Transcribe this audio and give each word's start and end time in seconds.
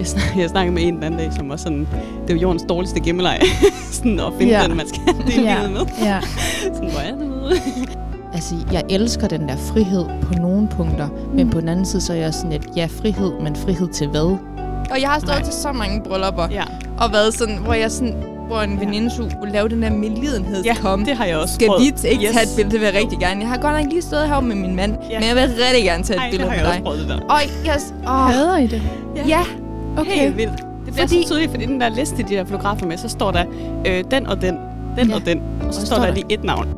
Jeg 0.00 0.08
snakkede, 0.08 0.40
jeg 0.40 0.50
snakkede 0.50 0.74
med 0.74 0.82
en 0.82 0.94
den 0.94 1.02
anden 1.04 1.20
dag, 1.20 1.32
som 1.32 1.48
var 1.48 1.56
sådan, 1.56 1.88
det 2.22 2.30
er 2.30 2.34
jo 2.34 2.40
jordens 2.40 2.62
dårligste 2.68 3.00
gemmeleg. 3.00 3.40
sådan 3.92 4.20
at 4.20 4.32
finde 4.38 4.52
Ja. 4.60 4.66
den, 4.66 4.76
man 4.76 4.88
skal 4.88 5.00
dele 5.26 5.42
Ja. 5.50 5.56
livet 5.58 5.72
med. 5.72 5.80
Ja. 6.02 6.20
Sådan, 6.74 6.90
hvor 6.90 7.00
er 7.00 7.14
det? 7.14 7.30
Altså, 8.34 8.54
jeg 8.72 8.82
elsker 8.90 9.28
den 9.28 9.48
der 9.48 9.56
frihed 9.56 10.04
på 10.22 10.34
nogle 10.34 10.68
punkter, 10.68 11.08
mm. 11.08 11.36
men 11.36 11.50
på 11.50 11.60
den 11.60 11.68
anden 11.68 11.84
side, 11.86 12.02
så 12.02 12.12
er 12.12 12.16
jeg 12.16 12.34
sådan 12.34 12.50
lidt, 12.50 12.66
ja, 12.76 12.88
frihed, 13.02 13.32
men 13.42 13.56
frihed 13.56 13.88
til 13.88 14.08
hvad? 14.08 14.20
Og 14.90 15.00
jeg 15.00 15.08
har 15.08 15.18
stået 15.18 15.32
Nej. 15.34 15.42
til 15.42 15.52
så 15.52 15.72
mange 15.72 16.02
bryllupper, 16.08 16.48
Ja, 16.50 16.62
og 16.98 17.12
været 17.12 17.34
sådan, 17.34 17.56
hvor 17.56 17.74
jeg 17.74 17.90
sådan, 17.90 18.14
hvor 18.46 18.60
en 18.60 18.72
Ja. 18.72 18.78
veninde 18.84 19.10
skulle 19.10 19.52
lave 19.52 19.68
den 19.68 19.82
der 19.82 19.90
medlidenhed 19.90 20.64
ja 20.64 20.74
komme. 20.82 21.04
det 21.04 21.16
har 21.16 21.24
jeg 21.24 21.36
også 21.38 21.54
Skal 21.54 21.66
prøvet. 21.68 21.82
vi 22.02 22.08
ikke 22.08 22.24
yes. 22.26 22.32
tage 22.32 22.42
et 22.42 22.48
billede? 22.56 22.72
Det 22.72 22.80
vil 22.80 22.86
jeg 22.86 22.94
rigtig 23.02 23.18
gerne. 23.18 23.40
Jeg 23.40 23.48
har 23.48 23.56
godt 23.58 23.82
nok 23.82 23.92
lige 23.92 24.02
stået 24.02 24.28
her 24.28 24.40
med 24.40 24.56
min 24.56 24.76
mand, 24.76 24.94
Ja. 25.10 25.18
men 25.20 25.28
jeg 25.28 25.36
vil 25.36 25.44
rigtig 25.68 25.84
gerne 25.84 26.04
tage 26.04 26.16
et 26.16 26.20
Ej, 26.20 26.24
det 26.26 26.30
billede 26.30 26.50
har 26.50 26.56
med 26.58 26.66
jeg 26.66 26.74
dig. 26.84 26.86
også 26.86 26.98
prøvet 26.98 27.00
det 27.00 27.28
der. 27.28 27.34
Og 27.34 27.40
yes, 27.76 27.94
åh, 28.06 28.32
Hader 28.34 28.56
I 28.56 28.66
det? 28.66 28.82
ja. 29.28 29.40
Okay. 29.98 30.10
Helt 30.10 30.36
vildt. 30.36 30.52
Det 30.86 30.92
bliver 30.94 31.06
Fordi- 31.06 31.22
så 31.22 31.28
tydeligt, 31.28 31.50
fordi 31.50 31.66
den 31.66 31.80
der 31.80 31.88
liste, 31.88 32.16
de 32.16 32.22
der 32.34 32.44
fotografer 32.44 32.86
med, 32.86 32.96
så 32.96 33.08
står 33.08 33.30
der 33.30 33.44
øh, 33.86 34.04
den 34.10 34.26
og 34.26 34.40
den, 34.42 34.56
den 34.98 35.08
Ja. 35.08 35.14
og 35.14 35.26
den, 35.26 35.38
og 35.38 35.42
så 35.62 35.66
Og 35.66 35.74
står 35.74 35.84
står 35.84 35.96
der 35.96 36.06
der- 36.06 36.14
lige 36.14 36.24
et 36.28 36.44
navn. 36.44 36.68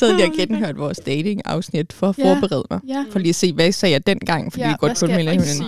Sad 0.00 0.12
lige 0.16 0.26
og 0.26 0.32
genhørte 0.38 0.78
vores 0.78 0.98
dating-afsnit 1.06 1.92
for 1.92 2.08
at 2.08 2.18
Ja. 2.18 2.34
forberede 2.34 2.64
mig. 2.70 2.80
Ja. 2.88 3.04
For 3.12 3.18
lige 3.18 3.28
at 3.28 3.34
se, 3.34 3.52
hvad 3.52 3.64
jeg 3.64 3.74
sagde 3.74 3.92
jeg 3.92 4.06
dengang, 4.06 4.52
fordi 4.52 4.64
ja, 4.64 4.70
det 4.70 4.80
godt 4.80 4.98
kunne 4.98 5.12
jeg 5.14 5.24
melde 5.24 5.58
nu? 5.62 5.66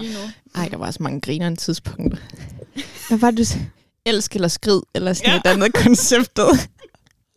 Ej, 0.55 0.69
der 0.69 0.77
var 0.77 0.91
så 0.91 0.99
mange 1.03 1.21
grinerende 1.21 1.61
tidspunkter. 1.61 2.19
Hvad 3.09 3.19
var 3.19 3.31
det, 3.31 3.39
du? 3.39 3.59
Elsk 4.07 4.35
eller 4.35 4.49
skrid, 4.49 4.81
eller 4.95 5.13
sådan 5.13 5.31
Ja. 5.31 5.37
et 5.37 5.47
andet 5.47 5.75
konceptet. 5.75 6.47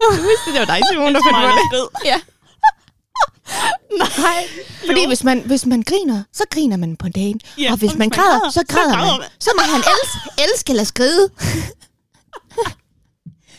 Du 0.01 0.09
vidste, 0.11 0.51
det 0.51 0.59
var 0.59 0.66
dig, 0.75 0.81
Simon, 0.91 1.13
der 1.16 1.21
fandt 1.31 1.59
på 1.71 1.75
det. 1.75 2.05
Ja. 2.05 2.17
Nej. 3.97 4.47
Fordi 4.85 5.07
hvis 5.07 5.23
man, 5.23 5.39
hvis 5.45 5.66
man 5.66 5.81
griner, 5.83 6.23
så 6.33 6.43
griner 6.51 6.77
man 6.77 6.95
på 6.95 7.09
dagen. 7.09 7.39
Ja, 7.59 7.71
og 7.71 7.77
hvis 7.77 7.95
man 7.95 8.09
græder, 8.09 8.49
så 8.51 8.63
græder 8.67 9.17
man. 9.19 9.27
Så 9.39 9.49
må 9.57 9.61
han 9.73 9.79
elske, 9.93 10.43
elske 10.43 10.69
eller 10.69 10.83
skride. 10.83 11.29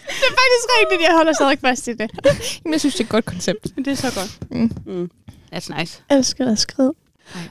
Det 0.09 0.27
er 0.31 0.35
faktisk 0.43 0.69
rigtigt, 0.81 1.09
jeg 1.09 1.17
holder 1.17 1.33
stadig 1.33 1.59
fast 1.59 1.89
i 1.89 1.93
det. 1.93 2.11
Jamen, 2.65 2.73
jeg 2.73 2.81
synes, 2.81 2.95
det 2.95 3.01
er 3.01 3.05
et 3.05 3.11
godt 3.11 3.25
koncept. 3.25 3.77
Men 3.77 3.85
det 3.85 3.91
er 3.91 3.95
så 3.95 4.15
godt. 4.15 4.51
Mm. 4.51 4.71
Mm. 4.95 5.11
That's 5.55 5.79
nice. 5.79 6.03
Elsker 6.11 6.53
at 6.53 6.59
skride. 6.59 6.93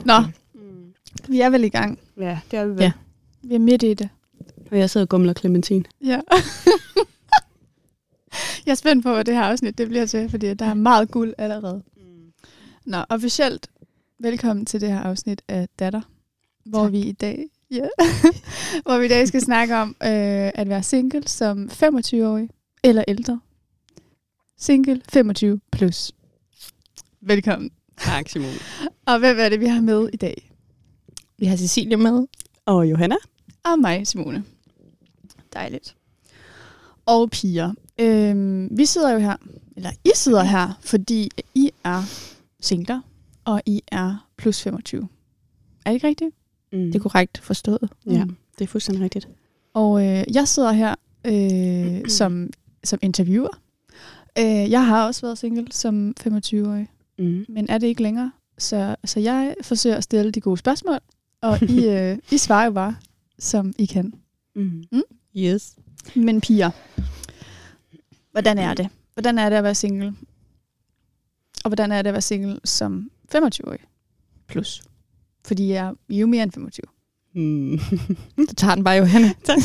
Nå, 0.04 0.12
Mm. 0.54 0.92
vi 1.28 1.40
er 1.40 1.50
vel 1.50 1.64
i 1.64 1.68
gang. 1.68 1.98
Ja, 2.20 2.38
det 2.50 2.58
er 2.58 2.64
vi 2.64 2.70
vel. 2.70 2.80
Ja. 2.82 2.92
Vi 3.42 3.54
er 3.54 3.58
midt 3.58 3.82
i 3.82 3.94
det. 3.94 4.08
Og 4.70 4.78
jeg 4.78 4.90
sidder 4.90 5.04
og 5.04 5.08
gumler 5.08 5.32
Clementine. 5.34 5.84
Ja. 6.04 6.20
jeg 8.66 8.70
er 8.72 8.74
spændt 8.74 9.02
på, 9.04 9.12
hvad 9.12 9.24
det 9.24 9.34
her 9.34 9.42
afsnit 9.42 9.78
det 9.78 9.88
bliver 9.88 10.06
til, 10.06 10.30
fordi 10.30 10.54
der 10.54 10.66
er 10.66 10.74
meget 10.74 11.10
guld 11.10 11.34
allerede. 11.38 11.82
Nå, 12.84 12.98
officielt 13.08 13.68
velkommen 14.18 14.66
til 14.66 14.80
det 14.80 14.88
her 14.88 15.00
afsnit 15.00 15.42
af 15.48 15.68
Datter, 15.78 16.00
hvor 16.64 16.82
Tak. 16.84 16.92
vi 16.92 17.00
i 17.00 17.12
dag 17.12 17.44
ja, 17.70 17.88
hvor 18.84 18.98
vi 18.98 19.04
i 19.04 19.08
dag 19.08 19.28
skal 19.28 19.40
snakke 19.40 19.76
om 19.76 19.88
øh, 19.88 20.50
at 20.54 20.68
være 20.68 20.82
single 20.82 21.28
som 21.28 21.70
25-årig 21.72 22.48
eller 22.84 23.04
ældre. 23.08 23.40
Single 24.58 25.02
25 25.12 25.60
plus. 25.72 26.12
Velkommen. 27.20 27.70
Tak, 27.96 28.28
Simone. 28.28 28.58
Og 29.06 29.18
hvem 29.18 29.36
er 29.38 29.48
det, 29.48 29.60
vi 29.60 29.66
har 29.66 29.80
med 29.80 30.08
i 30.12 30.16
dag? 30.16 30.50
Vi 31.38 31.46
har 31.46 31.56
Cecilie 31.56 31.96
med. 31.96 32.26
Og 32.66 32.90
Johanna. 32.90 33.16
Og 33.64 33.78
mig, 33.78 34.06
Simone. 34.06 34.44
Dejligt. 35.52 35.96
Og 37.06 37.30
piger. 37.30 37.72
Øhm, 38.00 38.78
vi 38.78 38.86
sidder 38.86 39.12
jo 39.12 39.18
her, 39.18 39.36
eller 39.76 39.90
I 40.04 40.10
sidder 40.14 40.42
her, 40.42 40.78
fordi 40.80 41.30
I 41.54 41.70
er 41.84 42.02
singler, 42.60 43.00
og 43.44 43.62
I 43.66 43.82
er 43.92 44.28
plus 44.36 44.62
25. 44.62 45.08
Er 45.84 45.90
det 45.90 45.94
ikke 45.94 46.08
rigtigt? 46.08 46.34
Mm. 46.72 46.78
Det 46.78 46.94
er 46.94 46.98
korrekt 46.98 47.38
forstået. 47.38 47.88
Ja, 48.06 48.24
det 48.58 48.64
er 48.64 48.66
fuldstændig 48.66 49.04
rigtigt. 49.04 49.28
Og 49.74 50.06
øh, 50.06 50.24
jeg 50.34 50.48
sidder 50.48 50.72
her 50.72 50.94
øh, 51.24 52.08
som, 52.18 52.50
som 52.84 52.98
interviewer. 53.02 53.60
Øh, 54.38 54.70
jeg 54.70 54.86
har 54.86 55.06
også 55.06 55.20
været 55.26 55.38
single 55.38 55.66
som 55.70 56.14
25-årig, 56.20 56.88
Mm. 57.18 57.44
men 57.48 57.66
er 57.68 57.78
det 57.78 57.86
ikke 57.86 58.02
længere. 58.02 58.32
Så, 58.58 58.96
så 59.04 59.20
jeg 59.20 59.54
forsøger 59.62 59.96
at 59.96 60.04
stille 60.04 60.30
de 60.30 60.40
gode 60.40 60.56
spørgsmål, 60.56 60.98
og 61.40 61.62
I, 61.62 61.86
øh, 61.96 62.18
I 62.32 62.38
svarer 62.38 62.64
jo 62.64 62.70
bare, 62.72 62.96
som 63.38 63.72
I 63.78 63.86
kan. 63.86 64.14
Mm. 64.54 64.84
Yes. 65.36 65.76
Men 66.16 66.40
piger, 66.40 66.70
hvordan 68.32 68.58
er 68.58 68.74
det? 68.82 68.88
Hvordan 69.14 69.38
er 69.38 69.48
det 69.48 69.56
at 69.56 69.64
være 69.64 69.74
single? 69.74 70.14
Og 71.64 71.68
hvordan 71.68 71.92
er 71.92 72.02
det 72.02 72.08
at 72.08 72.14
være 72.14 72.22
single 72.22 72.58
som 72.64 73.10
25-årig? 73.34 73.78
Plus. 74.46 74.82
Fordi 75.46 75.68
jeg 75.68 75.86
er 75.86 75.94
jo 76.08 76.26
mere 76.26 76.42
end 76.42 76.52
25. 76.52 76.82
Mm. 77.34 77.78
Så 78.48 78.54
tager 78.56 78.74
den 78.74 78.84
bare, 78.84 78.96
Johanna. 78.96 79.32
Tak. 79.44 79.58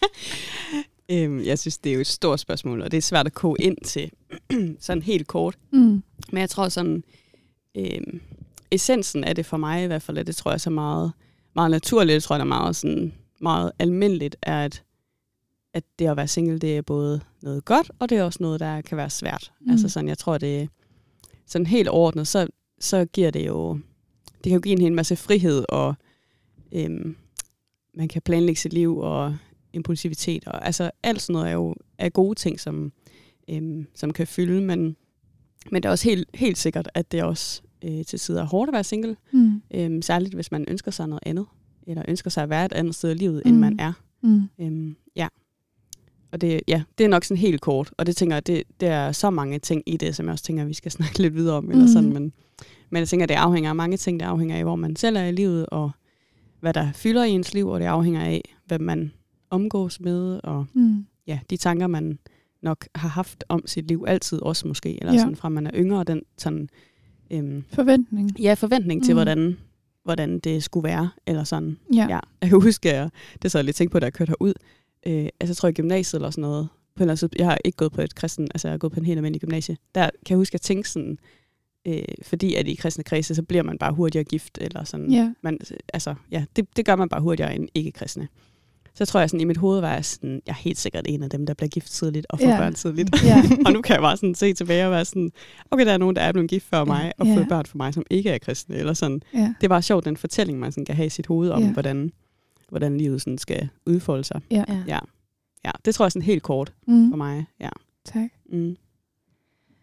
øhm, 1.12 1.44
jeg 1.44 1.58
synes, 1.58 1.78
det 1.78 1.90
er 1.90 1.94
jo 1.94 2.00
et 2.00 2.06
stort 2.06 2.40
spørgsmål, 2.40 2.82
og 2.82 2.90
det 2.90 2.96
er 2.96 3.02
svært 3.02 3.26
at 3.26 3.34
koge 3.34 3.56
ind 3.60 3.76
til 3.84 4.10
sådan 4.80 5.02
helt 5.02 5.26
kort. 5.26 5.58
Mm. 5.72 6.02
Men 6.32 6.40
jeg 6.40 6.50
tror 6.50 6.68
sådan, 6.68 7.04
øhm, 7.76 8.20
essensen 8.70 9.24
af 9.24 9.34
det 9.34 9.46
for 9.46 9.56
mig 9.56 9.84
i 9.84 9.86
hvert 9.86 10.02
fald, 10.02 10.18
og 10.18 10.26
det 10.26 10.36
tror 10.36 10.50
jeg 10.50 10.60
så 10.60 10.70
meget, 10.70 11.12
meget 11.54 11.70
naturligt, 11.70 12.14
det 12.14 12.22
tror 12.22 12.36
jeg, 12.36 12.40
er 12.40 12.44
meget, 12.44 12.76
sådan, 12.76 13.14
meget 13.40 13.72
almindeligt, 13.78 14.36
er, 14.42 14.64
at, 14.64 14.82
at 15.74 15.84
det 15.98 16.06
at 16.06 16.16
være 16.16 16.28
single, 16.28 16.58
det 16.58 16.76
er 16.76 16.82
både 16.82 17.20
noget 17.42 17.64
godt, 17.64 17.90
og 17.98 18.08
det 18.08 18.18
er 18.18 18.24
også 18.24 18.38
noget, 18.42 18.60
der 18.60 18.80
kan 18.80 18.96
være 18.96 19.10
svært. 19.10 19.52
Mm. 19.60 19.70
Altså 19.70 19.88
sådan, 19.88 20.08
jeg 20.08 20.18
tror, 20.18 20.38
det 20.38 20.68
sådan 21.46 21.66
helt 21.66 21.88
overordnet, 21.88 22.28
så, 22.28 22.46
så 22.80 23.04
giver 23.04 23.30
det 23.30 23.46
jo, 23.46 23.78
det 24.44 24.50
kan 24.50 24.52
jo 24.52 24.60
give 24.60 24.72
en 24.72 24.80
hel 24.80 24.92
masse 24.92 25.16
frihed, 25.16 25.64
og 25.68 25.94
øhm, 26.72 27.16
man 27.94 28.08
kan 28.08 28.22
planlægge 28.22 28.60
sit 28.60 28.72
liv, 28.72 28.98
og 28.98 29.36
impulsivitet, 29.72 30.44
og 30.46 30.66
altså 30.66 30.90
alt 31.02 31.22
sådan 31.22 31.32
noget 31.32 31.48
er 31.48 31.52
jo 31.52 31.74
er 31.98 32.08
gode 32.08 32.34
ting, 32.34 32.60
som, 32.60 32.92
øhm, 33.50 33.86
som 33.94 34.12
kan 34.12 34.26
fylde, 34.26 34.60
men, 34.60 34.96
men 35.70 35.82
det 35.82 35.84
er 35.88 35.90
også 35.90 36.08
helt, 36.08 36.28
helt 36.34 36.58
sikkert, 36.58 36.88
at 36.94 37.12
det 37.12 37.22
også 37.22 37.62
øh, 37.84 38.04
til 38.04 38.18
tider 38.18 38.42
er 38.42 38.46
hårdt 38.46 38.68
at 38.68 38.72
være 38.72 38.84
single, 38.84 39.16
Mm. 39.32 39.62
øhm, 39.74 40.02
særligt 40.02 40.34
hvis 40.34 40.52
man 40.52 40.64
ønsker 40.68 40.90
sig 40.90 41.08
noget 41.08 41.22
andet, 41.26 41.46
eller 41.86 42.02
ønsker 42.08 42.30
sig 42.30 42.42
at 42.42 42.50
være 42.50 42.64
et 42.64 42.72
andet 42.72 42.94
sted 42.94 43.10
i 43.10 43.14
livet, 43.14 43.42
end 43.46 43.54
Mm. 43.54 43.60
man 43.60 43.80
er. 43.80 43.92
Mm. 44.22 44.42
Øhm, 44.60 44.96
ja. 45.16 45.28
Og 46.32 46.40
det, 46.40 46.60
ja, 46.68 46.82
det 46.98 47.04
er 47.04 47.08
nok 47.08 47.24
sådan 47.24 47.40
helt 47.40 47.60
kort, 47.60 47.90
og 47.98 48.06
det 48.06 48.16
tænker 48.16 48.36
jeg, 48.36 48.46
det, 48.46 48.62
det 48.80 48.88
er 48.88 49.12
så 49.12 49.30
mange 49.30 49.58
ting 49.58 49.82
i 49.86 49.96
det, 49.96 50.16
som 50.16 50.26
jeg 50.26 50.32
også 50.32 50.44
tænker, 50.44 50.64
vi 50.64 50.74
skal 50.74 50.92
snakke 50.98 51.18
lidt 51.18 51.34
videre 51.34 51.56
om, 51.56 51.70
eller 51.70 51.84
Mhm. 51.84 51.92
sådan, 51.92 52.12
men, 52.12 52.32
men 52.90 53.00
jeg 53.00 53.08
tænker, 53.08 53.26
det 53.26 53.34
afhænger 53.34 53.70
af 53.70 53.76
mange 53.76 53.96
ting, 53.96 54.20
det 54.20 54.26
afhænger 54.26 54.56
af, 54.56 54.62
hvor 54.64 54.76
man 54.76 54.96
selv 54.96 55.16
er 55.16 55.24
i 55.24 55.32
livet, 55.32 55.66
og 55.66 55.90
hvad 56.60 56.74
der 56.74 56.92
fylder 56.92 57.24
i 57.24 57.30
ens 57.30 57.54
liv, 57.54 57.68
og 57.68 57.80
det 57.80 57.86
afhænger 57.86 58.20
af, 58.24 58.54
hvem 58.66 58.80
man 58.80 59.12
omgås 59.50 60.00
med, 60.00 60.40
og 60.44 60.66
Mm. 60.72 61.06
ja, 61.26 61.38
de 61.50 61.56
tanker, 61.56 61.86
man 61.86 62.18
nok 62.62 62.86
har 62.94 63.08
haft 63.08 63.44
om 63.48 63.66
sit 63.66 63.88
liv 63.88 64.04
altid 64.08 64.42
også 64.42 64.68
måske, 64.68 65.00
eller 65.00 65.12
Ja. 65.12 65.18
sådan 65.18 65.36
fra 65.36 65.48
man 65.48 65.66
er 65.66 65.70
yngre, 65.74 66.04
den 66.04 66.22
sådan, 66.38 66.68
øhm, 67.30 67.64
Forventning. 67.72 68.40
ja, 68.40 68.54
forventning 68.54 69.04
til, 69.04 69.12
Mm. 69.12 69.16
hvordan, 69.16 69.56
hvordan 70.04 70.38
det 70.38 70.62
skulle 70.62 70.84
være, 70.84 71.10
eller 71.26 71.44
sådan. 71.44 71.78
Ja. 71.94 72.06
Ja, 72.08 72.18
jeg 72.42 72.48
kan 72.50 72.62
huske, 72.62 72.90
at 72.90 72.96
jeg, 72.96 73.10
det 73.42 73.50
så 73.50 73.58
jeg 73.58 73.64
lidt 73.64 73.76
tænkt 73.76 73.92
på, 73.92 73.98
da 73.98 74.04
jeg 74.06 74.12
kørte 74.12 74.30
herud. 74.30 74.52
Øh, 75.06 75.28
altså, 75.40 75.50
jeg 75.50 75.56
tror 75.56 75.68
i 75.68 75.72
gymnasiet 75.72 76.18
eller 76.18 76.30
sådan 76.30 76.42
noget. 76.42 76.68
På 76.96 77.02
en 77.04 77.10
eller 77.10 77.22
anden 77.24 77.38
jeg 77.38 77.46
har 77.46 77.58
ikke 77.64 77.76
gået 77.76 77.92
på 77.92 78.00
et 78.00 78.14
kristen, 78.14 78.48
altså 78.54 78.68
jeg 78.68 78.72
har 78.72 78.78
gået 78.78 78.92
på 78.92 79.00
en 79.00 79.06
helt 79.06 79.18
almindelig 79.18 79.40
gymnasie. 79.40 79.76
Der 79.94 80.00
kan 80.00 80.10
jeg 80.30 80.36
huske, 80.36 80.50
at 80.50 80.54
jeg 80.54 80.60
tænkte 80.60 80.90
sådan, 80.90 81.18
øh, 81.86 82.02
fordi 82.22 82.54
at 82.54 82.68
i 82.68 82.74
kristne 82.74 83.04
kredse, 83.04 83.34
så 83.34 83.42
bliver 83.42 83.62
man 83.62 83.78
bare 83.78 83.92
hurtigere 83.92 84.24
gift, 84.24 84.58
eller 84.60 84.84
sådan. 84.84 85.10
Ja. 85.12 85.32
Man, 85.42 85.58
altså, 85.94 86.14
ja, 86.30 86.44
det, 86.56 86.76
det 86.76 86.84
gør 86.86 86.96
man 86.96 87.08
bare 87.08 87.20
hurtigere 87.20 87.54
end 87.54 87.68
ikke-kristne. 87.74 88.28
Så 88.94 89.06
tror 89.06 89.20
jeg 89.20 89.30
sådan, 89.30 89.40
i 89.40 89.44
mit 89.44 89.56
hoved 89.56 89.80
var 89.80 89.92
jeg 89.94 90.04
sådan, 90.04 90.42
jeg 90.46 90.52
er 90.52 90.56
helt 90.56 90.78
sikkert 90.78 91.04
en 91.08 91.22
af 91.22 91.30
dem, 91.30 91.46
der 91.46 91.54
bliver 91.54 91.68
gift 91.68 91.90
tidligt 91.92 92.26
og 92.30 92.38
får 92.38 92.46
Ja. 92.48 92.56
børn 92.58 92.74
tidligt. 92.74 93.24
Ja. 93.24 93.42
og 93.66 93.72
nu 93.72 93.82
kan 93.82 93.94
jeg 93.94 94.02
bare 94.02 94.16
sådan 94.16 94.34
se 94.34 94.52
tilbage 94.52 94.84
og 94.84 94.90
være 94.90 95.04
sådan, 95.04 95.30
okay, 95.70 95.86
der 95.86 95.92
er 95.92 95.98
nogen, 95.98 96.16
der 96.16 96.22
er 96.22 96.32
blevet 96.32 96.50
gift 96.50 96.66
før 96.66 96.84
mig, 96.84 97.12
og 97.18 97.26
Ja. 97.26 97.36
fået 97.36 97.48
børn 97.48 97.66
for 97.66 97.76
mig, 97.76 97.94
som 97.94 98.02
ikke 98.10 98.30
er 98.30 98.38
kristne, 98.38 98.76
eller 98.76 98.92
sådan 98.92 99.22
Ja. 99.34 99.54
det 99.60 99.64
er 99.64 99.68
bare 99.68 99.82
sjovt, 99.82 100.04
den 100.04 100.16
fortælling, 100.16 100.58
man 100.58 100.72
sådan 100.72 100.84
kan 100.84 100.94
have 100.96 101.06
i 101.06 101.10
sit 101.10 101.26
hoved 101.26 101.50
om, 101.50 101.60
Ja. 101.60 101.66
ja. 101.66 101.72
hvordan, 101.72 102.12
hvordan 102.68 102.98
livet 102.98 103.20
sådan 103.22 103.38
skal 103.38 103.68
udfolde 103.86 104.24
sig. 104.24 104.40
Ja. 104.50 104.64
Ja. 104.68 104.82
Ja. 104.88 104.98
ja, 105.64 105.70
det 105.84 105.94
tror 105.94 106.04
jeg 106.04 106.12
sådan 106.12 106.26
helt 106.26 106.42
kort 106.42 106.72
Mm. 106.86 107.10
for 107.10 107.16
mig. 107.16 107.44
Ja. 107.60 107.68
Tak. 108.04 108.30
Mm. 108.52 108.76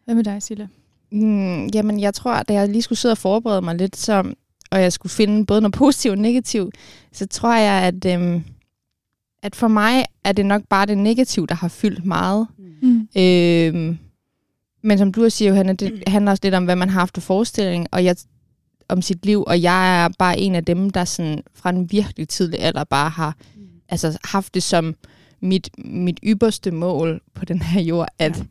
Hvad 0.05 0.15
med 0.15 0.23
dig, 0.23 0.43
Silla? 0.43 0.67
Mm, 1.11 1.67
jamen, 1.67 1.99
jeg 1.99 2.13
tror, 2.13 2.43
da 2.43 2.53
jeg 2.53 2.69
lige 2.69 2.81
skulle 2.81 2.99
sidde 2.99 3.13
og 3.13 3.17
forberede 3.17 3.61
mig 3.61 3.75
lidt, 3.75 3.97
så, 3.97 4.33
og 4.71 4.81
jeg 4.81 4.93
skulle 4.93 5.11
finde 5.11 5.45
både 5.45 5.61
noget 5.61 5.73
positivt 5.83 6.11
og 6.11 6.17
negativt, 6.17 6.75
så 7.11 7.27
tror 7.27 7.55
jeg, 7.55 7.83
at, 7.83 8.05
øhm, 8.05 8.43
at 9.43 9.55
for 9.55 9.67
mig 9.67 10.05
er 10.23 10.31
det 10.31 10.45
nok 10.45 10.61
bare 10.69 10.85
det 10.85 10.97
negative, 10.97 11.47
der 11.47 11.55
har 11.55 11.67
fyldt 11.67 12.05
meget. 12.05 12.47
Mm. 12.81 13.07
Øhm, 13.17 13.97
men 14.83 14.97
som 14.97 15.11
du 15.11 15.23
også 15.23 15.37
siger, 15.37 15.49
Johanna, 15.49 15.73
det 15.73 16.03
handler 16.07 16.31
også 16.31 16.41
lidt 16.43 16.55
om, 16.55 16.65
hvad 16.65 16.75
man 16.75 16.89
har 16.89 16.99
haft 16.99 17.17
af 17.17 17.23
forestilling, 17.23 17.87
og 17.91 18.03
jeg, 18.05 18.15
om 18.89 19.01
sit 19.01 19.25
liv, 19.25 19.43
og 19.47 19.61
jeg 19.61 20.03
er 20.03 20.09
bare 20.19 20.39
en 20.39 20.55
af 20.55 20.65
dem, 20.65 20.89
der 20.89 21.05
sådan, 21.05 21.43
fra 21.53 21.69
en 21.69 21.91
virkelig 21.91 22.27
tidlig 22.27 22.59
alder 22.59 22.83
bare 22.83 23.09
har 23.09 23.35
altså, 23.89 24.17
haft 24.23 24.53
det 24.53 24.63
som 24.63 24.95
mit, 25.41 25.69
mit 25.77 26.19
ypperste 26.23 26.71
mål 26.71 27.21
på 27.33 27.45
den 27.45 27.61
her 27.61 27.81
jord, 27.81 28.07
at, 28.19 28.37
Ja. 28.37 28.43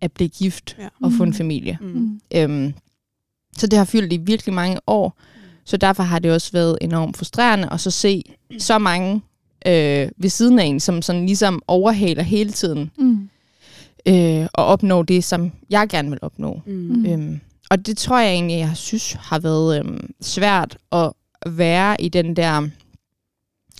At 0.00 0.12
blive 0.12 0.28
gift 0.28 0.76
Ja. 0.78 0.88
og 1.02 1.12
få 1.12 1.22
en 1.22 1.28
Mm. 1.28 1.34
familie. 1.34 1.78
Mm. 1.80 1.86
Mm. 1.88 2.20
Øhm, 2.34 2.74
så 3.56 3.66
det 3.66 3.78
har 3.78 3.84
fyldt 3.84 4.12
i 4.12 4.16
virkelig 4.16 4.54
mange 4.54 4.80
år. 4.86 5.18
Så 5.64 5.76
derfor 5.76 6.02
har 6.02 6.18
det 6.18 6.32
også 6.32 6.52
været 6.52 6.78
enormt 6.80 7.16
frustrerende 7.16 7.68
at 7.72 7.80
så 7.80 7.90
se 7.90 8.22
så 8.58 8.78
mange 8.78 9.22
øh, 9.66 10.08
ved 10.16 10.28
siden 10.30 10.58
af 10.58 10.64
en, 10.64 10.80
som 10.80 11.02
sådan 11.02 11.26
ligesom 11.26 11.62
overhaler 11.66 12.22
hele 12.22 12.52
tiden 12.52 12.90
Mm. 12.98 13.28
øh, 14.08 14.46
og 14.54 14.64
opnå 14.66 15.02
det, 15.02 15.24
som 15.24 15.52
jeg 15.70 15.88
gerne 15.88 16.10
vil 16.10 16.18
opnå. 16.22 16.60
Mm. 16.66 16.72
Mm. 16.72 17.06
Øhm, 17.06 17.40
og 17.70 17.86
det 17.86 17.96
tror 17.98 18.18
jeg 18.20 18.32
egentlig, 18.32 18.58
jeg 18.58 18.76
synes 18.76 19.12
har 19.12 19.38
været 19.38 19.78
øhm, 19.78 20.14
svært 20.20 20.76
at 20.92 21.12
være 21.46 22.00
i 22.02 22.08
den 22.08 22.36
der, 22.36 22.68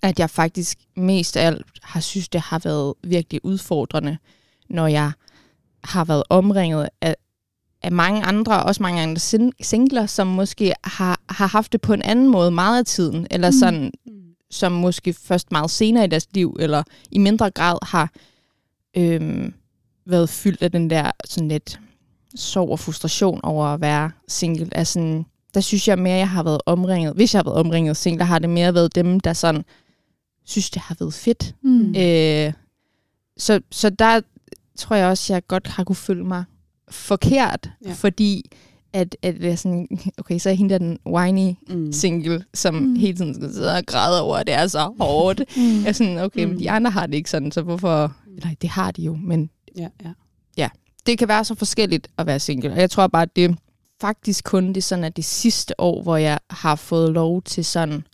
at 0.03 0.19
jeg 0.19 0.31
faktisk 0.31 0.79
mest 0.97 1.37
af 1.37 1.47
alt 1.47 1.67
har 1.83 2.01
synes, 2.01 2.29
det 2.29 2.41
har 2.41 2.59
været 2.65 2.95
virkelig 3.05 3.45
udfordrende, 3.45 4.17
når 4.71 4.87
jeg 4.87 5.13
har 5.89 6.05
været 6.05 6.23
omringet 6.29 6.89
af, 7.01 7.17
af 7.83 7.93
mange 7.93 8.23
andre, 8.23 8.63
også 8.63 8.83
mange 8.83 9.03
andre 9.03 9.19
sin- 9.21 9.53
singler, 9.63 10.07
som 10.07 10.27
måske 10.27 10.73
har, 10.85 11.21
har 11.29 11.47
haft 11.47 11.73
det 11.73 11.81
på 11.81 11.93
en 11.93 12.03
anden 12.03 12.29
måde 12.29 12.51
meget 12.51 12.79
af 12.79 12.85
tiden, 12.85 13.27
eller 13.31 13.49
Mm. 13.49 13.53
sådan, 13.59 13.93
Mm. 14.07 14.13
som 14.51 14.73
måske 14.73 15.13
først 15.13 15.53
meget 15.53 15.71
senere 15.71 16.05
i 16.05 16.09
deres 16.09 16.27
liv, 16.35 16.57
eller 16.61 16.83
i 17.11 17.19
mindre 17.19 17.51
grad 17.51 17.79
har 17.83 18.11
øhm, 18.97 19.55
været 20.07 20.29
fyldt 20.29 20.63
af 20.63 20.73
den 20.73 20.91
der 20.91 21.11
sådan 21.25 21.49
lidt 21.49 21.81
sorg 22.35 22.71
og 22.71 22.79
frustration 22.79 23.41
over 23.43 23.67
at 23.67 23.81
være 23.81 24.11
single. 24.29 24.69
Altså, 24.73 25.23
der 25.55 25.61
synes 25.61 25.89
jeg 25.89 25.99
mere, 25.99 26.17
jeg 26.17 26.29
har 26.31 26.43
været 26.43 26.61
omringet. 26.67 27.15
Hvis 27.15 27.35
jeg 27.35 27.39
har 27.39 27.45
været 27.45 27.57
omringet 27.59 27.91
af 27.91 27.97
singler, 27.97 28.25
har 28.25 28.39
det 28.39 28.51
mere 28.51 28.75
været 28.75 28.95
dem, 28.95 29.21
der 29.21 29.33
sådan 29.33 29.65
synes, 30.45 30.71
det 30.71 30.83
har 30.83 30.97
været 31.01 31.15
fedt. 31.15 31.55
Mm. 31.63 31.95
Øh, 31.97 32.53
så, 33.37 33.61
så 33.71 33.91
der 33.91 34.21
tror 34.79 34.97
jeg 34.97 35.07
også, 35.09 35.33
jeg 35.33 35.47
godt 35.49 35.67
har 35.67 35.85
kunne 35.85 35.97
føle 35.97 36.25
mig 36.25 36.45
forkert, 36.91 37.71
Ja. 37.85 37.89
ja. 37.89 37.95
fordi 37.95 38.51
at, 38.93 39.17
at 39.23 39.35
det 39.35 39.51
er 39.51 39.57
sådan, 39.57 39.89
okay, 40.19 40.39
så 40.39 40.51
er 40.51 40.55
hende 40.55 40.73
der 40.73 40.79
den 40.79 40.99
whiny 41.07 41.53
Mm. 41.69 41.93
single, 41.93 42.45
som 42.55 42.75
Mm. 42.75 42.81
mm. 42.81 42.97
hele 42.97 43.17
tiden 43.17 43.35
skal 43.35 43.53
sidde 43.53 43.75
og 43.77 43.87
græde 43.87 44.23
over, 44.23 44.37
at 44.37 44.47
det 44.47 44.55
er 44.55 44.67
så 44.67 44.93
hårdt. 45.01 45.41
Mm. 45.57 45.63
Jeg 45.81 45.89
er 45.89 45.93
sådan, 45.93 46.19
okay, 46.19 46.45
mm. 46.45 46.49
Mm. 46.51 46.55
men 46.55 46.61
de 46.65 46.71
andre 46.71 46.91
har 46.91 47.07
det 47.07 47.15
ikke 47.15 47.31
sådan, 47.31 47.53
så 47.53 47.63
hvorfor... 47.63 48.15
Eller, 48.37 48.51
det 48.63 48.71
har 48.71 48.91
de 48.91 49.03
jo, 49.03 49.17
men 49.23 49.51
Ja, 49.77 49.89
ja. 50.57 50.69
det 51.07 51.19
kan 51.19 51.29
være 51.29 51.45
så 51.45 51.55
forskelligt 51.55 52.09
at 52.19 52.27
være 52.27 52.39
single. 52.41 52.73
Og 52.73 52.79
jeg 52.79 52.91
tror 52.91 53.07
bare, 53.07 53.23
at 53.23 53.37
det 53.37 53.45
er 53.45 53.55
faktisk 54.01 54.45
kun 54.45 54.73
det 54.73 54.85
sådan, 54.85 55.05
at 55.05 55.17
det 55.17 55.25
sidste 55.25 55.81
år, 55.81 56.03
hvor 56.03 56.17
jeg 56.17 56.39
har 56.51 56.75
fået 56.75 57.13
lov 57.13 57.43
til 57.43 57.65
sådan 57.65 58.05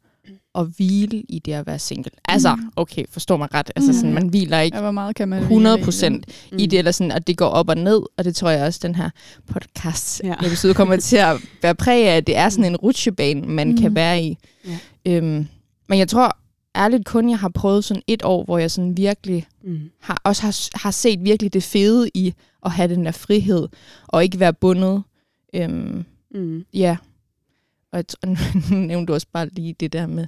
at 0.54 0.66
hvile 0.76 1.22
i 1.28 1.38
det 1.38 1.52
at 1.52 1.66
være 1.66 1.78
single. 1.78 2.10
Altså, 2.28 2.54
Mm. 2.54 2.70
okay, 2.76 3.04
forstå 3.10 3.36
mig 3.36 3.54
ret. 3.54 3.70
Altså, 3.76 3.92
Mm. 3.92 3.96
sådan, 3.98 4.14
man 4.14 4.28
hviler 4.28 4.58
ikke 4.60 4.76
Ja, 4.76 4.82
hvor 4.82 4.90
meget 4.90 5.16
kan 5.16 5.28
man 5.28 5.42
100 5.42 5.76
hvile 5.76 5.82
i 5.82 5.84
procent 5.84 6.26
Mm. 6.52 6.58
i 6.58 6.66
det, 6.66 6.78
eller 6.78 6.90
sådan, 6.92 7.10
at 7.12 7.26
det 7.26 7.36
går 7.36 7.46
op 7.46 7.68
og 7.68 7.76
ned, 7.76 8.00
og 8.18 8.24
det 8.24 8.36
tror 8.36 8.50
jeg 8.50 8.66
også, 8.66 8.80
den 8.82 8.94
her 8.94 9.10
podcast 9.52 10.20
Ja. 10.24 10.34
episode 10.46 10.74
kommer 10.74 10.96
til 10.96 11.16
at 11.16 11.36
være 11.62 11.74
præg 11.74 12.06
af, 12.08 12.16
at 12.16 12.26
det 12.26 12.36
er 12.36 12.48
sådan 12.48 12.64
en 12.64 12.76
rutsjebane, 12.76 13.40
man 13.46 13.66
Mm. 13.68 13.74
mm. 13.74 13.80
kan 13.80 13.94
være 13.94 14.22
i. 14.22 14.36
Ja. 14.66 14.78
Øhm, 15.06 15.46
men 15.88 15.98
jeg 15.98 16.08
tror 16.08 16.36
ærligt 16.76 17.04
kun, 17.04 17.30
jeg 17.30 17.38
har 17.38 17.48
prøvet 17.48 17.84
sådan 17.84 18.02
et 18.06 18.22
år, 18.24 18.44
hvor 18.44 18.58
jeg 18.58 18.70
sådan 18.70 18.96
virkelig 18.96 19.46
Mm. 19.64 19.78
har, 20.00 20.20
også 20.24 20.42
har, 20.42 20.78
har 20.82 20.90
set 20.90 21.18
virkelig 21.24 21.52
det 21.52 21.62
fede 21.62 22.10
i 22.14 22.34
at 22.64 22.70
have 22.70 22.94
den 22.94 23.04
der 23.04 23.12
frihed, 23.12 23.68
og 24.08 24.24
ikke 24.24 24.40
være 24.40 24.52
bundet. 24.52 25.02
Øhm, 25.54 26.04
Mm. 26.34 26.64
ja. 26.74 26.96
Og 27.92 27.96
jeg 27.96 28.06
tror, 28.08 28.18
nu 28.74 28.80
nævnte 28.86 29.06
du 29.10 29.14
også 29.14 29.26
bare 29.32 29.48
lige 29.52 29.74
det 29.80 29.92
der 29.92 30.06
med, 30.06 30.26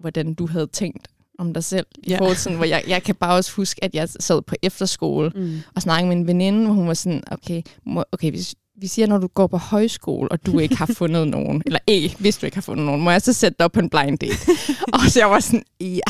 hvordan 0.00 0.34
du 0.34 0.46
havde 0.46 0.66
tænkt 0.66 1.08
om 1.38 1.54
dig 1.54 1.64
selv. 1.64 1.86
I 2.02 2.10
Ja. 2.10 2.18
forhold 2.18 2.36
til, 2.36 2.56
hvor 2.56 2.64
jeg, 2.64 2.82
jeg 2.88 3.02
kan 3.02 3.14
bare 3.14 3.34
også 3.36 3.52
huske, 3.52 3.84
at 3.84 3.94
jeg 3.94 4.08
sad 4.20 4.42
på 4.42 4.54
efterskole 4.62 5.32
Mm. 5.34 5.58
og 5.76 5.82
snakkede 5.82 6.08
med 6.08 6.16
en 6.16 6.26
veninde, 6.26 6.64
hvor 6.66 6.74
hun 6.74 6.86
var 6.88 6.94
sådan, 6.94 7.22
okay, 7.30 7.62
må, 7.86 8.04
okay 8.12 8.30
hvis 8.30 8.54
vi 8.80 8.86
siger, 8.86 9.06
når 9.06 9.18
du 9.18 9.26
går 9.26 9.46
på 9.46 9.56
højskole, 9.56 10.28
og 10.32 10.46
du 10.46 10.58
ikke 10.58 10.76
har 10.76 10.86
fundet 10.98 11.28
nogen, 11.28 11.62
eller 11.66 11.78
ikke, 11.86 12.16
hvis 12.18 12.36
du 12.36 12.46
ikke 12.46 12.56
har 12.56 12.62
fundet 12.62 12.86
nogen, 12.86 13.00
må 13.02 13.10
jeg 13.10 13.22
så 13.22 13.32
sætte 13.32 13.56
dig 13.58 13.64
op 13.64 13.72
på 13.72 13.80
en 13.80 13.90
blind 13.90 14.18
date? 14.18 14.36
og 14.94 15.00
så 15.08 15.20
jeg 15.20 15.30
var 15.30 15.40
sådan, 15.40 15.64
ja, 15.80 16.00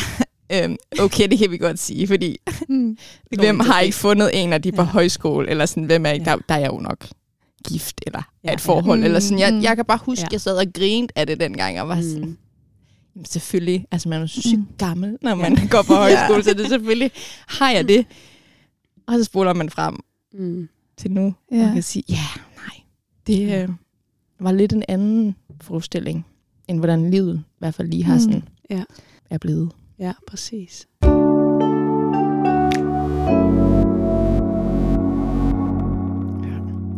øhm, 0.53 0.77
okay, 1.01 1.29
det 1.29 1.39
kan 1.39 1.51
vi 1.51 1.57
godt 1.57 1.79
sige, 1.79 2.07
fordi 2.07 2.37
Mm. 2.69 2.97
hvem 3.39 3.61
har 3.61 3.81
ikke 3.81 3.97
fundet 3.97 4.43
en 4.43 4.53
af 4.53 4.63
de 4.63 4.73
på 4.73 4.83
Ja. 4.83 4.89
højskole, 4.89 5.49
eller 5.51 5.67
sådan, 5.67 5.85
hvem 5.85 6.07
er 6.07 6.11
ikke, 6.11 6.31
Ja. 6.31 6.37
der, 6.37 6.43
der 6.49 6.55
er 6.55 6.59
jeg 6.59 6.71
jo 6.73 6.79
nok 6.79 7.07
gift, 7.69 8.01
eller 8.07 8.19
Ja, 8.45 8.49
ja, 8.49 8.55
et 8.55 8.67
ja. 8.67 8.73
forhold, 8.73 8.99
Mm, 8.99 9.05
eller 9.05 9.21
sådan. 9.21 9.39
Jeg, 9.39 9.55
mm. 9.55 9.63
jeg 9.63 9.77
kan 9.77 9.85
bare 9.85 9.99
huske, 10.03 10.21
Ja. 10.21 10.25
ja. 10.25 10.29
jeg 10.33 10.41
sad 10.41 10.57
og 10.57 10.67
grinte 10.75 11.19
af 11.19 11.27
det 11.27 11.41
dengang, 11.41 11.81
og 11.81 11.89
var 11.89 12.01
sådan, 12.01 12.21
Mm. 12.29 12.37
Jamen, 13.17 13.25
selvfølgelig, 13.25 13.87
altså 13.91 14.09
man 14.09 14.23
er 14.23 14.27
sygt 14.27 14.59
Mm. 14.59 14.67
gammel, 14.79 15.17
når 15.23 15.35
man 15.35 15.57
går 15.71 15.83
på 15.83 15.95
højskole, 16.05 16.45
så 16.45 16.55
det 16.55 16.69
selvfølgelig 16.69 17.11
har 17.49 17.71
jeg 17.71 17.89
det. 17.89 18.07
Og 19.07 19.15
så 19.19 19.25
spoler 19.25 19.53
man 19.55 19.71
frem 19.71 19.97
Mm. 20.39 20.69
til 20.97 21.11
nu, 21.11 21.35
Ja. 21.53 21.57
ja. 21.57 21.67
og 21.69 21.73
kan 21.75 21.83
sige, 21.83 22.05
ja, 22.09 22.25
nej, 22.57 22.81
det 23.27 23.63
øh, 23.63 23.69
var 24.41 24.53
lidt 24.53 24.73
en 24.73 24.83
anden 24.89 25.35
forestilling, 25.61 26.27
end 26.69 26.79
hvordan 26.79 27.11
livet 27.11 27.39
i 27.47 27.57
hvert 27.59 27.75
fald 27.75 27.89
lige 27.89 28.05
har 28.05 28.15
Mm. 28.15 28.21
sådan, 28.21 28.49
Ja. 28.71 28.83
er 29.31 29.39
blevet. 29.39 29.71
Ja, 29.99 30.13
præcis. 30.27 30.87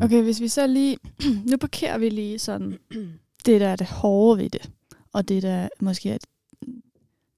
Okay, 0.03 0.23
hvis 0.23 0.41
vi 0.41 0.49
så 0.49 0.67
lige... 0.67 0.99
nu 1.51 1.57
parkerer 1.57 1.99
vi 1.99 2.09
lige 2.09 2.39
sådan 2.39 2.79
det, 3.47 3.61
der 3.61 3.69
er 3.69 3.77
det 3.77 3.87
hårde 3.87 4.43
ved 4.43 4.51
det, 4.51 4.71
og 5.13 5.29
det, 5.29 5.43
der 5.43 5.69
måske 5.81 6.11
er 6.11 6.19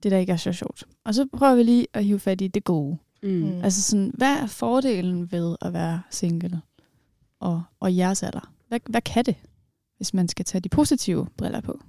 det, 0.03 0.13
der 0.13 0.19
ikke 0.19 0.33
er 0.33 0.37
så 0.37 0.53
sjovt. 0.53 0.85
Og 1.05 1.15
så 1.15 1.27
prøver 1.37 1.55
vi 1.55 1.63
lige 1.63 1.87
at 1.93 2.05
hive 2.05 2.19
fat 2.19 2.41
i 2.41 2.49
det 2.49 2.65
gode. 2.65 2.99
Mm. 3.23 3.29
Mm. 3.29 3.65
Altså 3.65 3.83
sådan, 3.83 4.13
hvad 4.15 4.37
er 4.37 4.47
fordelen 4.47 5.33
ved 5.33 5.57
at 5.61 5.73
være 5.73 6.03
single 6.11 6.61
og, 7.41 7.63
og 7.81 7.97
jeres 7.97 8.23
alder? 8.23 8.53
Hvad, 8.69 8.81
hvad 8.89 9.01
kan 9.01 9.25
det, 9.25 9.37
hvis 9.97 10.15
man 10.15 10.29
skal 10.29 10.45
tage 10.45 10.61
de 10.61 10.69
positive 10.69 11.27
briller 11.37 11.61
på? 11.61 11.81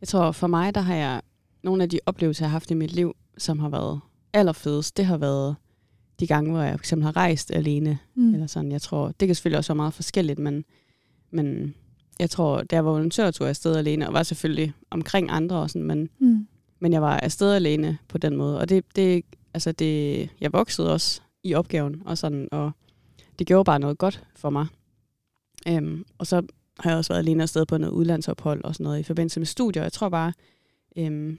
Jeg 0.00 0.08
tror, 0.08 0.32
for 0.32 0.46
mig, 0.46 0.74
der 0.74 0.80
har 0.80 0.94
jeg 0.94 1.22
nogle 1.62 1.82
af 1.82 1.88
de 1.88 2.00
oplevelser, 2.06 2.44
jeg 2.44 2.50
har 2.50 2.54
haft 2.54 2.70
i 2.70 2.74
mit 2.74 2.92
liv, 2.92 3.16
som 3.38 3.58
har 3.58 3.68
været 3.68 4.00
allerfedest, 4.32 4.96
det 4.96 5.06
har 5.06 5.16
været 5.16 5.56
de 6.22 6.26
gange, 6.26 6.50
hvor 6.50 6.62
jeg 6.62 6.72
for 6.72 6.82
eksempel 6.82 7.04
har 7.04 7.16
rejst 7.16 7.50
alene. 7.50 7.98
Mm. 8.14 8.34
Eller 8.34 8.46
sådan. 8.46 8.72
Jeg 8.72 8.82
tror, 8.82 9.06
det 9.20 9.28
kan 9.28 9.34
selvfølgelig 9.34 9.58
også 9.58 9.72
være 9.72 9.76
meget 9.76 9.94
forskelligt, 9.94 10.38
men, 10.38 10.64
men 11.30 11.74
jeg 12.18 12.30
tror, 12.30 12.62
da 12.62 12.76
jeg 12.76 12.84
var 12.84 12.90
volontørtur 12.90 13.46
afsted 13.46 13.76
alene, 13.76 14.06
og 14.08 14.12
var 14.12 14.22
selvfølgelig 14.22 14.72
omkring 14.90 15.30
andre 15.30 15.56
og 15.56 15.70
sådan, 15.70 15.86
men, 15.86 16.08
Mm. 16.18 16.46
men 16.80 16.92
jeg 16.92 17.02
var 17.02 17.16
afsted 17.20 17.52
alene 17.54 17.98
på 18.08 18.18
den 18.18 18.36
måde. 18.36 18.58
Og 18.58 18.68
det, 18.68 18.84
det, 18.96 19.24
altså 19.54 19.72
det, 19.72 20.28
jeg 20.40 20.52
voksede 20.52 20.92
også 20.92 21.20
i 21.42 21.54
opgaven, 21.54 22.02
og, 22.04 22.18
sådan, 22.18 22.48
og 22.52 22.70
det 23.38 23.46
gjorde 23.46 23.64
bare 23.64 23.78
noget 23.78 23.98
godt 23.98 24.24
for 24.36 24.50
mig. 24.50 24.66
Øhm, 25.68 26.04
og 26.18 26.26
så 26.26 26.42
har 26.80 26.90
jeg 26.90 26.98
også 26.98 27.12
været 27.12 27.22
alene 27.22 27.42
afsted 27.42 27.66
på 27.66 27.78
noget 27.78 27.92
udlandsophold 27.92 28.64
og 28.64 28.74
sådan 28.74 28.84
noget 28.84 28.98
i 29.00 29.02
forbindelse 29.02 29.40
med 29.40 29.46
studier. 29.46 29.82
Jeg 29.82 29.92
tror 29.92 30.08
bare, 30.08 30.32
øhm, 30.96 31.38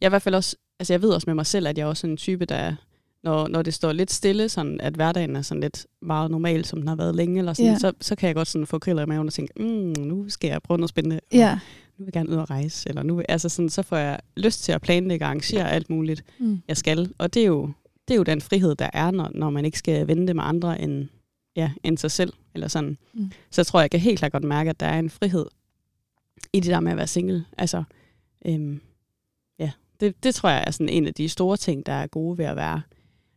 jeg 0.00 0.06
er 0.06 0.08
i 0.08 0.12
hvert 0.12 0.22
fald 0.22 0.34
også, 0.34 0.56
altså 0.78 0.92
jeg 0.92 1.02
ved 1.02 1.10
også 1.10 1.24
med 1.30 1.34
mig 1.34 1.46
selv, 1.46 1.66
at 1.66 1.78
jeg 1.78 1.84
er 1.84 1.88
også 1.88 2.06
en 2.06 2.16
type, 2.16 2.44
der 2.44 2.74
når, 3.22 3.48
når 3.48 3.62
det 3.62 3.74
står 3.74 3.92
lidt 3.92 4.10
stille, 4.10 4.48
sådan 4.48 4.80
at 4.80 4.94
hverdagen 4.94 5.36
er 5.36 5.42
sådan 5.42 5.60
lidt 5.60 5.86
meget 6.02 6.30
normal, 6.30 6.64
som 6.64 6.78
den 6.78 6.88
har 6.88 6.96
været 6.96 7.14
længe, 7.14 7.38
eller 7.38 7.52
sådan, 7.52 7.72
ja. 7.72 7.78
så, 7.78 7.92
så 8.00 8.16
kan 8.16 8.26
jeg 8.26 8.34
godt 8.34 8.48
sådan 8.48 8.66
få 8.66 8.78
kriller 8.78 9.02
i 9.02 9.06
maven 9.06 9.26
og 9.26 9.32
tænke, 9.32 9.52
mm, 9.62 9.94
nu 10.06 10.28
skal 10.28 10.48
jeg 10.48 10.62
prøve 10.62 10.78
noget 10.78 10.88
spændende, 10.88 11.20
Ja. 11.32 11.52
nu 11.98 12.04
vil 12.04 12.04
jeg 12.04 12.12
gerne 12.12 12.28
ud 12.30 12.34
og 12.34 12.50
rejse, 12.50 12.88
eller 12.88 13.02
nu 13.02 13.22
altså 13.28 13.48
sådan, 13.48 13.68
så 13.68 13.82
får 13.82 13.96
jeg 13.96 14.18
lyst 14.36 14.64
til 14.64 14.72
at 14.72 14.80
planlægge 14.80 15.24
og 15.24 15.28
arrangere 15.28 15.70
alt 15.70 15.90
muligt, 15.90 16.24
Mm. 16.38 16.58
jeg 16.68 16.76
skal. 16.76 17.12
Og 17.18 17.34
det 17.34 17.42
er 17.42 17.46
jo, 17.46 17.70
det 18.08 18.14
er 18.14 18.18
jo 18.18 18.22
den 18.22 18.40
frihed, 18.40 18.74
der 18.74 18.90
er, 18.92 19.10
når, 19.10 19.30
når 19.34 19.50
man 19.50 19.64
ikke 19.64 19.78
skal 19.78 20.06
vente 20.08 20.34
med 20.34 20.42
andre 20.46 20.80
end, 20.80 21.08
ja, 21.56 21.70
end 21.84 21.98
sig 21.98 22.10
selv. 22.10 22.32
Eller 22.54 22.68
sådan. 22.68 22.98
Mm. 23.14 23.30
Så 23.50 23.60
jeg 23.60 23.66
tror, 23.66 23.80
jeg 23.80 23.90
kan 23.90 24.00
helt 24.00 24.18
klart 24.18 24.32
godt 24.32 24.44
mærke, 24.44 24.70
at 24.70 24.80
der 24.80 24.86
er 24.86 24.98
en 24.98 25.10
frihed 25.10 25.46
i 26.52 26.60
det 26.60 26.70
der 26.70 26.80
med 26.80 26.90
at 26.92 26.96
være 26.96 27.06
single. 27.06 27.44
Altså, 27.58 27.82
øhm, 28.46 28.80
ja, 29.58 29.70
det, 30.00 30.24
det 30.24 30.34
tror 30.34 30.48
jeg 30.48 30.64
er 30.66 30.70
sådan 30.70 30.88
en 30.88 31.06
af 31.06 31.14
de 31.14 31.28
store 31.28 31.56
ting, 31.56 31.86
der 31.86 31.92
er 31.92 32.06
gode 32.06 32.38
ved 32.38 32.44
at 32.44 32.56
være, 32.56 32.82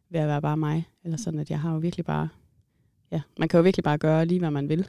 ved 0.10 0.20
at 0.20 0.28
være 0.28 0.42
bare 0.42 0.58
mig. 0.58 0.88
Eller 1.04 1.18
sådan, 1.18 1.40
at 1.40 1.50
jeg 1.50 1.60
har 1.60 1.72
jo 1.72 1.78
virkelig 1.78 2.06
bare, 2.06 2.30
ja, 3.12 3.22
man 3.40 3.48
kan 3.48 3.58
jo 3.58 3.64
virkelig 3.64 3.84
bare 3.84 3.98
gøre 3.98 4.26
lige, 4.26 4.40
hvad 4.40 4.52
man 4.52 4.70
vil, 4.70 4.88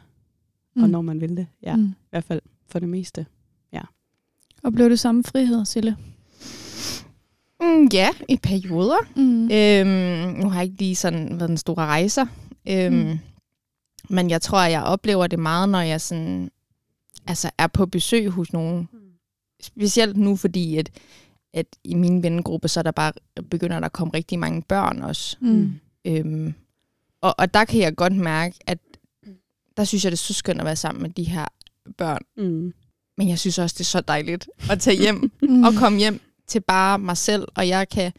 mm. 0.75 0.83
og 0.83 0.91
når 0.91 1.03
man 1.03 1.21
vil 1.21 1.37
det. 1.37 1.47
Ja, 1.63 1.77
mm. 1.77 1.83
Mm. 1.83 1.89
i 1.89 1.95
hvert 2.11 2.25
fald 2.25 2.41
for 2.69 2.79
det 2.79 2.89
meste. 2.89 3.27
Og 4.63 4.73
blev 4.73 4.91
det 4.91 5.01
samme 5.01 5.25
frihed, 5.25 5.65
Sille? 5.65 5.97
Mm, 7.61 7.89
ja, 7.93 8.09
i 8.29 8.37
perioder. 8.37 8.97
Mm. 9.17 9.51
Øhm, 9.51 10.41
nu 10.41 10.49
har 10.51 10.55
jeg 10.61 10.65
ikke 10.65 10.79
lige 10.79 10.97
sådan 10.97 11.39
været 11.39 11.49
den 11.49 11.57
store 11.57 11.87
rejser. 11.87 12.27
Øhm, 12.69 12.95
Mm. 12.95 13.01
mm. 13.09 13.19
Men 14.09 14.31
jeg 14.31 14.43
tror, 14.43 14.63
jeg 14.63 14.83
oplever 14.83 15.27
det 15.27 15.39
meget, 15.39 15.69
når 15.69 15.81
jeg 15.81 16.01
sådan, 16.01 16.51
altså 17.27 17.51
er 17.59 17.67
på 17.67 17.87
besøg 17.87 18.29
hos 18.31 18.53
nogen. 18.53 18.89
Specielt 19.61 20.17
nu, 20.17 20.37
fordi 20.37 20.77
at, 20.79 20.91
at 21.57 21.67
i 21.85 21.95
min 21.95 22.23
vennegruppe, 22.23 22.69
så 22.69 22.81
er 22.81 22.83
der 22.83 22.91
bare 22.91 23.13
begynder 23.51 23.81
der 23.81 23.87
at 23.87 23.93
komme 23.93 24.15
rigtig 24.15 24.39
mange 24.39 24.63
børn 24.63 25.03
også. 25.03 25.37
Mm. 25.41 25.73
Øhm, 26.05 26.55
og, 27.21 27.35
og 27.39 27.55
der 27.55 27.65
kan 27.65 27.81
jeg 27.81 27.97
godt 27.97 28.17
mærke, 28.17 28.55
at 28.67 28.79
der 29.77 29.85
synes 29.85 30.05
jeg, 30.05 30.13
det 30.13 30.17
er 30.19 30.23
så 30.23 30.35
skønt 30.35 30.59
at 30.61 30.65
være 30.67 30.77
sammen 30.77 31.03
med 31.03 31.11
de 31.11 31.25
her 31.25 31.45
børn. 31.99 32.23
Mm. 32.37 32.73
Men 33.19 33.29
jeg 33.29 33.39
synes 33.39 33.59
også, 33.59 33.75
det 33.75 33.81
er 33.81 33.85
så 33.85 34.01
dejligt 34.01 34.49
at 34.71 34.81
tage 34.81 34.97
hjem 35.01 35.31
Mm. 35.43 35.63
og 35.65 35.73
komme 35.79 35.99
hjem 35.99 36.21
til 36.47 36.61
bare 36.61 36.99
mig 36.99 37.17
selv, 37.17 37.49
og 37.55 37.69
jeg 37.69 37.89
kan, 37.89 38.13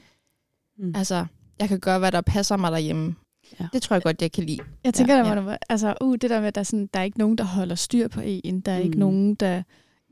Mm. 0.80 0.94
altså, 0.96 1.26
jeg 1.60 1.68
kan 1.68 1.80
gøre, 1.80 2.00
hvad 2.00 2.12
der 2.12 2.22
passer 2.22 2.58
mig 2.58 2.72
derhjemme. 2.72 3.16
Ja. 3.60 3.68
Det 3.74 3.82
tror 3.82 3.96
jeg 3.96 4.04
godt, 4.04 4.22
jeg 4.22 4.32
kan 4.32 4.44
lide. 4.44 4.60
Jeg 4.84 4.94
tænker, 4.94 5.16
Ja. 5.18 5.28
ja, 5.30 5.36
der, 5.36 5.42
var, 5.42 5.58
altså, 5.70 5.96
uh, 6.02 6.16
det 6.22 6.30
der 6.30 6.40
med, 6.40 6.48
at 6.48 6.56
der 6.56 6.62
er, 6.62 6.64
sådan, 6.64 6.90
der 6.94 7.00
er 7.00 7.04
ikke 7.04 7.18
nogen, 7.20 7.38
der 7.38 7.44
holder 7.44 7.76
styr 7.76 8.08
på 8.08 8.22
en. 8.24 8.60
Der 8.62 8.72
er 8.72 8.78
mm. 8.80 8.84
ikke 8.86 8.96
Mm. 8.96 9.00
nogen, 9.00 9.36
der 9.36 9.64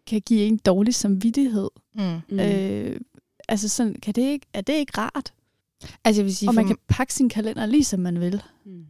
kan 0.08 0.22
give 0.22 0.42
en 0.46 0.58
dårlig 0.58 0.96
samvittighed. 0.96 1.70
Mm. 1.96 2.02
Mm. 2.04 2.20
Mm. 2.30 2.40
Øh, 2.40 3.00
altså 3.50 3.68
sådan, 3.70 3.96
kan 4.02 4.14
det 4.14 4.22
ikke, 4.22 4.46
er 4.54 4.62
det 4.62 4.74
ikke 4.74 4.98
rart? 4.98 5.34
Altså, 6.04 6.22
jeg 6.22 6.26
vil 6.26 6.36
sige, 6.36 6.50
Og 6.50 6.56
man 6.56 6.68
kan 6.68 6.78
pakke 6.88 7.14
sin 7.14 7.30
kalender 7.30 7.66
lige 7.66 7.84
som 7.84 8.00
man 8.00 8.20
vil. 8.20 8.42
Mm. 8.66 8.86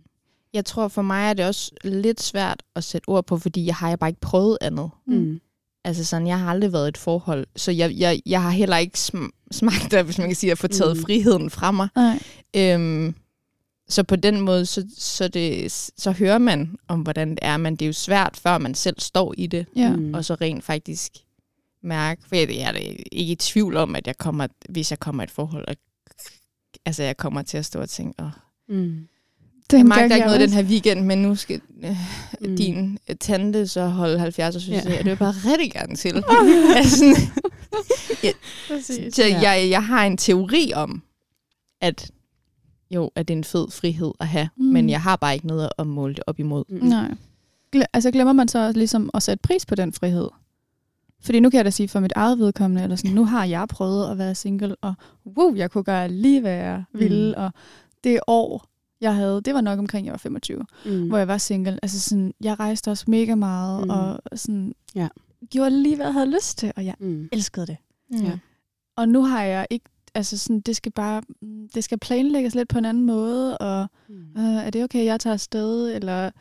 jeg 0.53 0.65
tror 0.65 0.88
for 0.88 1.01
mig 1.01 1.29
er 1.29 1.33
det 1.33 1.45
også 1.45 1.71
lidt 1.83 2.21
svært 2.24 2.63
at 2.75 2.83
sætte 2.83 3.09
ord 3.09 3.25
på, 3.25 3.38
fordi 3.38 3.65
jeg 3.65 3.75
har 3.75 3.89
jeg 3.89 4.00
bare 4.00 4.09
ikke 4.09 4.21
prøvet 4.21 4.57
andet. 4.62 4.89
Mm. 5.07 5.39
Altså 5.83 6.05
sådan, 6.05 6.27
jeg 6.27 6.39
har 6.39 6.50
aldrig 6.50 6.74
været 6.74 6.88
i 6.88 6.89
et 6.89 6.97
forhold, 6.97 7.47
så 7.55 7.71
jeg, 7.71 7.93
jeg, 7.97 8.21
jeg 8.25 8.41
har 8.41 8.50
heller 8.50 8.77
ikke 8.77 8.97
sm- 8.97 9.47
smagt 9.51 9.93
af, 9.93 10.03
hvis 10.05 10.17
man 10.17 10.27
kan 10.27 10.35
sige, 10.35 10.51
at 10.51 10.57
få 10.57 10.67
taget 10.67 10.97
Mm. 10.97 11.03
friheden 11.03 11.50
fra 11.50 11.71
mig. 11.71 11.88
Nej. 11.95 12.19
Øhm, 12.55 13.15
så 13.89 14.03
på 14.03 14.15
den 14.15 14.41
måde, 14.41 14.65
så, 14.65 14.85
så, 14.97 15.27
det, 15.27 15.71
så 15.97 16.12
hører 16.12 16.38
man 16.38 16.75
om, 16.88 17.01
hvordan 17.01 17.29
det 17.29 17.39
er, 17.41 17.57
men 17.57 17.75
det 17.75 17.85
er 17.85 17.88
jo 17.88 17.93
svært, 17.93 18.38
før 18.38 18.57
man 18.57 18.75
selv 18.75 18.95
står 19.00 19.33
i 19.38 19.47
det, 19.47 19.65
Ja. 19.75 19.95
Mm. 19.95 20.13
og 20.13 20.25
så 20.25 20.35
rent 20.35 20.63
faktisk 20.63 21.12
mærke, 21.86 22.22
for 22.27 22.36
jeg, 22.36 22.50
jeg 22.50 22.70
er 22.70 22.72
ikke 23.12 23.32
i 23.32 23.36
tvivl 23.36 23.77
om, 23.77 23.96
at 23.96 24.08
jeg 24.08 24.18
kommer, 24.18 24.48
hvis 24.70 24.92
jeg 24.92 25.00
kommer 25.00 25.24
i 25.24 25.25
et 25.25 25.32
forhold, 25.32 25.65
at, 25.68 25.77
altså 26.86 27.04
jeg 27.04 27.18
kommer 27.18 27.42
til 27.42 27.58
at 27.58 27.65
stå 27.65 27.80
og 27.80 27.89
tænke, 27.89 28.24
åh, 28.24 28.30
Mm. 28.70 29.08
Den 29.72 29.77
jeg 29.80 29.86
magter 29.86 30.04
ikke 30.04 30.15
jeg 30.15 30.25
noget 30.25 30.39
den 30.39 30.50
her 30.50 30.63
weekend, 30.63 31.06
men 31.06 31.18
nu 31.22 31.36
skal 31.36 31.62
øh, 31.84 31.98
Mm. 32.42 32.56
din 32.58 32.98
øh, 33.10 33.15
tante 33.15 33.68
så 33.68 33.86
holde 33.88 34.20
70 34.20 34.56
års 34.56 34.68
Ja. 34.68 34.74
ja. 34.74 34.80
det 34.82 34.98
vil 34.98 35.06
jeg 35.08 35.18
bare 35.18 35.34
rigtig 35.46 35.72
gerne 35.72 35.96
til. 35.96 36.15
altså, 36.77 37.06
Præcis. 38.68 39.15
så 39.15 39.24
Ja. 39.27 39.39
jeg, 39.42 39.70
jeg 39.70 39.86
har 39.86 40.06
en 40.06 40.18
teori 40.18 40.72
om, 40.75 41.04
at 41.82 42.12
jo, 42.92 43.12
at 43.15 43.27
det 43.27 43.34
er 43.34 43.38
en 43.38 43.44
fed 43.44 43.72
frihed 43.72 44.12
at 44.20 44.27
have, 44.27 44.50
Mm. 44.58 44.65
men 44.65 44.89
jeg 44.89 45.01
har 45.01 45.15
bare 45.15 45.34
ikke 45.34 45.48
noget 45.48 45.70
at 45.77 45.88
måle 45.88 46.13
det 46.15 46.24
op 46.27 46.39
imod. 46.39 46.63
Mm. 46.70 46.86
Nej. 46.88 47.12
Gle- 47.75 47.86
altså 47.94 48.12
glemmer 48.12 48.34
man 48.34 48.48
så 48.48 48.72
ligesom 48.72 49.10
at 49.13 49.24
sætte 49.24 49.42
pris 49.42 49.65
på 49.65 49.75
den 49.75 49.94
frihed? 49.94 50.27
Fordi 51.25 51.39
nu 51.39 51.50
kan 51.50 51.58
jeg 51.58 51.65
da 51.65 51.70
sige 51.70 51.88
for 51.88 52.00
mit 52.00 52.13
eget 52.15 52.39
vedkommende, 52.39 52.84
eller 52.84 52.96
sådan, 52.96 53.12
nu 53.15 53.25
har 53.25 53.46
jeg 53.46 53.67
prøvet 53.67 54.12
at 54.12 54.17
være 54.17 54.36
single, 54.36 54.75
og 54.82 54.94
wow, 55.38 55.55
jeg 55.55 55.72
kunne 55.72 55.84
gøre 55.84 56.10
lige 56.10 56.41
hvad 56.41 56.53
jeg 56.55 56.84
ville, 56.94 57.36
mm. 57.38 57.44
og 57.44 57.51
det 58.03 58.20
år, 58.27 58.65
jeg 59.01 59.15
havde, 59.15 59.41
det 59.41 59.53
var 59.53 59.62
nok 59.62 59.79
omkring, 59.79 60.05
jeg 60.05 60.12
var 60.12 60.17
25, 60.17 60.65
Mm. 60.86 60.91
mm. 60.91 61.08
hvor 61.08 61.17
jeg 61.17 61.27
var 61.27 61.38
single. 61.38 61.79
Altså 61.82 62.00
sådan, 62.00 62.34
jeg 62.44 62.60
rejste 62.60 62.91
også 62.91 63.05
mega 63.08 63.36
meget, 63.36 63.79
Mm. 63.82 63.86
mm. 63.86 63.89
og 63.89 64.20
sådan, 64.36 64.74
Ja. 64.96 65.08
gjorde 65.50 65.70
lige, 65.84 65.96
hvad 65.96 66.05
jeg 66.05 66.13
havde 66.13 66.32
lyst 66.36 66.58
til, 66.58 66.72
og 66.75 66.86
jeg 66.86 66.96
Mm. 67.00 67.29
elskede 67.32 67.65
det. 67.67 67.77
Ja. 68.24 68.38
Og 68.98 69.10
nu 69.10 69.24
har 69.24 69.44
jeg 69.44 69.67
ikke, 69.70 69.86
altså 70.15 70.38
sådan, 70.38 70.60
det 70.60 70.75
skal 70.75 70.91
bare, 70.91 71.22
mm, 71.41 71.70
det 71.75 71.84
skal 71.84 72.00
planlægges 72.00 72.55
lidt 72.55 72.70
på 72.70 72.77
en 72.77 72.86
anden 72.86 73.05
måde, 73.05 73.58
og 73.58 73.88
Mm. 74.10 74.15
øh, 74.41 74.65
er 74.65 74.70
det 74.70 74.84
okay, 74.84 75.05
jeg 75.05 75.20
tager 75.20 75.34
afsted, 75.34 75.96
eller 75.96 76.32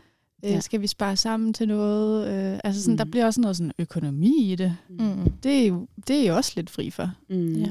øh, 0.45 0.51
Ja. 0.51 0.61
skal 0.61 0.81
vi 0.81 0.87
spare 0.87 1.17
sammen 1.17 1.55
til 1.55 1.69
noget? 1.69 2.29
Øh, 2.55 2.61
altså 2.65 2.83
sådan, 2.83 2.93
Mm. 2.93 2.97
der 2.99 3.05
bliver 3.05 3.27
også 3.27 3.41
noget 3.41 3.57
sådan 3.57 3.73
økonomi 3.79 4.53
i 4.53 4.57
det. 4.57 4.77
Mm. 4.91 5.31
Det 5.43 5.63
er 5.63 5.67
jo, 5.67 5.87
det 6.09 6.21
er 6.21 6.27
jo 6.29 6.37
også 6.37 6.53
lidt 6.57 6.71
fri 6.71 6.91
for. 6.91 7.11
Mm. 7.29 7.53
Ja. 7.55 7.67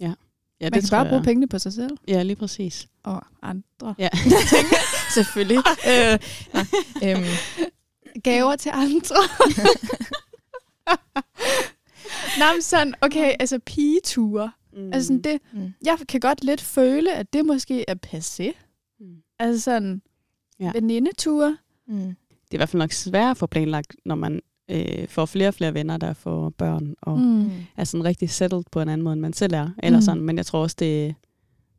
Ja. 0.00 0.12
Ja, 0.60 0.64
Man 0.64 0.72
kan 0.72 0.82
tror 0.82 0.96
bare 0.96 1.02
jeg. 1.04 1.10
bruge 1.10 1.22
pengene 1.24 1.48
på 1.48 1.58
sig 1.58 1.72
selv 1.72 1.96
Ja, 2.08 2.22
lige 2.22 2.36
præcis. 2.36 2.88
og 3.02 3.22
andre. 3.42 3.94
Ja. 3.98 4.08
Selvfølgelig. 5.14 5.58
øh, 5.90 6.18
nej, 6.54 6.64
øhm, 7.04 7.24
Gaver 8.24 8.56
til 8.56 8.70
andre. 8.74 9.16
Nå, 12.38 12.44
men 12.54 12.62
sådan, 12.62 12.94
okay, 13.00 13.34
altså 13.40 13.58
pigeture. 13.58 14.50
Mm. 14.72 14.92
Altså 14.92 15.06
sådan, 15.06 15.22
det, 15.22 15.40
mm. 15.52 15.72
jeg 15.84 15.98
kan 16.08 16.20
godt 16.20 16.44
lidt 16.44 16.60
føle, 16.60 17.14
at 17.14 17.32
det 17.32 17.46
måske 17.46 17.84
er 17.90 17.94
passé. 18.06 18.52
Mm. 19.00 19.16
Altså 19.38 19.62
sådan, 19.62 20.02
Ja. 20.60 20.64
ja. 20.64 20.70
venindeture. 20.74 21.56
Mm. 21.88 21.98
Det 21.98 22.50
er 22.50 22.54
i 22.54 22.56
hvert 22.56 22.68
fald 22.68 22.78
nok 22.82 22.92
svært 22.92 23.30
at 23.30 23.36
få 23.36 23.46
planlagt, 23.46 23.96
når 24.04 24.14
man 24.14 24.40
øh, 24.70 25.08
får 25.08 25.26
flere 25.26 25.48
og 25.48 25.54
flere 25.54 25.74
venner, 25.74 25.96
der 25.96 26.12
får 26.12 26.50
børn, 26.50 26.94
og 27.02 27.18
mm. 27.18 27.50
Er 27.76 27.84
sådan 27.84 28.04
rigtig 28.04 28.30
settled 28.30 28.62
på 28.72 28.80
en 28.80 28.88
anden 28.88 29.04
måde, 29.04 29.12
end 29.12 29.20
man 29.20 29.32
selv 29.32 29.54
er. 29.54 29.68
Eller 29.82 29.98
Mm. 29.98 30.02
sådan. 30.02 30.22
Men 30.22 30.36
jeg 30.36 30.46
tror 30.46 30.62
også, 30.62 30.76
det... 30.78 31.14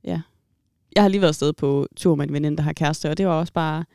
Ja. 0.03 0.21
Jeg 0.95 1.03
har 1.03 1.07
lige 1.07 1.21
været 1.21 1.29
afsted 1.29 1.53
på 1.53 1.87
tur 1.95 2.15
med 2.15 2.27
en 2.27 2.33
veninde, 2.33 2.57
der 2.57 2.63
har 2.63 2.73
kæreste, 2.73 3.09
og 3.09 3.17
det 3.17 3.27
var 3.27 3.33
også 3.33 3.53
bare... 3.53 3.85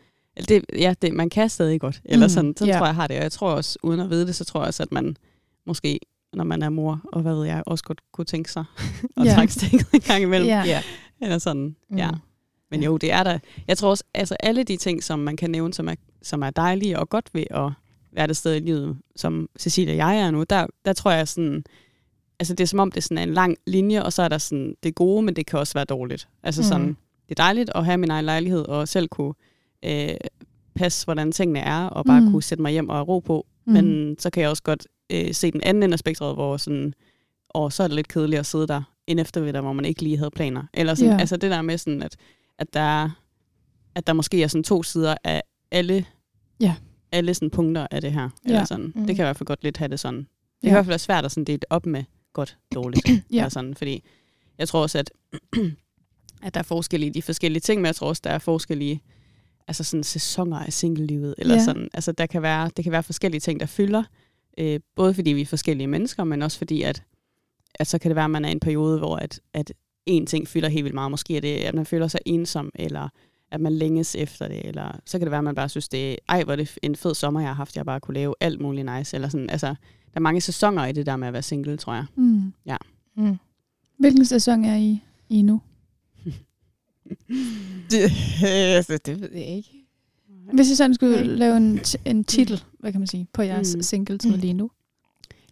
Det, 0.48 0.64
ja, 0.78 0.94
det, 1.02 1.14
man 1.14 1.30
kan 1.30 1.48
stadig 1.50 1.80
godt. 1.80 2.00
Eller 2.04 2.26
Mm. 2.26 2.30
sådan, 2.30 2.54
sådan 2.56 2.72
Ja. 2.72 2.78
tror 2.78 2.86
jeg, 2.86 2.88
jeg 2.90 2.94
har 2.94 3.06
det. 3.06 3.16
Og 3.16 3.22
jeg 3.22 3.32
tror 3.32 3.50
også, 3.50 3.78
uden 3.82 4.00
at 4.00 4.10
vide 4.10 4.26
det, 4.26 4.34
så 4.34 4.44
tror 4.44 4.60
jeg 4.60 4.66
også, 4.66 4.82
at 4.82 4.92
man 4.92 5.16
måske, 5.66 6.00
når 6.32 6.44
man 6.44 6.62
er 6.62 6.68
mor, 6.68 7.00
og 7.12 7.22
hvad 7.22 7.34
ved 7.34 7.44
jeg, 7.46 7.62
også 7.66 7.84
godt 7.84 8.00
kunne 8.12 8.24
tænke 8.24 8.52
sig 8.52 8.64
at 9.16 9.24
Ja. 9.26 9.34
trække 9.34 9.52
stikket 9.52 9.86
en 9.94 10.00
gang 10.00 10.22
imellem. 10.22 10.48
Ja. 10.48 10.62
Ja. 10.66 10.82
Eller 11.20 11.38
sådan, 11.38 11.76
Mm. 11.90 11.96
ja. 11.96 12.10
Men 12.74 12.82
jo, 12.84 12.96
det 12.96 13.12
er 13.12 13.22
der. 13.22 13.38
Jeg 13.68 13.78
tror 13.78 13.90
også, 13.90 14.04
altså 14.14 14.36
alle 14.40 14.62
de 14.64 14.76
ting, 14.76 15.04
som 15.04 15.18
man 15.18 15.36
kan 15.36 15.50
nævne, 15.50 15.74
som 15.74 15.88
er, 15.88 15.94
som 16.22 16.42
er 16.42 16.50
dejlige 16.50 16.98
og 16.98 17.08
godt 17.08 17.28
ved 17.32 17.44
at 17.50 17.70
være 18.12 18.26
det 18.26 18.36
sted 18.36 18.54
i 18.54 18.58
livet, 18.58 18.96
som 19.16 19.48
Cecilia 19.58 19.92
og 19.92 19.98
jeg 19.98 20.18
er 20.26 20.30
nu, 20.30 20.44
der, 20.50 20.66
der 20.84 20.92
tror 20.92 21.10
jeg 21.10 21.28
sådan, 21.28 21.64
altså 22.38 22.54
det 22.54 22.64
er 22.64 22.68
som 22.68 22.78
om, 22.78 22.90
det 22.90 22.96
er 22.96 23.02
sådan 23.02 23.28
en 23.28 23.34
lang 23.34 23.56
linje, 23.66 24.02
og 24.02 24.12
så 24.12 24.22
er 24.22 24.28
der 24.28 24.38
sådan 24.38 24.74
det 24.82 24.94
gode, 24.94 25.22
men 25.22 25.36
det 25.36 25.46
kan 25.46 25.58
også 25.58 25.74
være 25.74 25.84
dårligt. 25.84 26.28
Altså 26.42 26.62
Mm. 26.62 26.68
sådan, 26.68 26.86
det 27.28 27.38
er 27.38 27.42
dejligt 27.42 27.70
at 27.74 27.84
have 27.84 27.98
min 27.98 28.10
egen 28.10 28.24
lejlighed, 28.24 28.62
og 28.68 28.88
selv 28.88 29.08
kunne 29.08 29.34
øh, 29.84 30.08
passe, 30.74 31.04
hvordan 31.06 31.32
tingene 31.32 31.60
er, 31.60 31.86
og 31.86 32.04
bare 32.04 32.20
Mm. 32.20 32.30
kunne 32.30 32.42
sætte 32.42 32.62
mig 32.62 32.72
hjem 32.72 32.88
og 32.88 33.08
ro 33.08 33.18
på. 33.20 33.46
Mm. 33.66 33.72
Men 33.72 34.16
så 34.18 34.30
kan 34.30 34.40
jeg 34.42 34.50
også 34.50 34.62
godt 34.62 34.86
øh, 35.10 35.34
se 35.34 35.50
den 35.50 35.60
anden 35.62 35.82
ende 35.82 35.92
af 35.92 35.98
spektret, 35.98 36.34
hvor 36.34 36.56
sådan, 36.56 36.94
åh, 37.54 37.70
så 37.70 37.82
er 37.82 37.86
det 37.88 37.94
lidt 37.96 38.08
kedeligt 38.08 38.40
at 38.40 38.46
sidde 38.46 38.66
der 38.66 38.82
en 39.06 39.18
eftermiddag, 39.18 39.62
hvor 39.62 39.72
man 39.72 39.84
ikke 39.84 40.02
lige 40.02 40.16
havde 40.18 40.30
planer. 40.30 40.62
Eller 40.74 40.94
sådan, 40.94 41.12
Ja. 41.12 41.20
altså 41.20 41.36
det 41.36 41.50
der 41.50 41.62
med 41.62 41.78
sådan, 41.78 42.02
at, 42.02 42.16
at, 42.58 42.74
der, 42.74 43.10
at 43.94 44.06
der 44.06 44.12
måske 44.12 44.42
er 44.42 44.46
sådan 44.46 44.64
to 44.64 44.82
sider 44.82 45.14
af 45.24 45.42
alle, 45.70 46.04
Ja. 46.60 46.74
alle 47.12 47.34
sådan 47.34 47.50
punkter 47.50 47.86
af 47.90 48.00
det 48.00 48.12
her. 48.12 48.22
Ja. 48.22 48.28
Eller 48.52 48.64
sådan. 48.64 48.84
Mm. 48.84 48.92
Det 48.92 49.06
kan 49.06 49.16
jeg 49.16 49.24
i 49.24 49.28
hvert 49.28 49.36
fald 49.36 49.46
godt 49.46 49.62
lidt 49.64 49.76
have 49.76 49.88
det 49.88 50.00
sådan. 50.00 50.18
Det 50.18 50.26
Ja. 50.62 50.68
kan 50.68 50.70
i 50.70 50.74
hvert 50.74 50.84
fald 50.84 50.90
være 50.90 50.98
svært 50.98 51.24
at 51.24 51.30
sådan 51.32 51.44
dele 51.44 51.56
det 51.58 51.64
op 51.70 51.86
med 51.86 52.04
godt, 52.32 52.58
dårligt. 52.74 53.06
Ja. 53.32 53.36
eller 53.36 53.48
sådan, 53.48 53.74
fordi 53.74 54.04
jeg 54.58 54.68
tror 54.68 54.82
også, 54.82 54.98
at, 54.98 55.10
at 56.42 56.54
der 56.54 56.58
er 56.60 56.64
forskel 56.64 57.02
i 57.02 57.08
de 57.08 57.22
forskellige 57.22 57.60
ting, 57.60 57.80
men 57.80 57.86
jeg 57.86 57.96
tror 57.96 58.08
også, 58.08 58.20
der 58.24 58.30
er 58.30 58.38
forskel 58.38 58.82
i 58.82 59.00
altså 59.68 59.84
sådan 59.84 60.04
sæsoner 60.04 60.58
af 60.58 60.72
singlelivet. 60.72 61.34
Eller 61.38 61.54
Ja. 61.54 61.64
sådan. 61.64 61.88
Altså, 61.94 62.12
der 62.12 62.26
kan 62.26 62.42
være, 62.42 62.70
det 62.76 62.82
kan 62.84 62.92
være 62.92 63.02
forskellige 63.02 63.40
ting, 63.40 63.60
der 63.60 63.66
fylder. 63.66 64.02
Øh, 64.58 64.80
både 64.96 65.14
fordi 65.14 65.30
vi 65.32 65.40
er 65.40 65.46
forskellige 65.46 65.86
mennesker, 65.86 66.24
men 66.24 66.42
også 66.42 66.58
fordi, 66.58 66.82
at, 66.82 67.02
at 67.74 67.86
så 67.86 67.98
kan 67.98 68.08
det 68.08 68.16
være, 68.16 68.24
at 68.24 68.30
man 68.30 68.44
er 68.44 68.48
i 68.48 68.52
en 68.52 68.60
periode, 68.60 68.98
hvor 68.98 69.16
at, 69.16 69.40
at 69.54 69.72
en 70.06 70.26
ting 70.26 70.48
fylder 70.48 70.68
helt 70.68 70.84
vildt 70.84 70.94
meget. 70.94 71.10
Måske 71.10 71.36
er 71.36 71.40
det, 71.40 71.56
at 71.56 71.74
man 71.74 71.86
føler 71.86 72.08
sig 72.08 72.20
ensom, 72.26 72.70
eller 72.74 73.08
at 73.50 73.60
man 73.60 73.72
længes 73.72 74.14
efter 74.14 74.48
det, 74.48 74.66
eller 74.66 75.00
så 75.06 75.18
kan 75.18 75.26
det 75.26 75.30
være, 75.30 75.38
at 75.38 75.44
man 75.44 75.54
bare 75.54 75.68
synes, 75.68 75.88
det 75.88 76.12
er, 76.12 76.16
ej, 76.28 76.44
hvor 76.44 76.52
er 76.52 76.56
det 76.56 76.78
en 76.82 76.96
fed 76.96 77.14
sommer, 77.14 77.40
jeg 77.40 77.48
har 77.48 77.54
haft, 77.54 77.76
jeg 77.76 77.84
bare 77.86 78.00
kunne 78.00 78.14
lave 78.14 78.34
alt 78.40 78.60
muligt 78.60 78.86
nice, 78.96 79.16
eller 79.16 79.28
sådan, 79.28 79.50
altså, 79.50 79.66
der 79.66 79.74
er 80.14 80.20
mange 80.20 80.40
sæsoner 80.40 80.86
i 80.86 80.92
det 80.92 81.06
der 81.06 81.16
med 81.16 81.26
at 81.28 81.32
være 81.32 81.42
single, 81.42 81.76
tror 81.76 81.94
jeg. 81.94 82.04
Mm. 82.16 82.52
Mm. 83.16 83.36
Hvilken 83.98 84.24
sæson 84.24 84.64
er 84.64 84.76
I 84.76 85.02
i 85.28 85.42
nu? 85.42 85.60
Det, 87.90 88.12
altså, 88.44 88.98
det 89.06 89.20
ved 89.20 89.30
jeg 89.32 89.46
ikke. 89.46 89.70
Hvis 90.52 90.70
I 90.70 90.76
sådan 90.76 90.94
skulle 90.94 91.16
Nej. 91.16 91.24
lave 91.24 91.56
en, 91.56 91.80
en 92.04 92.24
titel, 92.24 92.64
hvad 92.78 92.92
kan 92.92 93.00
man 93.00 93.06
sige, 93.06 93.26
på 93.32 93.42
jeres 93.42 93.76
Mm. 93.76 93.82
singletid 93.82 94.32
Mm. 94.34 94.38
lige 94.40 94.52
nu. 94.52 94.70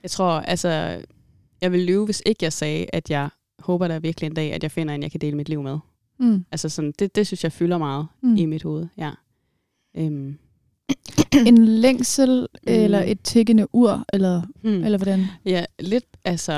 Jeg 0.03 0.11
tror, 0.11 0.31
altså, 0.31 0.69
jeg 1.61 1.73
vil 1.73 1.81
lyve, 1.81 2.05
hvis 2.05 2.23
ikke 2.27 2.45
jeg 2.45 2.53
sagde, 2.53 2.87
at 2.93 3.11
jeg 3.11 3.29
håber 3.63 3.89
der 3.89 3.99
virkelig 3.99 4.27
en 4.27 4.35
dag, 4.35 4.53
at 4.53 4.63
jeg 4.63 4.71
finder 4.71 4.95
en, 4.95 5.03
jeg 5.03 5.11
kan 5.11 5.21
dele 5.21 5.37
mit 5.37 5.49
liv 5.49 5.63
med. 5.63 5.79
Mm. 6.19 6.45
Altså 6.53 6.69
sådan, 6.69 6.93
det, 6.99 7.15
det 7.17 7.27
synes 7.27 7.45
jeg 7.45 7.53
fylder 7.53 7.79
meget 7.79 8.07
Mm. 8.23 8.29
mm. 8.29 8.37
i 8.37 8.47
mit 8.47 8.63
hoved, 8.63 8.87
ja. 8.99 9.11
Øhm, 9.97 10.39
En 11.47 11.65
længsel, 11.65 12.49
eller 12.63 13.03
et 13.03 13.21
tikkende 13.21 13.67
ur, 13.75 14.05
eller, 14.13 14.43
hmm. 14.63 14.85
eller 14.85 14.99
hvordan? 14.99 15.25
Ja, 15.45 15.65
lidt, 15.79 16.05
altså, 16.25 16.53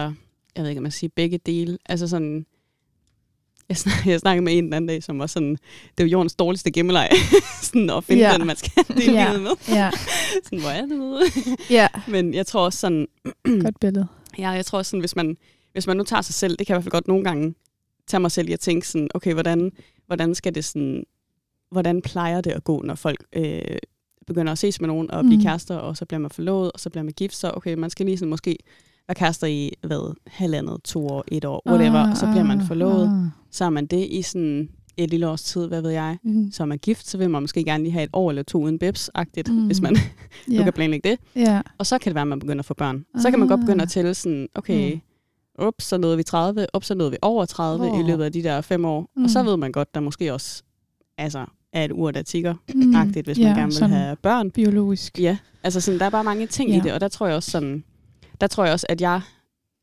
jeg 0.57 0.63
ved 0.63 0.69
ikke, 0.69 0.79
om 0.79 0.83
man 0.83 0.93
siger 0.93 1.11
begge 1.17 1.39
dele. 1.47 1.79
Altså 1.87 2.09
sådan, 2.09 2.47
jeg, 3.69 3.77
snak, 3.77 4.07
jeg 4.07 4.21
snakkede 4.21 4.45
med 4.45 4.59
en 4.59 4.65
den 4.65 4.73
anden 4.73 4.89
dag, 4.89 5.03
som 5.03 5.19
var 5.19 5.27
sådan, 5.27 5.51
det 5.51 5.59
er 5.99 6.05
jo 6.05 6.11
jordens 6.11 6.35
dårligste 6.35 6.71
gemmeleg, 6.71 7.11
sådan 7.63 7.91
at 7.91 8.05
finde 8.05 8.23
Ja. 8.23 8.37
den, 8.39 8.47
man 8.47 8.57
skal 8.57 8.85
dele 8.89 9.13
Ja. 9.13 9.29
livet 9.29 9.43
med. 9.43 9.51
Ja, 9.69 9.91
Sådan, 10.45 10.61
hvor 10.61 10.71
er 10.71 10.87
det 10.87 11.71
ja. 11.71 11.89
Men 12.09 12.35
jeg 12.35 12.47
tror 12.47 12.65
også 12.65 12.79
sådan, 12.79 13.07
godt 13.65 13.81
billede. 13.81 14.07
Ja, 14.39 14.49
jeg 14.51 14.67
tror 14.67 14.79
også 14.79 14.91
sådan, 14.91 15.01
hvis 15.01 15.17
man, 15.17 15.37
hvis 15.75 15.87
man 15.87 15.97
nu 15.97 16.03
tager 16.03 16.23
sig 16.23 16.35
selv, 16.35 16.57
det 16.57 16.67
kan 16.67 16.75
jeg 16.75 16.77
i 16.77 16.77
hvert 16.77 16.85
fald 16.85 16.93
godt 17.03 17.09
nogle 17.09 17.25
gange 17.25 17.55
tage 18.07 18.21
mig 18.21 18.31
selv 18.31 18.49
i 18.49 18.53
at 18.53 18.61
tænke 18.61 18.89
sådan, 18.89 19.09
okay, 19.15 19.33
hvordan, 19.33 19.73
hvordan 20.07 20.35
skal 20.35 20.55
det 20.55 20.65
sådan, 20.65 21.05
hvordan 21.71 22.03
plejer 22.03 22.41
det 22.41 22.51
at 22.51 22.65
gå, 22.65 22.83
når 22.83 22.95
folk 22.95 23.25
øh, 23.37 23.61
begynder 24.27 24.53
at 24.53 24.59
ses 24.59 24.81
med 24.81 24.89
nogen 24.89 25.11
og 25.11 25.25
blive 25.25 25.37
Mm. 25.39 25.43
kærester, 25.43 25.77
og 25.77 25.97
så 25.97 26.05
bliver 26.05 26.21
man 26.21 26.31
forlovet, 26.31 26.73
og 26.73 26.81
så 26.81 26.91
bliver 26.91 27.03
man 27.05 27.13
gift, 27.13 27.35
så 27.37 27.51
okay, 27.55 27.75
man 27.75 27.91
skal 27.91 28.07
lige 28.07 28.19
sådan 28.19 28.31
måske 28.31 28.57
være 29.09 29.15
kærester 29.15 29.47
i, 29.47 29.73
hvad, 29.83 30.15
halvandet, 30.27 30.83
to 30.85 31.07
år, 31.07 31.25
et 31.29 31.45
år, 31.45 31.63
whatever, 31.69 32.11
og 32.11 32.17
så 32.17 32.27
bliver 32.27 32.45
man 32.45 32.67
forlovet, 32.67 33.09
Ah. 33.09 33.31
så 33.51 33.65
er 33.65 33.71
man 33.71 33.87
det 33.87 34.07
i 34.11 34.23
sådan 34.23 34.69
et 34.97 35.11
lille 35.11 35.29
års 35.29 35.43
tid, 35.43 35.67
hvad 35.67 35.83
ved 35.83 35.91
jeg, 35.91 36.19
Mm. 36.23 36.53
som 36.53 36.73
er 36.73 36.77
gift, 36.77 37.07
så 37.09 37.19
vil 37.19 37.31
man 37.31 37.43
måske 37.43 37.65
gerne 37.65 37.83
lige 37.85 37.93
have 37.93 38.05
et 38.05 38.11
år 38.13 38.31
eller 38.31 38.43
to 38.43 38.63
uden 38.63 38.79
bebs-agtigt, 38.79 39.53
Mm. 39.53 39.67
hvis 39.67 39.81
man 39.81 39.97
Ja. 40.51 40.57
du 40.59 40.63
kan 40.65 40.73
planlægge 40.73 41.11
det. 41.11 41.19
ja. 41.37 41.61
Og 41.79 41.87
så 41.87 41.99
kan 41.99 42.11
det 42.11 42.15
være, 42.15 42.23
at 42.23 42.29
man 42.29 42.39
begynder 42.39 42.59
at 42.59 42.65
få 42.65 42.75
børn. 42.75 43.05
Så 43.19 43.31
kan 43.31 43.39
man 43.39 43.49
godt 43.49 43.61
begynde 43.61 43.79
Ah. 43.81 43.83
at 43.83 43.89
tælle 43.91 44.15
sådan, 44.15 44.49
okay, 44.55 44.95
Mm. 44.95 45.01
Ups, 45.59 45.85
så 45.85 45.97
nåede 45.99 46.17
vi 46.17 46.23
30, 46.23 46.67
ups, 46.77 46.87
så 46.87 46.95
nåede 46.95 47.11
vi 47.11 47.17
over 47.23 47.45
30 47.45 47.91
oh. 47.91 48.01
i 48.01 48.03
løbet 48.03 48.25
af 48.25 48.33
de 48.33 48.43
der 48.43 48.61
fem 48.61 48.85
år. 48.85 49.11
Mm. 49.17 49.25
Og 49.25 49.31
så 49.31 49.43
ved 49.43 49.57
man 49.57 49.73
godt, 49.73 49.95
der 49.95 50.01
måske 50.01 50.33
også 50.33 50.63
altså, 51.19 51.45
er 51.73 51.85
et 51.85 51.93
ur, 51.93 52.11
der 52.11 52.23
tigger 52.23 52.55
Mm. 52.75 53.11
hvis 53.25 53.39
man 53.39 53.57
gerne 53.57 53.73
vil 53.79 53.89
have 53.89 54.17
børn. 54.17 54.51
Biologisk. 54.51 55.19
Ja, 55.19 55.37
altså 55.63 55.81
sådan, 55.81 56.01
der 56.01 56.07
er 56.07 56.11
bare 56.11 56.25
mange 56.25 56.47
ting 56.47 56.71
Ja. 56.71 56.77
i 56.77 56.81
det, 56.81 56.93
og 56.93 57.01
der 57.01 57.09
tror 57.09 57.27
jeg 57.27 57.37
også 57.37 57.51
sådan, 57.51 57.85
der 58.41 58.47
tror 58.47 58.65
jeg 58.65 58.73
også, 58.73 58.87
at 58.89 59.01
jeg, 59.01 59.21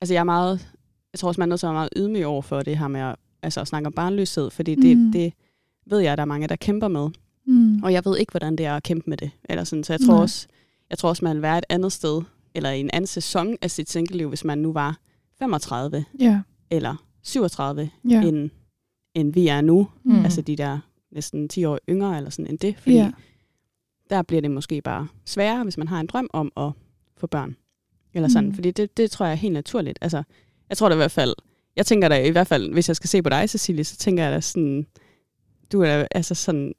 altså 0.01 0.13
jeg 0.13 0.19
er 0.19 0.23
meget, 0.23 0.67
jeg 1.13 1.19
tror 1.19 1.27
også, 1.27 1.41
man 1.41 1.49
er 1.49 1.51
nødt 1.51 1.59
til 1.59 1.67
at 1.67 1.69
være 1.69 1.75
meget 1.77 1.89
ydmyg 1.95 2.25
over 2.25 2.41
for 2.41 2.61
det 2.61 2.77
her 2.77 2.87
med 2.87 3.01
at, 3.01 3.15
altså 3.43 3.61
at 3.61 3.67
snakke 3.67 3.87
om 3.87 3.93
barnløshed, 3.93 4.49
fordi 4.49 4.75
det, 4.75 4.97
Mm. 4.97 5.03
mm. 5.03 5.11
det 5.11 5.33
ved 5.85 5.99
jeg, 5.99 6.11
at 6.11 6.17
der 6.17 6.21
er 6.21 6.25
mange, 6.25 6.47
der 6.47 6.55
kæmper 6.55 6.87
med. 6.87 7.09
Mm. 7.45 7.83
Og 7.83 7.93
jeg 7.93 8.05
ved 8.05 8.17
ikke, 8.17 8.31
hvordan 8.31 8.55
det 8.55 8.65
er 8.65 8.75
at 8.75 8.83
kæmpe 8.83 9.09
med 9.09 9.17
det. 9.17 9.31
Eller 9.49 9.63
sådan. 9.63 9.83
Så 9.83 9.93
jeg 9.93 9.99
tror, 10.05 10.13
Nej. 10.13 10.21
også, 10.21 10.47
jeg 10.89 10.97
tror 10.97 11.09
også, 11.09 11.25
man 11.25 11.35
vil 11.35 11.41
være 11.41 11.57
et 11.57 11.65
andet 11.69 11.91
sted, 11.91 12.21
eller 12.55 12.69
i 12.71 12.79
en 12.79 12.89
anden 12.93 13.07
sæson 13.07 13.55
af 13.61 13.71
sit 13.71 13.89
singleliv, 13.89 14.29
hvis 14.29 14.43
man 14.43 14.57
nu 14.57 14.73
var 14.73 14.97
35 15.41 16.05
Ja. 16.19 16.41
eller 16.69 16.95
37, 17.23 17.89
Ja. 18.09 18.21
end, 18.23 18.49
end 19.15 19.33
vi 19.33 19.47
er 19.47 19.61
nu. 19.61 19.87
Mm. 20.03 20.23
Altså 20.23 20.41
de 20.41 20.55
der 20.55 20.79
næsten 21.11 21.49
10 21.49 21.65
år 21.65 21.79
yngre, 21.89 22.17
eller 22.17 22.29
sådan 22.29 22.47
end 22.51 22.59
det. 22.59 22.77
Fordi 22.77 22.95
ja. 22.95 23.11
der 24.09 24.21
bliver 24.21 24.41
det 24.41 24.51
måske 24.51 24.81
bare 24.81 25.07
sværere, 25.25 25.63
hvis 25.63 25.77
man 25.77 25.87
har 25.87 25.99
en 25.99 26.07
drøm 26.07 26.29
om 26.33 26.51
at 26.57 26.71
få 27.17 27.27
børn. 27.27 27.55
Eller 28.13 28.29
sådan. 28.29 28.49
Mm. 28.49 28.55
Fordi 28.55 28.71
det, 28.71 28.97
det 28.97 29.11
tror 29.11 29.25
jeg 29.25 29.31
er 29.31 29.35
helt 29.37 29.53
naturligt. 29.53 29.99
Altså, 30.01 30.23
jeg 30.69 30.77
tror 30.77 30.89
da 30.89 30.95
i 30.95 30.97
hvert 30.97 31.11
fald, 31.11 31.33
jeg 31.75 31.85
tænker 31.85 32.07
da 32.09 32.23
i 32.23 32.29
hvert 32.29 32.47
fald, 32.47 32.73
hvis 32.73 32.87
jeg 32.87 32.95
skal 32.95 33.07
se 33.07 33.21
på 33.21 33.29
dig, 33.29 33.49
Cecilie, 33.49 33.83
så 33.83 33.97
tænker 33.97 34.23
jeg 34.23 34.33
da 34.33 34.41
sådan, 34.41 34.87
du 35.71 35.81
er 35.81 35.85
da, 35.97 36.07
altså 36.11 36.35
sådan, 36.35 36.73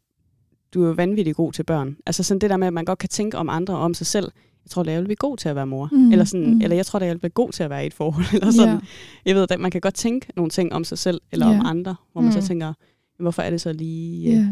du 0.75 0.83
er 0.83 0.87
jo 0.87 0.93
vanvittigt 0.93 1.37
god 1.37 1.53
til 1.53 1.63
børn. 1.65 1.97
Altså 2.07 2.23
sådan 2.23 2.39
det 2.41 2.51
der 2.51 2.57
med, 2.57 2.67
at 2.67 2.73
man 2.73 2.85
godt 2.85 2.99
kan 2.99 3.09
tænke 3.09 3.39
om 3.39 3.49
andre 3.49 3.75
og 3.75 3.81
om 3.81 3.95
sig 3.95 4.07
selv. 4.07 4.33
Jeg 4.65 4.71
tror 4.71 4.83
da, 4.83 4.91
jeg 4.93 5.01
vil 5.01 5.05
blive 5.07 5.17
god 5.17 5.37
til 5.37 5.49
at 5.49 5.57
være 5.57 5.67
mor. 5.67 5.89
Mm. 5.93 6.13
Eller, 6.13 6.25
sådan, 6.25 6.55
mm. 6.55 6.61
eller 6.61 6.77
jeg 6.77 6.87
tror 6.87 6.99
da, 6.99 7.05
jeg 7.05 7.13
vil 7.15 7.19
blive 7.19 7.31
god 7.31 7.53
til 7.53 7.63
at 7.63 7.71
være 7.71 7.85
i 7.85 7.87
et 7.87 7.95
forhold. 7.95 8.25
Eller 8.35 8.51
sådan. 8.51 8.75
Ja. 8.75 8.81
Jeg 9.27 9.35
ved, 9.35 9.47
at 9.51 9.61
man 9.61 9.71
kan 9.71 9.81
godt 9.81 9.95
tænke 9.95 10.27
nogle 10.37 10.51
ting 10.51 10.73
om 10.73 10.85
sig 10.85 10.99
selv, 10.99 11.21
eller 11.33 11.49
Ja. 11.51 11.59
om 11.61 11.67
andre, 11.67 11.95
hvor 12.13 12.21
man 12.21 12.33
Mm. 12.35 12.41
så 12.41 12.47
tænker, 12.49 12.73
hvorfor 13.19 13.43
er 13.43 13.51
det 13.51 13.61
så 13.61 13.73
lige... 13.73 14.29
øh, 14.31 14.35
Ja. 14.37 14.47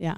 ja. 0.00 0.12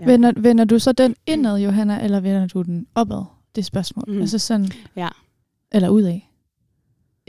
Ja. 0.00 0.06
Vender, 0.06 0.32
vender 0.36 0.64
du 0.64 0.78
så 0.78 0.92
den 0.92 1.14
indad, 1.26 1.58
Johanna, 1.58 2.04
eller 2.04 2.20
vender 2.20 2.46
du 2.46 2.62
den 2.62 2.86
opad? 2.94 3.24
Det 3.56 3.64
spørgsmål. 3.64 4.04
Mm. 4.08 4.20
Altså 4.20 4.38
sådan... 4.38 4.68
Ja. 4.96 5.08
Eller 5.72 5.88
udad? 5.88 6.20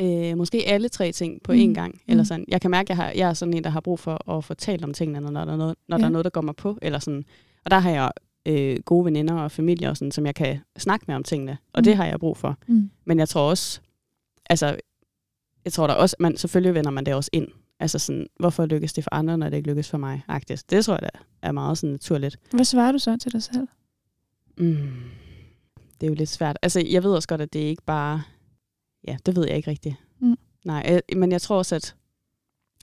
øh, 0.02 0.38
måske 0.38 0.64
alle 0.68 0.90
tre 0.90 1.12
ting 1.12 1.42
på 1.44 1.52
Mm. 1.52 1.58
én 1.60 1.74
gang. 1.74 2.02
Eller 2.08 2.22
Mm. 2.24 2.26
sådan. 2.26 2.46
Jeg 2.48 2.62
kan 2.62 2.72
mærke, 2.72 2.86
at 2.86 2.90
jeg, 2.90 3.06
har, 3.06 3.12
jeg 3.16 3.30
er 3.30 3.34
sådan 3.34 3.54
en, 3.54 3.64
der 3.64 3.70
har 3.70 3.80
brug 3.82 4.00
for 4.00 4.32
at 4.38 4.44
få 4.44 4.54
talt 4.54 4.84
om 4.84 4.94
tingene, 4.94 5.20
når 5.20 5.30
der 5.46 5.52
er 5.54 5.58
noget, 5.58 5.76
når 5.88 5.98
Ja. 5.98 6.02
der, 6.02 6.06
er 6.08 6.12
noget 6.12 6.24
der 6.24 6.30
går 6.30 6.42
mig 6.42 6.56
på. 6.56 6.78
Eller 6.82 7.00
sådan. 7.00 7.24
Og 7.66 7.72
der 7.72 7.80
har 7.80 7.90
jeg 7.90 8.12
øh, 8.50 8.80
gode 8.86 9.06
veninder 9.06 9.34
og 9.36 9.52
familie, 9.52 9.90
og 9.90 9.98
sådan, 9.98 10.12
som 10.12 10.26
jeg 10.26 10.36
kan 10.36 10.60
snakke 10.78 11.06
med 11.08 11.16
om 11.16 11.24
tingene. 11.24 11.58
Og 11.74 11.80
Mm. 11.80 11.84
det 11.84 11.96
har 11.96 12.06
jeg 12.06 12.20
brug 12.20 12.38
for. 12.38 12.58
Mm. 12.68 12.90
Men 13.06 13.20
jeg 13.20 13.30
tror 13.30 13.50
også, 13.50 13.82
altså, 14.50 14.78
jeg 15.66 15.74
tror 15.74 15.88
da 15.88 15.94
også, 15.94 16.16
man, 16.20 16.38
selvfølgelig 16.38 16.74
vender 16.76 16.92
man 16.92 17.06
det 17.06 17.14
også 17.14 17.30
ind. 17.34 17.48
Altså 17.80 18.00
sådan, 18.00 18.28
hvorfor 18.40 18.66
lykkes 18.66 18.94
det 18.94 19.04
for 19.04 19.14
andre, 19.14 19.38
når 19.38 19.50
det 19.50 19.58
ikke 19.58 19.70
lykkes 19.70 19.90
for 19.90 19.98
mig? 19.98 20.22
Agtigt. 20.28 20.70
Det 20.70 20.86
tror 20.86 20.94
jeg 20.94 21.02
da 21.04 21.20
er 21.42 21.52
meget 21.52 21.78
sådan 21.78 21.92
naturligt. 21.92 22.38
Hvad 22.52 22.66
svarer 22.66 22.92
du 22.92 22.98
så 23.00 23.18
til 23.18 23.32
dig 23.32 23.44
selv? 23.44 23.68
Mm. 24.58 24.88
Det 26.02 26.08
er 26.08 26.08
jo 26.08 26.14
lidt 26.14 26.30
svært. 26.30 26.58
Altså, 26.62 26.80
jeg 26.92 27.04
ved 27.04 27.12
også 27.12 27.28
godt, 27.28 27.42
at 27.42 27.54
det 27.54 27.60
ikke 27.60 27.84
bare... 27.86 28.22
Ja, 29.08 29.18
det 29.26 29.36
ved 29.36 29.48
jeg 29.48 29.56
ikke 29.58 29.72
rigtigt. 29.72 29.96
Mm. 30.20 30.36
Nej, 30.66 31.02
men 31.16 31.32
jeg 31.32 31.42
tror 31.42 31.58
også, 31.58 31.76
at 31.76 31.96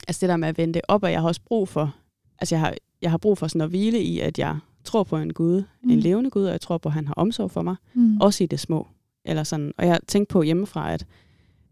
altså 0.08 0.20
det 0.20 0.28
der 0.28 0.36
med 0.36 0.48
at 0.48 0.58
vende 0.58 0.74
det 0.74 0.82
op, 0.88 1.02
og 1.02 1.12
jeg 1.12 1.20
har 1.20 1.28
også 1.28 1.40
brug 1.44 1.68
for... 1.68 1.94
Altså, 2.38 2.54
jeg 2.54 2.60
har, 2.60 2.74
jeg 3.02 3.10
har 3.10 3.18
brug 3.18 3.38
for 3.38 3.46
sådan 3.48 3.60
at 3.60 3.68
hvile 3.68 4.02
i, 4.02 4.20
at 4.20 4.38
jeg 4.38 4.58
tror 4.86 5.04
på 5.04 5.16
en 5.16 5.32
Gud, 5.34 5.62
mm. 5.82 5.90
En 5.90 6.00
levende 6.00 6.30
Gud, 6.30 6.44
og 6.44 6.52
jeg 6.52 6.60
tror 6.60 6.78
på, 6.78 6.88
at 6.88 6.92
han 6.92 7.06
har 7.06 7.14
omsorg 7.14 7.50
for 7.50 7.62
mig. 7.62 7.76
Mm. 7.94 8.20
Også 8.20 8.44
i 8.44 8.46
det 8.46 8.60
små. 8.60 8.86
Eller 9.24 9.42
sådan. 9.42 9.72
Og 9.78 9.86
jeg 9.86 10.00
tænkte 10.06 10.32
på 10.32 10.42
hjemmefra, 10.42 10.92
at 10.92 11.06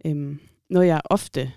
øhm, 0.07 0.39
noget, 0.71 0.87
jeg 0.87 1.01
ofte 1.05 1.51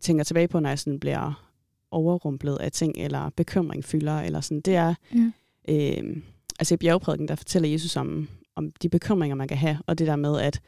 tænker 0.00 0.24
tilbage 0.24 0.48
på, 0.48 0.60
når 0.60 0.68
jeg 0.68 0.78
sådan 0.78 1.00
bliver 1.00 1.44
overrumplet 1.90 2.56
af 2.56 2.72
ting, 2.72 2.94
eller 2.96 3.30
bekymring 3.36 3.84
fylder, 3.84 4.20
eller 4.20 4.40
sådan, 4.40 4.60
det 4.60 4.74
er, 4.74 4.94
Ja. 5.14 5.30
øh, 5.68 6.16
altså 6.58 6.74
i 6.74 6.76
bjergprædiken, 6.76 7.28
der 7.28 7.34
fortæller 7.34 7.68
Jesus 7.68 7.96
om, 7.96 8.28
om 8.56 8.70
de 8.70 8.88
bekymringer, 8.88 9.34
man 9.36 9.48
kan 9.48 9.56
have, 9.56 9.78
og 9.86 9.98
det 9.98 10.06
der 10.06 10.16
med, 10.16 10.40
at 10.40 10.60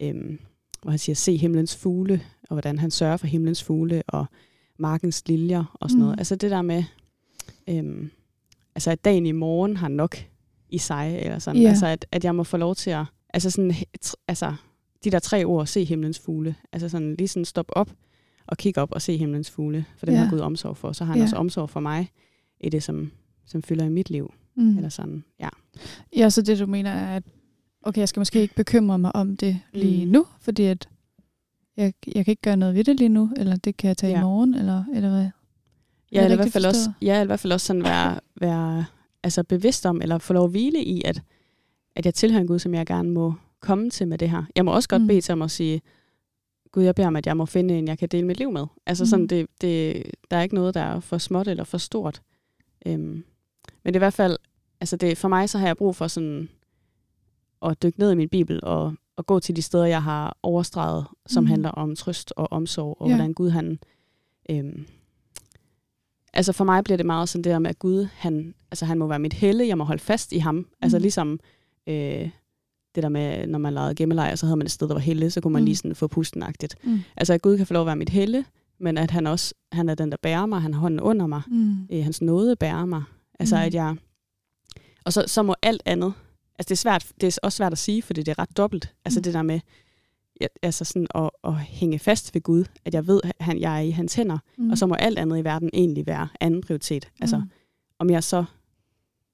øh, 0.00 0.38
hvor 0.82 0.90
han 0.90 0.98
siger, 0.98 1.16
se 1.16 1.36
himlens 1.36 1.76
fugle, 1.76 2.22
og 2.42 2.54
hvordan 2.54 2.78
han 2.78 2.90
sørger 2.90 3.16
for 3.16 3.26
himlens 3.26 3.64
fugle, 3.64 4.02
og 4.08 4.26
markens 4.78 5.28
liljer, 5.28 5.76
og 5.80 5.90
sådan 5.90 5.98
Mm. 5.98 6.04
noget. 6.04 6.18
Altså 6.20 6.36
det 6.36 6.50
der 6.50 6.62
med, 6.62 6.84
øh, 7.68 8.08
altså 8.74 8.90
at 8.90 9.04
dagen 9.04 9.26
i 9.26 9.32
morgen 9.32 9.76
har 9.76 9.88
nok 9.88 10.16
i 10.68 10.78
sig, 10.78 11.18
eller 11.22 11.38
sådan, 11.38 11.62
Ja. 11.62 11.68
altså 11.68 11.86
at, 11.86 12.06
at 12.12 12.24
jeg 12.24 12.34
må 12.34 12.44
få 12.44 12.56
lov 12.56 12.74
til 12.74 12.90
at, 12.90 13.04
altså 13.34 13.50
sådan, 13.50 13.74
altså 14.28 14.54
de 15.04 15.10
der 15.10 15.18
tre 15.18 15.44
ord, 15.44 15.66
se 15.66 15.84
himlens 15.84 16.18
fugle, 16.18 16.54
altså 16.72 16.88
sådan 16.88 17.14
lige 17.18 17.28
sådan 17.28 17.44
stop 17.44 17.66
op, 17.68 17.90
og 18.46 18.56
kigge 18.56 18.80
op 18.80 18.92
og 18.92 19.02
se 19.02 19.16
himlens 19.16 19.50
fugle, 19.50 19.84
for 19.96 20.06
dem 20.06 20.14
Ja. 20.14 20.20
har 20.20 20.30
Gud 20.30 20.38
omsorg 20.38 20.76
for. 20.76 20.92
Så 20.92 21.04
har 21.04 21.12
han 21.12 21.18
Ja. 21.18 21.24
også 21.24 21.36
omsorg 21.36 21.70
for 21.70 21.80
mig 21.80 22.10
i 22.60 22.68
det, 22.68 22.82
som, 22.82 23.10
som 23.46 23.62
fylder 23.62 23.84
i 23.84 23.88
mit 23.88 24.10
liv. 24.10 24.32
Mm. 24.56 24.76
Eller 24.76 24.88
sådan, 24.88 25.24
ja. 25.40 25.48
Ja, 26.16 26.30
så 26.30 26.42
det 26.42 26.58
du 26.58 26.66
mener 26.66 26.90
er, 26.90 27.16
at 27.16 27.22
okay, 27.82 27.98
jeg 28.00 28.08
skal 28.08 28.20
måske 28.20 28.40
ikke 28.40 28.54
bekymre 28.54 28.98
mig 28.98 29.16
om 29.16 29.36
det 29.36 29.60
lige 29.72 30.06
Mm. 30.06 30.12
nu, 30.12 30.26
fordi 30.40 30.62
at 30.64 30.88
jeg, 31.76 31.92
jeg 32.14 32.24
kan 32.24 32.32
ikke 32.32 32.42
gøre 32.42 32.56
noget 32.56 32.74
ved 32.74 32.84
det 32.84 32.96
lige 32.96 33.08
nu, 33.08 33.30
eller 33.36 33.56
det 33.56 33.76
kan 33.76 33.88
jeg 33.88 33.96
tage 33.96 34.12
ja. 34.12 34.18
i 34.18 34.22
morgen, 34.22 34.54
eller, 34.54 34.84
eller 34.94 35.10
hvad? 35.10 35.28
Ja, 36.12 36.24
eller 36.24 36.34
i 36.34 36.36
hvert 36.36 36.52
fald 36.52 36.64
også, 36.66 36.92
ja, 37.02 37.22
i 37.22 37.26
hvert 37.26 37.40
fald 37.40 37.52
også 37.52 37.66
sådan 37.66 37.84
være, 37.84 38.20
være 38.40 38.84
altså 39.22 39.42
bevidst 39.44 39.86
om, 39.86 40.00
eller 40.02 40.18
få 40.18 40.32
lov 40.32 40.44
at 40.44 40.50
hvile 40.50 40.84
i, 40.84 41.02
at, 41.04 41.22
at 41.96 42.06
jeg 42.06 42.14
tilhører 42.14 42.40
en 42.40 42.46
Gud, 42.46 42.58
som 42.58 42.74
jeg 42.74 42.86
gerne 42.86 43.10
må 43.10 43.34
komme 43.60 43.90
til 43.90 44.08
med 44.08 44.18
det 44.18 44.30
her. 44.30 44.44
Jeg 44.56 44.64
må 44.64 44.72
også 44.74 44.88
godt 44.88 45.02
Mm. 45.02 45.08
bede 45.08 45.20
til 45.20 45.32
ham 45.32 45.42
at 45.42 45.50
sige, 45.50 45.80
Gud, 46.72 46.82
jeg 46.82 46.94
beder 46.94 47.08
om, 47.08 47.16
at 47.16 47.26
jeg 47.26 47.36
må 47.36 47.46
finde 47.46 47.78
en, 47.78 47.88
jeg 47.88 47.98
kan 47.98 48.08
dele 48.08 48.26
mit 48.26 48.38
liv 48.38 48.52
med. 48.52 48.66
Altså 48.86 49.06
sådan, 49.06 49.22
Mm. 49.22 49.28
det, 49.28 49.46
det, 49.60 50.02
der 50.30 50.36
er 50.36 50.42
ikke 50.42 50.54
noget, 50.54 50.74
der 50.74 50.80
er 50.80 51.00
for 51.00 51.18
småt 51.18 51.48
eller 51.48 51.64
for 51.64 51.78
stort. 51.78 52.22
Øhm, 52.86 53.02
men 53.02 53.24
det 53.84 53.90
er 53.96 53.98
i 53.98 53.98
hvert 53.98 54.12
fald, 54.14 54.36
altså 54.80 54.96
det, 54.96 55.18
for 55.18 55.28
mig 55.28 55.48
så 55.50 55.58
har 55.58 55.66
jeg 55.66 55.76
brug 55.76 55.96
for 55.96 56.06
sådan 56.08 56.48
at 57.62 57.82
dykke 57.82 57.98
ned 58.00 58.12
i 58.12 58.14
min 58.14 58.28
bibel 58.28 58.60
og, 58.62 58.94
og 59.16 59.26
gå 59.26 59.40
til 59.40 59.56
de 59.56 59.62
steder, 59.62 59.84
jeg 59.84 60.02
har 60.02 60.36
overstreget, 60.42 61.06
som 61.26 61.44
Mm. 61.44 61.48
handler 61.48 61.70
om 61.70 61.96
trøst 61.96 62.32
og 62.36 62.52
omsorg, 62.52 62.96
og 63.00 63.08
ja. 63.08 63.14
hvordan 63.16 63.34
Gud 63.34 63.50
han... 63.50 63.78
Øhm, 64.50 64.86
altså 66.34 66.52
for 66.52 66.64
mig 66.64 66.84
bliver 66.84 66.96
det 66.96 67.06
meget 67.06 67.28
sådan 67.28 67.44
det 67.44 67.50
der 67.50 67.58
med, 67.58 67.70
at 67.70 67.78
Gud, 67.78 68.06
han, 68.14 68.54
altså 68.70 68.84
han 68.84 68.98
må 68.98 69.06
være 69.06 69.18
mit 69.18 69.32
helle, 69.32 69.66
jeg 69.66 69.78
må 69.78 69.84
holde 69.84 70.02
fast 70.02 70.32
i 70.32 70.38
ham. 70.38 70.54
Mm. 70.54 70.64
Altså 70.82 70.98
Mm. 70.98 71.02
ligesom 71.02 71.40
øh, 71.86 72.30
det 72.94 73.02
der 73.02 73.08
med, 73.08 73.46
når 73.46 73.58
man 73.58 73.74
lavede 73.74 73.94
gemmelejr, 73.94 74.34
så 74.34 74.46
havde 74.46 74.56
man 74.56 74.66
et 74.66 74.70
sted, 74.70 74.88
der 74.88 74.94
var 74.94 75.00
helle, 75.00 75.30
så 75.30 75.40
kunne 75.40 75.52
man 75.52 75.62
Mm. 75.62 75.66
lige 75.66 75.76
sådan 75.76 75.94
få 75.94 76.06
pustenagtigt. 76.06 76.76
Mm. 76.84 76.98
Altså 77.16 77.32
at 77.32 77.42
Gud 77.42 77.56
kan 77.56 77.66
få 77.66 77.72
lov 77.74 77.80
at 77.82 77.86
være 77.86 77.96
mit 77.96 78.08
helle, 78.10 78.44
men 78.80 78.98
at 78.98 79.10
han 79.10 79.26
også 79.26 79.54
han 79.72 79.88
er 79.88 79.94
den, 79.94 80.10
der 80.10 80.16
bærer 80.22 80.46
mig, 80.46 80.60
han 80.62 80.74
har 80.74 80.80
hånden 80.80 81.00
under 81.00 81.26
mig, 81.26 81.42
Mm. 81.46 81.76
øh, 81.92 82.04
hans 82.04 82.22
nåde 82.22 82.56
bærer 82.56 82.84
mig. 82.86 83.02
Altså 83.38 83.56
Mm. 83.56 83.62
at 83.62 83.74
jeg... 83.74 83.96
Og 85.04 85.12
så, 85.12 85.24
så 85.26 85.42
må 85.42 85.54
alt 85.62 85.82
andet... 85.84 86.12
Altså 86.58 86.68
det 86.68 86.70
er, 86.70 86.76
svært, 86.76 87.06
det 87.20 87.26
er 87.26 87.38
også 87.42 87.56
svært 87.56 87.72
at 87.72 87.78
sige, 87.78 88.02
fordi 88.02 88.22
det 88.22 88.28
er 88.32 88.38
ret 88.38 88.56
dobbelt. 88.56 88.94
Altså 89.04 89.18
Mm. 89.18 89.22
det 89.22 89.34
der 89.34 89.42
med 89.42 89.60
altså 90.62 90.84
sådan 90.84 91.06
at, 91.14 91.30
at 91.44 91.54
hænge 91.54 91.98
fast 91.98 92.34
ved 92.34 92.40
Gud, 92.42 92.64
at 92.84 92.94
jeg 92.94 93.06
ved, 93.06 93.20
at 93.24 93.32
han, 93.40 93.60
jeg 93.60 93.76
er 93.76 93.80
i 93.80 93.90
hans 93.90 94.14
hænder, 94.14 94.38
Mm. 94.58 94.70
og 94.70 94.78
så 94.78 94.86
må 94.86 94.94
alt 94.94 95.18
andet 95.18 95.38
i 95.38 95.44
verden 95.44 95.70
egentlig 95.72 96.06
være 96.06 96.28
anden 96.40 96.60
prioritet. 96.60 97.08
Altså 97.20 97.36
Mm. 97.38 97.50
om 97.98 98.10
jeg 98.10 98.24
så 98.24 98.44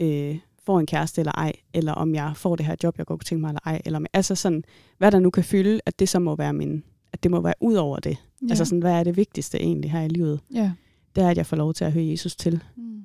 øh, 0.01 0.39
får 0.67 0.81
en 0.81 0.87
kæreste 0.87 1.21
eller 1.21 1.33
ej, 1.33 1.53
eller 1.75 1.93
om 1.93 2.15
jeg 2.15 2.33
får 2.37 2.57
det 2.57 2.67
her 2.67 2.77
job, 2.83 2.99
jeg 2.99 3.07
godt 3.07 3.21
kunne 3.21 3.25
tænke 3.25 3.41
mig 3.41 3.49
eller 3.49 3.61
ej, 3.65 3.83
eller 3.85 3.99
om, 3.99 4.07
altså 4.13 4.35
sådan, 4.35 4.65
hvad 4.99 5.11
der 5.13 5.19
nu 5.19 5.31
kan 5.31 5.45
fylde, 5.45 5.81
at 5.87 5.99
det 5.99 6.09
så 6.09 6.19
må 6.19 6.37
være 6.37 6.53
min, 6.53 6.85
at 7.13 7.23
det 7.23 7.31
må 7.31 7.41
være 7.41 7.55
ud 7.61 7.75
over 7.75 7.99
det. 7.99 8.11
ja. 8.11 8.17
Ja. 8.43 8.51
Altså 8.51 8.65
sådan, 8.65 8.79
hvad 8.79 8.93
er 8.93 9.05
det 9.05 9.17
vigtigste 9.17 9.61
egentlig 9.61 9.91
her 9.93 10.01
i 10.03 10.09
livet? 10.09 10.41
Ja. 10.55 10.73
Det 11.17 11.25
er, 11.25 11.29
at 11.29 11.37
jeg 11.37 11.47
får 11.47 11.57
lov 11.57 11.75
til 11.75 11.85
at 11.85 11.93
høre 11.93 12.07
Jesus 12.07 12.37
til. 12.37 12.63
Mm. 12.77 13.03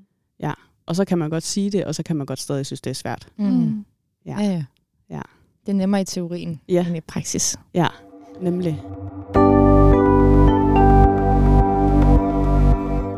Og 0.85 0.95
så 0.95 1.05
kan 1.05 1.17
man 1.17 1.29
godt 1.29 1.43
sige 1.43 1.69
det, 1.69 1.85
og 1.85 1.95
så 1.95 2.03
kan 2.03 2.15
man 2.15 2.25
godt 2.25 2.39
stadig 2.39 2.65
synes, 2.65 2.81
det 2.81 2.89
er 2.89 2.93
svært. 2.95 3.27
Mm. 3.37 3.45
Mm. 3.45 3.85
Ja. 4.25 4.39
Ja, 4.41 4.45
ja. 4.51 4.63
Det 5.65 5.71
er 5.71 5.73
nemmere 5.73 6.01
i 6.01 6.05
teorien 6.05 6.61
Ja. 6.69 6.85
end 6.87 6.97
i 6.97 7.01
praksis. 7.01 7.57
Ja, 7.73 7.87
nemlig. 8.41 8.81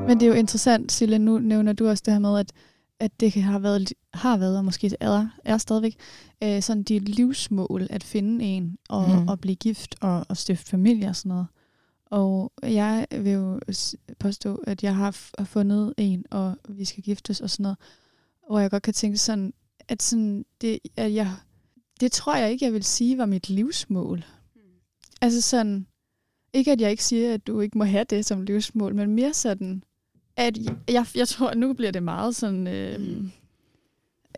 Men 0.07 0.19
det 0.19 0.23
er 0.23 0.27
jo 0.27 0.33
interessant, 0.33 0.91
Sille, 0.91 1.19
nu 1.19 1.39
nævner 1.39 1.73
du 1.73 1.87
også 1.87 2.03
det 2.05 2.13
her 2.13 2.19
med, 2.19 2.39
at, 2.39 2.51
at 2.99 3.19
det 3.19 3.33
har 3.33 3.59
været, 3.59 3.93
har 4.13 4.37
været, 4.37 4.57
og 4.57 4.65
måske 4.65 4.91
er, 4.99 5.27
er 5.45 5.57
stadigvæk, 5.57 5.95
øh, 6.43 6.61
sådan 6.61 6.83
dit 6.83 7.09
livsmål 7.09 7.87
at 7.89 8.03
finde 8.03 8.45
en, 8.45 8.77
og, 8.89 9.09
mm. 9.09 9.27
og 9.27 9.39
blive 9.39 9.55
gift, 9.55 9.95
og, 10.01 10.25
og 10.29 10.37
stifte 10.37 10.69
familie 10.69 11.07
og 11.09 11.15
sådan 11.15 11.29
noget. 11.29 11.47
Og 12.05 12.51
jeg 12.63 13.07
vil 13.11 13.31
jo 13.31 13.59
påstå, 14.19 14.55
at 14.55 14.83
jeg 14.83 14.95
har 14.95 15.11
fundet 15.43 15.93
en, 15.97 16.25
og 16.31 16.57
vi 16.69 16.85
skal 16.85 17.03
giftes 17.03 17.41
og 17.41 17.49
sådan 17.49 17.63
noget, 17.63 17.77
hvor 18.47 18.59
jeg 18.59 18.71
godt 18.71 18.83
kan 18.83 18.93
tænke 18.93 19.17
sådan, 19.17 19.53
at 19.87 20.03
sådan, 20.03 20.45
det, 20.61 20.79
at 20.97 21.13
jeg, 21.13 21.31
det 21.99 22.11
tror 22.11 22.35
jeg 22.35 22.51
ikke, 22.51 22.65
jeg 22.65 22.73
vil 22.73 22.83
sige 22.83 23.17
var 23.17 23.25
mit 23.25 23.49
livsmål. 23.49 24.25
Altså 25.21 25.41
sådan, 25.41 25.87
ikke 26.53 26.71
at 26.71 26.81
jeg 26.81 26.91
ikke 26.91 27.03
siger, 27.03 27.33
at 27.33 27.47
du 27.47 27.59
ikke 27.59 27.77
må 27.77 27.83
have 27.83 28.03
det 28.03 28.25
som 28.25 28.41
livsmål, 28.41 28.95
men 28.95 29.15
mere 29.15 29.33
sådan, 29.33 29.83
at 30.37 30.57
jeg, 30.89 31.05
jeg 31.15 31.27
tror, 31.27 31.47
at 31.47 31.57
nu 31.57 31.73
bliver 31.73 31.91
det 31.91 32.03
meget 32.03 32.35
sådan... 32.35 32.67
Øh, 32.67 32.99
mm. 32.99 33.31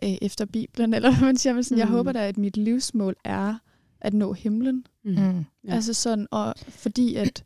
øh, 0.02 0.16
efter 0.22 0.44
Bibelen, 0.44 0.94
eller 0.94 1.10
hvad 1.10 1.26
man 1.26 1.36
siger. 1.36 1.54
Men 1.54 1.64
sådan, 1.64 1.76
mm. 1.76 1.78
Jeg 1.78 1.88
håber 1.88 2.12
da, 2.12 2.28
at 2.28 2.38
mit 2.38 2.56
livsmål 2.56 3.16
er 3.24 3.54
at 4.00 4.14
nå 4.14 4.32
himlen. 4.32 4.86
Mm. 5.04 5.16
Ja. 5.16 5.44
Altså 5.64 5.94
sådan, 5.94 6.28
og 6.30 6.54
fordi 6.58 7.14
at, 7.14 7.44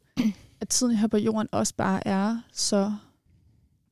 at 0.60 0.68
tiden 0.68 0.96
her 0.96 1.06
på 1.06 1.16
jorden 1.16 1.48
også 1.52 1.74
bare 1.74 2.06
er 2.06 2.40
så 2.52 2.92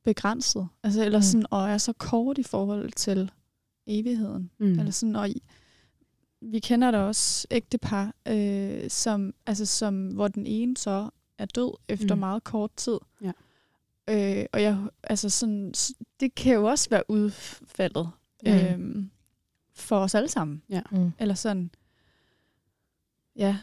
begrænset. 0.03 0.67
Altså, 0.83 1.05
eller 1.05 1.21
sådan, 1.21 1.45
og 1.49 1.69
er 1.69 1.77
så 1.77 1.93
kort 1.93 2.37
i 2.37 2.43
forhold 2.43 2.91
til 2.91 3.31
evigheden. 3.87 4.49
Mm. 4.59 4.79
Eller 4.79 4.91
sådan, 4.91 5.15
og 5.15 5.29
vi 6.41 6.59
kender 6.59 6.91
da 6.91 6.97
også 6.97 7.47
ægtepar, 7.51 8.13
øh, 8.27 8.89
som, 8.89 9.33
altså, 9.45 9.65
som, 9.65 10.07
hvor 10.07 10.27
den 10.27 10.45
ene 10.45 10.77
så 10.77 11.09
er 11.37 11.45
død 11.45 11.77
efter 11.87 12.15
mm. 12.15 12.19
meget 12.19 12.43
kort 12.43 12.71
tid. 12.75 12.97
Ja. 13.21 13.31
Øh, 14.09 14.45
og 14.53 14.61
jeg, 14.61 14.77
altså 15.03 15.29
sådan, 15.29 15.73
det 16.19 16.35
kan 16.35 16.53
jo 16.53 16.65
også 16.65 16.89
være 16.89 17.03
udfaldet 17.09 18.09
mm. 18.45 18.51
øh, 18.51 19.05
for 19.75 19.99
os 19.99 20.15
alle 20.15 20.29
sammen. 20.29 20.61
Ja. 20.69 20.81
Mm. 20.91 21.11
Eller 21.19 21.35
sådan. 21.35 21.71
Ja. 23.35 23.57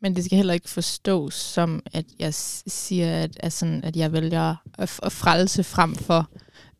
Men 0.00 0.16
det 0.16 0.24
skal 0.24 0.36
heller 0.36 0.54
ikke 0.54 0.68
forstås 0.68 1.34
som, 1.34 1.82
at 1.92 2.06
jeg 2.18 2.34
siger, 2.34 3.22
at, 3.22 3.36
at, 3.40 3.52
sådan, 3.52 3.84
at 3.84 3.96
jeg 3.96 4.12
vælger 4.12 4.56
at, 4.78 5.00
at 5.02 5.12
frelse 5.12 5.64
frem 5.64 5.94
for... 5.94 6.30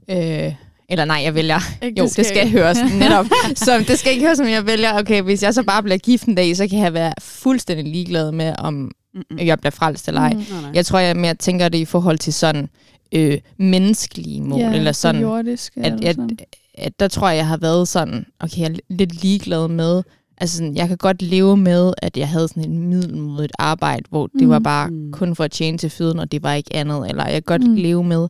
Øh, 0.09 0.67
eller 0.88 1.05
nej, 1.05 1.20
jeg 1.24 1.35
vælger... 1.35 1.59
Ikke, 1.83 1.98
jo, 1.98 2.05
det 2.05 2.12
skal, 2.12 2.24
det 2.24 2.29
skal 2.29 2.51
høres 2.51 2.79
netop. 3.01 3.27
så 3.55 3.85
det 3.88 3.98
skal 3.98 4.12
ikke 4.12 4.24
høres 4.27 4.38
som, 4.38 4.48
jeg 4.48 4.66
vælger, 4.66 4.98
okay, 4.98 5.22
hvis 5.22 5.42
jeg 5.42 5.55
så 5.55 5.62
bare 5.62 5.83
bliver 5.83 5.98
gift 5.98 6.24
en 6.24 6.35
dag, 6.35 6.57
så 6.57 6.68
kan 6.68 6.79
jeg 6.79 6.94
være 6.94 7.14
fuldstændig 7.20 7.87
ligeglad 7.87 8.33
med, 8.33 8.55
om 8.59 8.90
Mm-mm. 9.14 9.46
jeg 9.46 9.59
bliver 9.59 9.70
frelst 9.70 10.09
eller 10.09 10.20
ej. 10.20 10.33
Mm, 10.33 10.38
nej, 10.38 10.61
nej. 10.62 10.70
Jeg 10.74 10.87
tror, 10.87 10.98
jeg 10.98 11.16
mere 11.16 11.35
tænker 11.35 11.68
det 11.68 11.79
i 11.79 11.85
forhold 11.85 12.18
til 12.18 12.33
sådan 12.33 12.68
øh, 13.14 13.38
menneskelige 13.59 14.40
mål. 14.40 14.61
Ja, 14.61 14.72
eller 14.72 14.92
sådan, 14.92 15.20
jordiske. 15.20 15.81
At, 15.81 15.92
at, 15.92 16.18
at, 16.18 16.44
at, 16.74 17.01
der 17.01 17.09
tror 17.09 17.29
jeg, 17.29 17.37
jeg 17.37 17.46
har 17.46 17.57
været 17.57 17.88
sådan, 17.88 18.27
okay, 18.40 18.59
jeg 18.59 18.70
er 18.70 18.77
lidt 18.88 19.22
ligeglad 19.22 19.68
med, 19.68 20.03
altså 20.38 20.57
sådan, 20.57 20.77
jeg 20.77 20.88
kan 20.88 20.96
godt 20.96 21.22
leve 21.22 21.57
med, 21.57 21.92
at 21.98 22.16
jeg 22.16 22.29
havde 22.29 22.48
sådan 22.48 22.64
et 22.64 22.70
middelmodigt 22.70 23.53
arbejde, 23.59 24.05
hvor 24.11 24.27
det 24.27 24.42
mm. 24.42 24.48
var 24.48 24.59
bare 24.59 24.88
mm. 24.90 25.12
kun 25.12 25.37
for 25.37 25.44
at 25.44 25.51
tjene 25.51 25.79
til 25.79 25.90
føden, 25.90 26.18
og 26.18 26.33
det 26.33 26.42
var 26.42 26.55
ikke 26.55 26.77
andet. 26.77 27.09
Eller 27.09 27.24
jeg 27.24 27.33
kan 27.33 27.59
godt 27.59 27.66
mm. 27.66 27.74
leve 27.74 28.05
med 28.05 28.29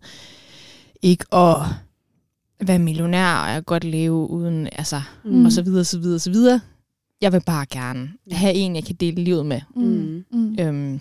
ikke 1.03 1.25
at 1.35 1.57
være 2.61 2.79
millionær, 2.79 3.35
og 3.35 3.49
jeg 3.49 3.55
kan 3.55 3.63
godt 3.65 3.85
leve 3.85 4.31
uden, 4.31 4.67
altså, 4.73 5.03
mm. 5.25 5.45
og 5.45 5.53
så 5.53 5.63
videre, 5.63 5.85
så 5.85 5.99
videre, 5.99 6.19
så 6.19 6.31
videre. 6.31 6.61
Jeg 7.21 7.33
vil 7.33 7.43
bare 7.47 7.67
gerne 7.67 8.13
have 8.33 8.55
en, 8.55 8.75
jeg 8.75 8.85
kan 8.85 8.95
dele 8.95 9.25
livet 9.25 9.47
med. 9.47 9.61
Mm. 9.77 10.25
Mm. 10.33 10.57
Øhm, 10.61 11.01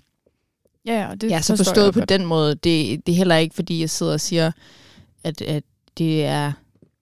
ja, 0.85 1.07
og 1.09 1.21
det 1.21 1.29
ja, 1.29 1.41
så 1.41 1.55
forstået 1.55 1.93
på 1.93 1.99
den 1.99 2.25
måde. 2.25 2.55
Det, 2.55 3.05
det 3.05 3.11
er 3.11 3.15
heller 3.15 3.35
ikke, 3.35 3.55
fordi 3.55 3.79
jeg 3.79 3.89
sidder 3.89 4.13
og 4.13 4.21
siger, 4.21 4.51
at, 5.23 5.41
at 5.41 5.63
det 5.97 6.25
er 6.25 6.51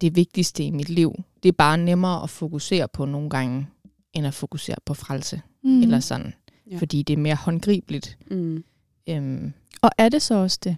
det 0.01 0.15
vigtigste 0.15 0.63
i 0.63 0.71
mit 0.71 0.89
liv. 0.89 1.23
Det 1.43 1.49
er 1.49 1.53
bare 1.53 1.77
nemmere 1.77 2.23
at 2.23 2.29
fokusere 2.29 2.87
på 2.87 3.05
nogle 3.05 3.29
gange, 3.29 3.67
end 4.13 4.27
at 4.27 4.33
fokusere 4.33 4.75
på 4.85 4.93
frelse. 4.93 5.41
Mm. 5.63 5.81
Eller 5.81 5.99
sådan. 5.99 6.33
Ja. 6.71 6.77
Fordi 6.77 7.03
det 7.03 7.13
er 7.13 7.17
mere 7.17 7.35
håndgribeligt. 7.35 8.17
Mm. 8.31 8.63
Øhm. 9.09 9.53
Og 9.81 9.89
er 9.97 10.09
det 10.09 10.21
så 10.21 10.35
også 10.35 10.59
det? 10.63 10.77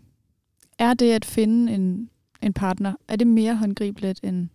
Er 0.80 0.94
det 0.94 1.12
at 1.12 1.26
finde 1.26 1.74
en, 1.74 2.10
en 2.42 2.54
partner, 2.54 2.94
er 3.08 3.16
det 3.16 3.28
mere 3.28 3.56
håndgribeligt 3.56 4.20
end... 4.24 4.50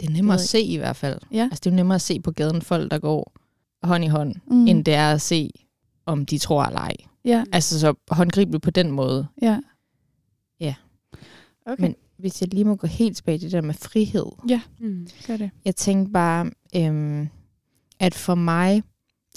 Det 0.00 0.08
er 0.08 0.12
nemmere 0.12 0.34
at 0.34 0.40
se 0.40 0.60
i 0.62 0.76
hvert 0.76 0.96
fald. 0.96 1.18
Ja. 1.32 1.42
Altså, 1.42 1.60
det 1.64 1.70
er 1.70 1.74
nemmere 1.74 1.94
at 1.94 2.00
se 2.02 2.20
på 2.20 2.30
gaden 2.30 2.62
folk, 2.62 2.90
der 2.90 2.98
går 2.98 3.32
hånd 3.82 4.04
i 4.04 4.06
hånd, 4.06 4.34
mm. 4.50 4.66
end 4.66 4.84
det 4.84 4.94
er 4.94 5.12
at 5.12 5.20
se, 5.20 5.50
om 6.06 6.26
de 6.26 6.38
tror 6.38 6.64
eller 6.64 6.80
ej. 6.80 6.96
Ja. 7.24 7.44
Altså 7.52 7.80
så 7.80 7.94
håndgribeligt 8.10 8.62
på 8.62 8.70
den 8.70 8.90
måde. 8.90 9.26
Ja. 9.42 9.60
Ja. 10.60 10.74
Okay. 11.66 11.82
Men 11.82 11.94
hvis 12.18 12.40
jeg 12.40 12.54
lige 12.54 12.64
må 12.64 12.76
gå 12.76 12.86
helt 12.86 13.16
tilbage 13.16 13.38
til 13.38 13.44
det 13.44 13.52
der 13.52 13.60
med 13.60 13.74
frihed. 13.74 14.26
Ja, 14.48 14.60
mm. 14.78 15.08
gør 15.26 15.36
det. 15.36 15.50
Jeg 15.64 15.76
tænker 15.76 16.12
bare, 16.12 16.50
øhm, 16.76 17.28
at 17.98 18.14
for 18.14 18.34
mig, 18.34 18.82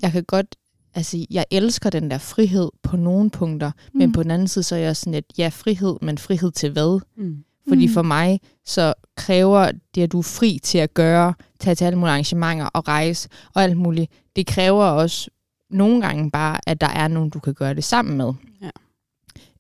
jeg 0.01 0.11
kan 0.11 0.23
godt, 0.23 0.55
altså 0.93 1.25
jeg 1.29 1.45
elsker 1.51 1.89
den 1.89 2.11
der 2.11 2.17
frihed 2.17 2.69
på 2.83 2.97
nogle 2.97 3.29
punkter, 3.29 3.71
mm. 3.93 3.97
men 3.97 4.11
på 4.11 4.23
den 4.23 4.31
anden 4.31 4.47
side, 4.47 4.63
så 4.63 4.75
er 4.75 4.79
jeg 4.79 4.95
sådan 4.95 5.13
et, 5.13 5.25
ja, 5.37 5.49
frihed, 5.53 5.95
men 6.01 6.17
frihed 6.17 6.51
til 6.51 6.71
hvad? 6.71 7.01
Mm. 7.17 7.43
Fordi 7.67 7.87
mm. 7.87 7.93
for 7.93 8.01
mig, 8.01 8.39
så 8.65 8.93
kræver 9.15 9.71
det, 9.95 10.01
at 10.01 10.11
du 10.11 10.17
er 10.17 10.23
fri 10.23 10.59
til 10.63 10.77
at 10.77 10.93
gøre, 10.93 11.33
tage 11.59 11.75
til 11.75 11.85
alle 11.85 11.99
mulige 11.99 12.11
arrangementer 12.11 12.65
og 12.65 12.87
rejse 12.87 13.29
og 13.55 13.63
alt 13.63 13.77
muligt, 13.77 14.11
det 14.35 14.47
kræver 14.47 14.85
også 14.85 15.29
nogle 15.69 16.01
gange 16.01 16.31
bare, 16.31 16.59
at 16.67 16.81
der 16.81 16.87
er 16.87 17.07
nogen, 17.07 17.29
du 17.29 17.39
kan 17.39 17.53
gøre 17.53 17.73
det 17.73 17.83
sammen 17.83 18.17
med. 18.17 18.33
Ja. 18.61 18.69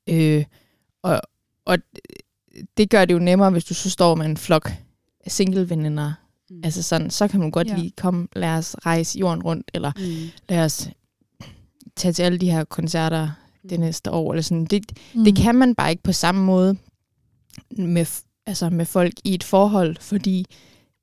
Øh, 0.07 0.45
og, 1.03 1.21
og 1.65 1.77
det 2.77 2.89
gør 2.89 3.05
det 3.05 3.13
jo 3.13 3.19
nemmere, 3.19 3.51
hvis 3.51 3.65
du 3.65 3.73
så 3.73 3.89
står 3.89 4.15
med 4.15 4.25
en 4.25 4.37
flok 4.37 4.71
single-veninder. 5.27 6.13
Mm. 6.49 6.61
Altså 6.63 6.83
sådan, 6.83 7.09
så 7.09 7.27
kan 7.27 7.39
man 7.39 7.51
godt 7.51 7.67
ja. 7.67 7.75
lige 7.75 7.91
komme, 7.97 8.27
lad 8.35 8.49
os 8.49 8.75
rejse 8.85 9.19
jorden 9.19 9.43
rundt, 9.43 9.71
eller 9.73 9.91
mm. 9.97 10.31
lad 10.49 10.65
os 10.65 10.89
tage 11.99 12.13
til 12.13 12.23
alle 12.23 12.37
de 12.37 12.51
her 12.51 12.63
koncerter 12.63 13.29
det 13.63 13.79
mm. 13.79 13.85
næste 13.85 14.11
år. 14.11 14.31
Eller 14.31 14.41
sådan. 14.41 14.65
Det, 14.65 14.91
mm. 15.15 15.23
det 15.23 15.35
kan 15.35 15.55
man 15.55 15.75
bare 15.75 15.89
ikke 15.89 16.03
på 16.03 16.11
samme 16.11 16.43
måde 16.43 16.77
med, 17.77 18.05
altså 18.45 18.69
med 18.69 18.85
folk 18.85 19.13
i 19.23 19.33
et 19.33 19.43
forhold, 19.43 19.97
fordi 20.01 20.45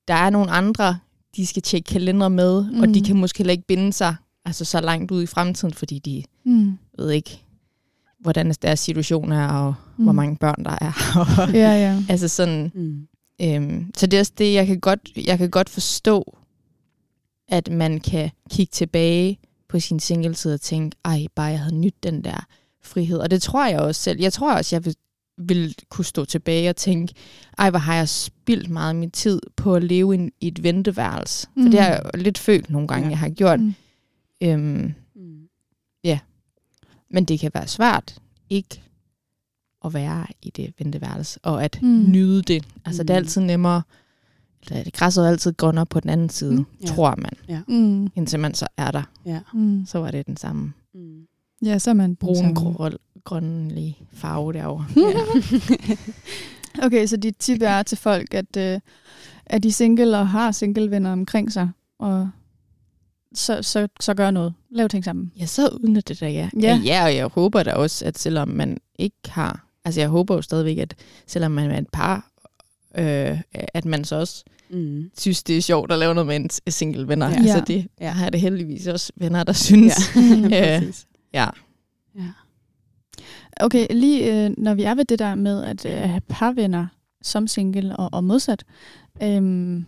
der 0.07 0.13
er 0.13 0.29
nogle 0.29 0.51
andre, 0.51 0.99
de 1.35 1.47
skal 1.47 1.61
tjekke 1.61 1.87
kalender 1.87 2.27
med, 2.27 2.71
mm. 2.71 2.79
og 2.79 2.87
de 2.87 2.99
mm. 2.99 3.05
kan 3.05 3.17
måske 3.17 3.37
heller 3.37 3.51
ikke 3.51 3.67
binde 3.67 3.93
sig 3.93 4.15
altså 4.45 4.65
så 4.65 4.81
langt 4.81 5.11
ud 5.11 5.23
i 5.23 5.25
fremtiden, 5.25 5.73
fordi 5.73 5.99
de 5.99 6.23
mm. 6.45 6.77
ved 6.97 7.11
ikke, 7.11 7.43
hvordan 8.19 8.53
deres 8.61 8.79
situation 8.79 9.31
er, 9.31 9.47
og 9.47 9.75
mm. 9.97 10.03
hvor 10.03 10.13
mange 10.13 10.37
børn 10.37 10.63
der 10.65 10.77
er. 10.81 10.93
ja, 11.63 11.71
ja. 11.71 12.03
Altså 12.09 12.27
sådan, 12.27 12.71
mm. 12.75 13.07
øhm, 13.41 13.91
så 13.97 14.07
det 14.07 14.17
er 14.17 14.21
også 14.21 14.33
det, 14.37 14.53
jeg 14.53 14.67
kan, 14.67 14.79
godt, 14.79 15.09
jeg 15.25 15.37
kan 15.37 15.49
godt 15.49 15.69
forstå, 15.69 16.37
at 17.47 17.71
man 17.71 17.99
kan 17.99 18.31
kigge 18.49 18.71
tilbage 18.71 19.39
på 19.69 19.79
sin 19.79 19.99
singletid 19.99 20.53
og 20.53 20.61
tænke, 20.61 20.97
ej, 21.05 21.25
bare 21.35 21.45
jeg 21.45 21.59
havde 21.59 21.75
nyt 21.75 22.03
den 22.03 22.23
der 22.23 22.45
frihed. 22.83 23.17
Og 23.17 23.31
det 23.31 23.41
tror 23.41 23.65
jeg 23.65 23.79
også 23.79 24.01
selv. 24.01 24.19
Jeg 24.19 24.33
tror 24.33 24.53
også, 24.53 24.75
jeg 24.75 24.85
vil, 24.85 24.95
vil 25.37 25.75
kunne 25.89 26.05
stå 26.05 26.25
tilbage 26.25 26.69
og 26.69 26.75
tænke, 26.75 27.13
ej, 27.57 27.69
hvor 27.69 27.79
har 27.79 27.95
jeg 27.95 28.09
spildt 28.09 28.69
meget 28.69 28.89
af 28.89 28.95
min 28.95 29.11
tid 29.11 29.41
på 29.55 29.75
at 29.75 29.83
leve 29.83 30.15
i, 30.15 30.29
i 30.41 30.47
et 30.47 30.63
venteværelse. 30.63 31.47
Mm. 31.55 31.63
For 31.63 31.69
det 31.69 31.79
har 31.79 31.89
jeg 31.89 32.01
lidt 32.15 32.37
følt 32.37 32.69
nogle 32.69 32.87
gange, 32.87 33.05
ja. 33.05 33.09
jeg 33.09 33.19
har 33.19 33.29
gjort. 33.29 33.59
Mm. 33.59 33.73
Øhm, 34.43 34.93
mm. 35.15 35.47
Ja. 36.03 36.19
Men 37.09 37.25
det 37.25 37.39
kan 37.39 37.51
være 37.53 37.67
svært 37.67 38.19
ikke 38.49 38.83
at 39.85 39.93
være 39.93 40.25
i 40.41 40.49
det 40.49 40.73
venteværelse, 40.79 41.39
og 41.43 41.63
at 41.63 41.79
mm. 41.81 42.11
nyde 42.11 42.41
det. 42.41 42.65
Altså 42.85 43.03
mm. 43.03 43.07
det 43.07 43.13
er 43.13 43.19
mm. 43.19 43.25
altid 43.25 43.41
nemmere, 43.41 43.81
græsset 44.93 45.25
er 45.25 45.29
altid 45.29 45.53
grønnere 45.53 45.85
på 45.85 45.99
den 45.99 46.09
anden 46.09 46.29
side, 46.29 46.55
mm. 46.55 46.65
tror 46.87 47.15
man. 47.17 47.31
Ja. 47.49 47.61
Mm. 47.67 48.07
Indtil 48.15 48.39
man 48.39 48.53
så 48.53 48.67
er 48.77 48.91
der. 48.91 49.03
Ja. 49.25 49.39
Mm. 49.53 49.85
Så 49.85 49.99
var 49.99 50.11
det 50.11 50.25
den 50.27 50.37
samme. 50.37 50.73
Mm. 50.93 51.27
Ja, 51.65 51.79
så 51.79 51.89
er 51.89 51.93
man 51.93 52.15
brun, 52.15 52.55
grøn, 52.55 52.93
grønlig 53.23 54.01
farve 54.13 54.53
derovre. 54.53 54.85
ja. 54.95 56.85
okay, 56.85 57.05
så 57.05 57.17
dit 57.17 57.35
tip 57.39 57.61
er 57.61 57.83
til 57.83 57.97
folk, 57.97 58.33
at, 58.33 58.57
uh, 58.57 58.79
at 59.45 59.63
de 59.63 59.71
single 59.71 60.17
og 60.17 60.27
har 60.27 60.51
single 60.51 60.91
venner 60.91 61.11
omkring 61.11 61.51
sig, 61.51 61.69
og 61.99 62.29
så, 63.33 63.63
så, 63.63 63.87
så 63.99 64.13
gør 64.13 64.31
noget. 64.31 64.53
Lav 64.69 64.89
ting 64.89 65.05
sammen. 65.05 65.31
Ja, 65.39 65.45
så 65.45 65.67
udnytte 65.67 66.13
det 66.13 66.19
da, 66.19 66.29
ja. 66.29 66.49
ja. 66.61 66.81
Ja, 66.85 67.03
og 67.03 67.15
jeg 67.15 67.27
håber 67.27 67.63
da 67.63 67.73
også, 67.73 68.05
at 68.05 68.19
selvom 68.19 68.47
man 68.47 68.77
ikke 68.99 69.17
har... 69.25 69.67
Altså, 69.85 70.01
jeg 70.01 70.09
håber 70.09 70.35
jo 70.35 70.41
stadigvæk, 70.41 70.77
at 70.77 70.95
selvom 71.27 71.51
man 71.51 71.71
er 71.71 71.77
et 71.77 71.89
par, 71.93 72.31
øh, 72.97 73.41
at 73.53 73.85
man 73.85 74.03
så 74.03 74.15
også 74.15 74.43
mm. 74.69 75.11
synes, 75.17 75.43
det 75.43 75.57
er 75.57 75.61
sjovt 75.61 75.91
at 75.91 75.99
lave 75.99 76.13
noget 76.13 76.27
med 76.27 76.35
en 76.35 76.49
single 76.71 77.07
venner. 77.07 77.29
Ja. 77.29 77.35
Altså, 77.35 77.63
det, 77.67 77.87
jeg 77.99 78.15
har 78.15 78.29
det 78.29 78.41
heldigvis 78.41 78.87
også 78.87 79.11
venner, 79.15 79.43
der 79.43 79.53
synes. 79.53 80.15
Ja, 80.49 80.81
øh, 80.83 80.93
ja. 81.33 81.47
ja. 82.15 82.29
Okay, 83.59 83.87
lige 83.89 84.45
øh, 84.45 84.51
når 84.57 84.73
vi 84.73 84.83
er 84.83 84.95
ved 84.95 85.05
det 85.05 85.19
der 85.19 85.35
med 85.35 85.63
at 85.63 85.85
øh, 85.85 86.09
have 86.09 86.21
parvenner 86.29 86.87
som 87.21 87.47
single 87.47 87.95
og, 87.95 88.09
og 88.13 88.23
modsat, 88.23 88.63
øh, 89.23 89.83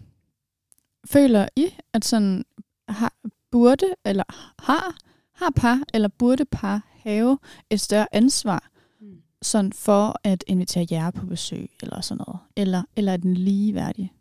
føler 1.06 1.48
I, 1.56 1.68
at 1.94 2.06
sådan 2.06 2.46
har, 2.90 3.14
burde, 3.52 3.86
eller 4.06 4.24
har, 4.60 4.96
har 5.34 5.52
par, 5.56 5.82
eller 5.94 6.08
burde 6.08 6.46
par 6.46 6.82
have 7.04 7.38
et 7.70 7.82
større 7.82 8.08
ansvar 8.12 8.70
mm. 9.02 9.08
sådan 9.42 9.74
for 9.74 10.20
at 10.24 10.44
invitere 10.48 10.88
jer 10.92 11.12
på 11.12 11.26
besøg, 11.26 11.70
eller 11.82 12.02
sådan 12.02 12.24
noget? 12.28 12.40
Eller, 12.56 12.84
eller 12.96 13.14
er 13.14 13.18
den 13.18 13.34
ligeværdig? 13.34 14.12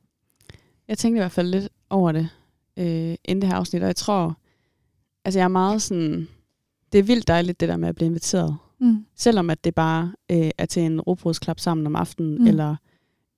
Jeg 0.88 0.98
tænkte 0.98 1.18
i 1.18 1.20
hvert 1.20 1.32
fald 1.32 1.48
lidt 1.48 1.68
over 1.90 2.12
det, 2.12 2.28
øh, 2.76 3.14
inden 3.24 3.42
det 3.42 3.48
her 3.50 3.56
afsnit, 3.56 3.82
og 3.82 3.86
jeg 3.86 3.96
tror, 3.96 4.38
altså 5.24 5.38
jeg 5.38 5.44
er 5.44 5.48
meget 5.48 5.82
sådan, 5.82 6.28
det 6.92 6.98
er 6.98 7.02
vildt 7.02 7.28
dejligt 7.28 7.60
det 7.60 7.68
der 7.68 7.76
med 7.76 7.88
at 7.88 7.94
blive 7.94 8.06
inviteret. 8.06 8.56
Mm. 8.80 9.06
Selvom 9.14 9.50
at 9.50 9.64
det 9.64 9.74
bare 9.74 10.12
øh, 10.30 10.50
er 10.58 10.66
til 10.66 10.82
en 10.82 11.00
robrødsklap 11.00 11.60
sammen 11.60 11.86
om 11.86 11.96
aftenen, 11.96 12.38
mm. 12.38 12.46
eller 12.46 12.76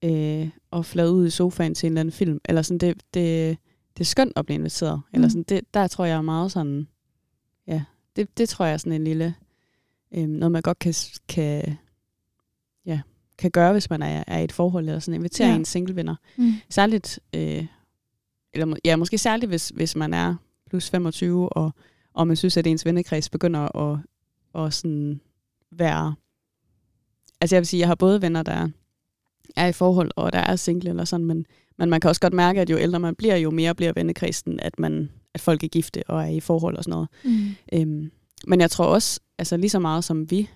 øh, 0.05 0.49
at 0.73 0.87
flade 0.87 1.13
ud 1.13 1.27
i 1.27 1.31
sofaen 1.31 1.75
til 1.75 1.87
en 1.87 1.93
eller 1.93 2.01
anden 2.01 2.13
film, 2.13 2.41
eller 2.45 2.63
sådan, 2.63 2.79
det, 2.79 3.03
det, 3.15 3.59
det 3.97 4.01
er 4.01 4.09
skønt 4.09 4.33
at 4.37 4.47
blive 4.47 4.55
inviteret. 4.55 4.97
Mm. 4.97 5.15
Eller 5.15 5.29
sådan, 5.29 5.43
det, 5.43 5.75
der 5.75 5.89
tror 5.89 6.05
jeg 6.05 6.17
er 6.17 6.23
meget 6.23 6.53
sådan, 6.53 6.89
ja, 7.67 7.83
det, 8.17 8.39
det 8.39 8.49
tror 8.49 8.65
jeg 8.65 8.73
er 8.73 8.77
sådan 8.77 8.93
en 8.93 9.05
lille, 9.05 9.35
øhm, 10.15 10.29
noget 10.29 10.53
man 10.53 10.63
godt 10.63 10.79
kan, 10.79 10.95
kan 11.29 11.77
kan 13.41 13.51
gøre, 13.51 13.73
hvis 13.73 13.91
man 13.91 14.03
er, 14.03 14.25
er 14.27 14.39
i 14.39 14.45
et 14.45 14.53
forhold, 14.53 14.89
eller 14.89 15.01
sådan 15.01 15.15
invitere 15.15 15.49
Ja. 15.49 15.55
en 15.55 15.65
single 15.65 15.97
venner. 15.97 16.15
Mm. 16.37 16.53
Særligt, 16.71 17.21
øh, 17.35 17.67
eller 18.55 18.77
ja, 18.85 18.97
måske 18.97 19.19
særligt, 19.19 19.49
hvis, 19.49 19.69
hvis 19.69 19.97
man 19.97 20.15
er 20.15 20.35
plus 20.71 20.91
25, 20.91 21.49
og, 21.49 21.71
og 22.15 22.27
man 22.27 22.37
synes, 22.37 22.57
at 22.57 22.67
ens 22.67 22.85
vennekreds 22.87 23.29
begynder 23.29 23.77
at, 23.77 23.99
at 24.55 24.75
sådan 24.75 25.21
være... 25.73 26.15
Altså 27.41 27.57
jeg 27.57 27.61
vil 27.61 27.67
sige, 27.67 27.81
jeg 27.81 27.89
har 27.89 27.95
både 27.95 28.23
venner, 28.23 28.43
der 28.43 28.69
er 29.57 29.67
i 29.67 29.73
forhold, 29.73 30.11
og 30.17 30.33
der 30.33 30.39
er 30.39 30.57
single 30.57 30.91
eller 30.91 31.05
sådan, 31.05 31.27
men, 31.27 31.47
men 31.79 31.91
man 31.91 32.01
kan 32.01 32.09
også 32.09 32.21
godt 32.21 32.33
mærke, 32.33 32.61
at 32.61 32.71
jo 32.71 32.79
ældre 32.79 33.01
man 33.01 33.15
bliver, 33.15 33.37
jo 33.37 33.51
mere 33.51 33.75
bliver 33.75 33.93
vennekredsen, 33.95 34.61
at, 34.61 34.79
man, 34.79 35.11
at 35.35 35.41
folk 35.41 35.65
er 35.65 35.69
gifte 35.69 36.03
og 36.09 36.23
er 36.23 36.29
i 36.29 36.41
forhold 36.41 36.77
og 36.77 36.85
sådan 36.85 36.91
noget. 36.93 37.09
Mm. 37.25 37.55
Øhm, 37.73 38.11
men 38.47 38.61
jeg 38.61 38.71
tror 38.71 38.85
også, 38.85 39.21
altså 39.39 39.57
lige 39.57 39.71
så 39.71 39.79
meget 39.79 40.05
som 40.05 40.31
vi 40.31 40.51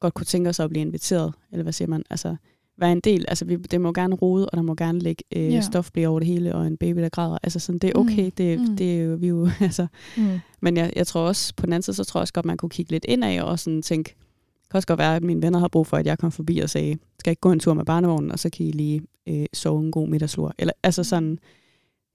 godt 0.00 0.14
kunne 0.14 0.24
tænke 0.26 0.50
os 0.50 0.60
at 0.60 0.70
blive 0.70 0.80
inviteret, 0.80 1.34
eller 1.52 1.62
hvad 1.62 1.72
siger 1.72 1.88
man, 1.88 2.02
altså 2.10 2.36
være 2.78 2.92
en 2.92 3.00
del, 3.00 3.24
altså 3.28 3.44
vi, 3.44 3.56
det 3.56 3.80
må 3.80 3.92
gerne 3.92 4.14
rode, 4.14 4.46
og 4.48 4.56
der 4.56 4.62
må 4.62 4.74
gerne 4.74 4.98
ligge 4.98 5.24
øh, 5.36 5.42
Ja. 5.44 5.50
yeah. 5.52 5.62
stofblæ 5.62 6.06
over 6.06 6.20
det 6.20 6.26
hele, 6.28 6.54
og 6.54 6.66
en 6.66 6.76
baby, 6.76 7.00
der 7.00 7.08
græder. 7.08 7.38
Altså 7.42 7.58
sådan, 7.58 7.78
det 7.78 7.90
er 7.90 7.98
okay, 7.98 8.24
Mm. 8.24 8.30
det, 8.30 8.60
Mm. 8.60 8.76
det 8.76 8.96
er 9.00 9.02
jo, 9.02 9.14
vi 9.16 9.26
er 9.26 9.30
jo, 9.30 9.48
altså. 9.60 9.86
Mm. 10.16 10.38
Men 10.60 10.76
jeg, 10.76 10.92
jeg 10.96 11.06
tror 11.06 11.20
også, 11.20 11.54
på 11.56 11.66
den 11.66 11.72
anden 11.72 11.82
side, 11.82 11.96
så 11.96 12.04
tror 12.04 12.20
jeg 12.20 12.22
også 12.22 12.32
godt, 12.32 12.46
man 12.46 12.56
kunne 12.56 12.70
kigge 12.70 12.90
lidt 12.92 13.04
indad, 13.08 13.40
og 13.40 13.58
sådan 13.58 13.82
tænke, 13.82 14.14
det 14.62 14.70
kan 14.70 14.78
også 14.78 14.86
godt 14.86 14.98
være, 14.98 15.16
at 15.16 15.22
mine 15.22 15.42
venner 15.42 15.58
har 15.58 15.68
brug 15.68 15.86
for, 15.86 15.96
at 15.96 16.06
jeg 16.06 16.18
kom 16.18 16.32
forbi 16.32 16.58
og 16.58 16.70
sagde, 16.70 16.94
skal 17.18 17.30
jeg 17.30 17.32
ikke 17.32 17.40
gå 17.40 17.52
en 17.52 17.60
tur 17.60 17.74
med 17.74 17.84
barnevognen, 17.84 18.32
og 18.32 18.38
så 18.38 18.50
kan 18.50 18.66
I 18.66 18.70
lige 18.70 19.02
øh, 19.28 19.46
sove 19.52 19.82
en 19.84 19.90
god 19.90 20.08
middagslur. 20.08 20.54
Eller, 20.58 20.72
altså 20.82 21.04
sådan, 21.04 21.38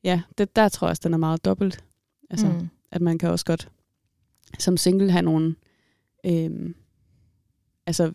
ja, 0.04 0.21
det, 0.38 0.56
der 0.56 0.69
tror 0.69 0.88
jeg 0.88 0.89
også, 0.89 1.02
den 1.06 1.13
er 1.13 1.17
meget 1.17 1.45
dobbelt. 1.45 1.84
Altså, 2.30 2.48
mm. 2.48 2.67
at 2.91 3.02
man 3.02 3.17
kan 3.17 3.30
også 3.30 3.45
godt 3.45 3.69
som 4.60 4.78
single 4.78 5.12
have 5.12 5.21
nogle... 5.21 5.56
Øhm, 6.26 6.76
altså, 7.88 8.13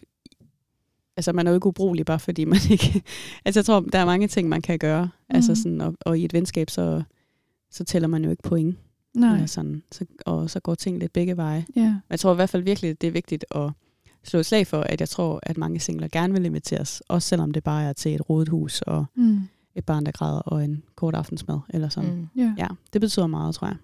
altså, 1.16 1.32
man 1.32 1.46
er 1.46 1.50
jo 1.50 1.54
ikke 1.54 1.66
ubrugelig, 1.66 2.06
bare 2.06 2.18
fordi 2.18 2.44
man 2.44 2.58
ikke... 2.70 3.02
altså, 3.44 3.60
jeg 3.60 3.64
tror, 3.64 3.80
der 3.80 3.98
er 3.98 4.04
mange 4.04 4.28
ting, 4.28 4.48
man 4.48 4.62
kan 4.62 4.78
gøre. 4.78 5.04
Mm. 5.04 5.36
Altså, 5.36 5.50
Mhm. 5.52 5.56
sådan, 5.56 5.80
og, 5.80 5.94
og 6.00 6.18
i 6.18 6.24
et 6.24 6.32
venskab, 6.32 6.70
så, 6.70 7.02
så 7.70 7.84
tæller 7.84 8.08
man 8.08 8.24
jo 8.24 8.30
ikke 8.30 8.42
point. 8.42 8.78
Nej. 9.14 9.34
Eller 9.34 9.46
sådan, 9.46 9.82
så, 9.92 10.04
og 10.26 10.50
så 10.50 10.60
går 10.60 10.74
ting 10.74 10.98
lidt 10.98 11.12
begge 11.12 11.36
veje. 11.36 11.66
Ja. 11.76 11.82
Men 11.82 12.00
jeg 12.10 12.20
tror 12.20 12.32
i 12.32 12.34
hvert 12.34 12.50
fald 12.50 12.62
virkelig, 12.62 13.00
det 13.00 13.06
er 13.06 13.10
vigtigt 13.10 13.44
at 13.54 13.70
slå 14.24 14.40
et 14.40 14.46
slag 14.46 14.66
for, 14.66 14.80
at 14.80 15.00
jeg 15.00 15.08
tror, 15.08 15.40
at 15.42 15.58
mange 15.58 15.80
singler 15.80 16.08
gerne 16.08 16.32
vil 16.32 16.44
inviteres. 16.44 17.02
Også 17.08 17.28
selvom 17.28 17.50
det 17.50 17.64
bare 17.64 17.84
er 17.84 17.92
til 17.92 18.14
et 18.14 18.30
rodet 18.30 18.48
hus 18.48 18.82
og 18.82 19.04
Mm. 19.14 19.40
et 19.74 19.84
barn, 19.84 20.06
der 20.06 20.12
græder 20.12 20.38
og 20.40 20.64
en 20.64 20.82
kort 20.94 21.14
aftensmad. 21.14 21.58
Eller 21.68 21.88
sådan. 21.88 22.10
Mm. 22.14 22.16
Mm. 22.20 22.28
Ja. 22.36 22.54
Ja, 22.58 22.66
det 22.92 23.00
betyder 23.00 23.26
meget, 23.26 23.54
tror 23.54 23.66
jeg. 23.66 23.76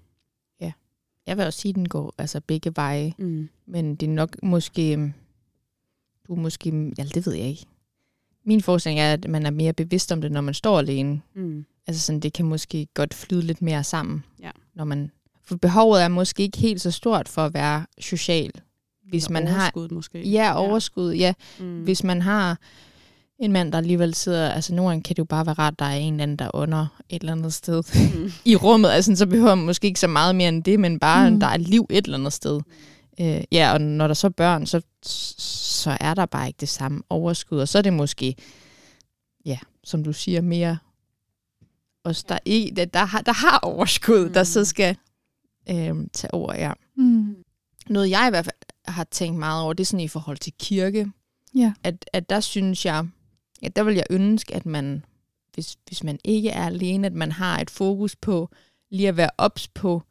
Jeg 1.27 1.37
vil 1.37 1.45
også 1.47 1.61
sige, 1.61 1.71
at 1.71 1.77
den 1.77 1.89
går 1.89 2.15
altså 2.19 2.41
begge 2.47 2.73
veje. 2.77 3.13
Mm. 3.19 3.49
Men 3.67 3.95
det 3.97 4.09
er 4.09 4.13
nok 4.13 4.37
måske... 4.43 5.13
Du 6.27 6.35
er 6.35 6.39
måske... 6.39 6.93
Ja, 6.99 7.05
det 7.15 7.27
ved 7.27 7.35
jeg 7.35 7.47
ikke. 7.47 7.65
Min 8.45 8.63
forestilling 8.63 9.01
er, 9.01 9.13
at 9.13 9.31
man 9.31 9.47
er 9.47 9.51
mere 9.51 9.73
bevidst 9.73 10.13
om 10.13 10.21
det, 10.21 10.33
når 10.33 10.41
man 10.41 10.55
står 10.55 10.79
alene. 10.79 11.21
Mm. 11.35 11.65
Altså 11.87 12.03
sådan, 12.03 12.21
det 12.21 12.33
kan 12.33 12.45
måske 12.47 12.87
godt 12.95 13.15
flyde 13.15 13.43
lidt 13.43 13.63
mere 13.63 13.85
sammen. 13.85 14.25
Ja. 14.43 14.51
Når 14.75 14.85
man, 14.85 15.11
for 15.45 15.57
behovet 15.57 16.03
er 16.03 16.09
måske 16.09 16.43
ikke 16.43 16.59
helt 16.59 16.81
så 16.81 16.91
stort 16.91 17.29
for 17.29 17.45
at 17.45 17.55
være 17.55 17.87
social. 18.01 18.51
Hvis 19.09 19.25
Eller 19.27 19.33
man 19.33 19.47
har... 19.47 19.61
overskud 19.61 19.89
måske. 19.95 20.29
Ja, 20.29 20.55
overskud, 20.59 21.13
ja. 21.15 21.33
Mm. 21.61 21.83
Hvis 21.83 22.05
man 22.05 22.23
har 22.23 22.59
en 23.39 23.53
mand, 23.53 23.73
der 23.73 23.79
alligevel 23.79 24.15
sidder... 24.15 24.49
Altså 24.51 24.75
nogle 24.75 24.91
gange 24.91 25.03
kan 25.03 25.17
det 25.17 25.19
jo 25.19 25.25
bare 25.25 25.47
være 25.47 25.55
rart, 25.55 25.79
der 25.79 25.85
er 25.85 25.95
en 25.97 26.13
eller 26.15 26.23
anden, 26.23 26.37
der 26.37 26.51
under 26.55 26.87
et 27.09 27.21
eller 27.21 27.33
andet 27.33 27.53
sted 27.55 27.83
Mm. 28.17 28.31
i 28.53 28.57
rummet. 28.57 28.89
Altså, 28.91 29.17
så 29.17 29.27
behøver 29.27 29.55
man 29.55 29.65
måske 29.65 29.87
ikke 29.87 30.01
så 30.01 30.07
meget 30.09 30.35
mere 30.37 30.49
end 30.49 30.65
det, 30.65 30.81
men 30.81 30.99
bare, 30.99 31.29
Mm. 31.31 31.35
mm. 31.35 31.41
der 31.41 31.47
er 31.47 31.57
liv 31.57 31.87
et 31.91 32.05
eller 32.05 32.19
andet 32.19 32.33
sted. 32.33 32.61
Øh, 33.21 33.45
ja, 33.53 33.73
og 33.73 33.81
når 33.81 34.07
der 34.07 34.15
så 34.15 34.27
er 34.27 34.31
børn, 34.31 34.67
så, 34.67 34.83
så 35.03 35.97
er 36.01 36.15
der 36.15 36.27
bare 36.27 36.47
ikke 36.47 36.61
det 36.61 36.69
samme 36.69 37.03
overskud. 37.11 37.59
Og 37.61 37.69
så 37.69 37.79
er 37.79 37.83
det 37.83 37.93
måske, 37.93 38.37
ja, 39.45 39.59
som 39.85 40.05
du 40.05 40.13
siger, 40.13 40.41
mere 40.41 40.79
os, 42.05 42.25
der, 42.25 42.39
ikke, 42.45 42.77
der, 42.77 42.85
der, 42.85 43.05
har, 43.05 43.21
der 43.21 43.33
har 43.33 43.59
overskud, 43.59 44.27
mm. 44.27 44.33
der 44.33 44.45
så 44.45 44.61
Mm. 44.61 44.65
skal 44.65 44.97
øh, 45.71 45.95
tage 46.13 46.35
over, 46.35 46.55
ja. 46.55 46.73
Mm. 46.97 47.37
Noget, 47.89 48.11
jeg 48.11 48.25
i 48.27 48.31
hvert 48.31 48.45
fald 48.45 48.57
har 48.85 49.05
tænkt 49.05 49.39
meget 49.39 49.63
over, 49.63 49.73
det 49.73 49.85
er 49.85 49.87
sådan 49.87 50.05
i 50.05 50.09
forhold 50.09 50.39
til 50.39 50.53
kirke. 50.59 51.13
Ja. 51.55 51.73
At, 51.83 52.11
at 52.13 52.31
der 52.31 52.41
synes 52.41 52.87
jeg, 52.87 53.07
at 53.63 53.77
der 53.77 53.83
vil 53.83 53.95
jeg 53.95 54.07
ønske, 54.11 54.55
at 54.55 54.67
man, 54.67 55.05
hvis, 55.55 55.77
hvis 55.87 56.05
man 56.05 56.19
ikke 56.25 56.51
er 56.51 56.67
alene, 56.67 57.07
at 57.07 57.13
man 57.13 57.33
har 57.33 57.61
et 57.61 57.71
fokus 57.71 58.17
på 58.17 58.49
lige 58.91 59.09
at 59.09 59.17
være 59.17 59.31
ops 59.39 59.69
på, 59.69 60.03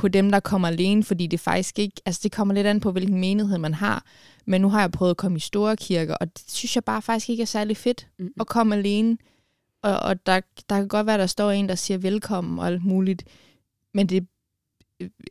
på 0.00 0.08
dem, 0.08 0.30
der 0.30 0.40
kommer 0.40 0.68
alene, 0.68 1.04
fordi 1.04 1.26
det 1.26 1.40
faktisk 1.40 1.78
ikke, 1.78 2.00
altså 2.06 2.20
det 2.22 2.32
kommer 2.32 2.54
lidt 2.54 2.66
an 2.66 2.80
på, 2.80 2.92
hvilken 2.92 3.20
menighed 3.20 3.58
man 3.58 3.74
har. 3.74 4.04
Men 4.46 4.60
nu 4.60 4.68
har 4.68 4.80
jeg 4.80 4.90
prøvet 4.90 5.10
at 5.10 5.16
komme 5.16 5.36
i 5.36 5.40
store 5.40 5.76
kirker, 5.76 6.14
og 6.14 6.26
det 6.38 6.44
synes 6.48 6.76
jeg 6.76 6.84
bare 6.84 7.02
faktisk 7.02 7.28
ikke 7.30 7.42
er 7.42 7.46
særlig 7.46 7.76
fedt 7.76 8.06
Mm. 8.18 8.32
at 8.40 8.46
komme 8.46 8.74
alene. 8.76 9.18
Og, 9.82 9.98
og 9.98 10.26
der, 10.26 10.40
der 10.68 10.76
kan 10.76 10.88
godt 10.88 11.06
være, 11.06 11.18
der 11.18 11.26
står 11.26 11.50
en, 11.50 11.68
der 11.68 11.74
siger 11.74 11.98
velkommen 11.98 12.58
og 12.58 12.66
alt 12.66 12.84
muligt. 12.84 13.24
Men 13.94 14.06
det 14.06 14.26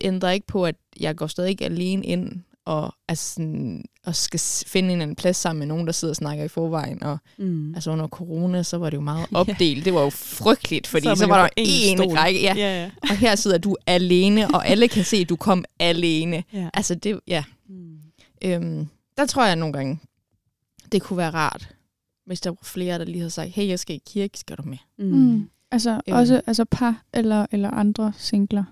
ændrer 0.00 0.30
ikke 0.30 0.46
på, 0.46 0.66
at 0.66 0.76
jeg 1.00 1.16
går 1.16 1.26
stadig 1.26 1.50
ikke 1.50 1.64
alene 1.64 2.06
ind 2.06 2.42
og, 2.64 2.94
altså 3.08 3.34
sådan, 3.34 3.84
og 4.04 4.16
skal 4.16 4.40
finde 4.66 4.92
en 4.92 5.00
anden 5.00 5.16
plads 5.16 5.36
sammen 5.36 5.58
med 5.58 5.66
nogen, 5.66 5.86
der 5.86 5.92
sidder 5.92 6.12
og 6.12 6.16
snakker 6.16 6.44
i 6.44 6.48
forvejen. 6.48 7.02
Og 7.02 7.18
Mm. 7.38 7.74
altså 7.74 7.90
under 7.90 8.08
corona, 8.08 8.62
så 8.62 8.76
var 8.78 8.90
det 8.90 8.96
jo 8.96 9.00
meget 9.02 9.26
Ja. 9.32 9.36
opdelt. 9.36 9.84
Det 9.84 9.94
var 9.94 10.02
jo 10.02 10.10
frygteligt, 10.10 10.86
fordi 10.86 11.04
så, 11.04 11.14
så 11.14 11.26
var 11.26 11.42
der 11.42 11.48
én 11.62 12.16
række. 12.18 12.40
Ja. 12.42 12.54
ja, 12.56 12.82
ja. 12.82 12.90
Og 13.02 13.16
her 13.16 13.34
sidder 13.34 13.58
du 13.58 13.76
alene, 13.86 14.54
og 14.54 14.66
alle 14.66 14.88
kan 14.88 15.04
se, 15.04 15.16
at 15.16 15.28
du 15.28 15.36
kom 15.36 15.64
alene. 15.78 16.44
ja. 16.52 16.68
Altså 16.74 16.94
det, 16.94 17.20
ja. 17.26 17.44
Mm. 17.68 17.96
Øhm, 18.44 18.86
der 19.16 19.26
tror 19.26 19.46
jeg 19.46 19.56
nogle 19.56 19.72
gange, 19.72 19.98
det 20.92 21.02
kunne 21.02 21.16
være 21.16 21.30
rart, 21.30 21.68
hvis 22.26 22.40
der 22.40 22.50
var 22.50 22.58
flere, 22.62 22.98
der 22.98 23.04
lige 23.04 23.18
havde 23.18 23.30
sagt, 23.30 23.50
hey, 23.50 23.68
jeg 23.68 23.78
skal 23.78 23.96
i 23.96 24.02
kirke, 24.06 24.38
skal 24.38 24.56
du 24.56 24.62
med? 24.62 24.78
Mm. 24.98 25.04
Mm. 25.04 25.48
Altså 25.70 25.90
Øhm. 25.90 26.16
også 26.16 26.40
altså 26.46 26.64
par 26.64 27.02
eller, 27.14 27.46
eller 27.52 27.70
andre 27.70 28.12
singler. 28.18 28.64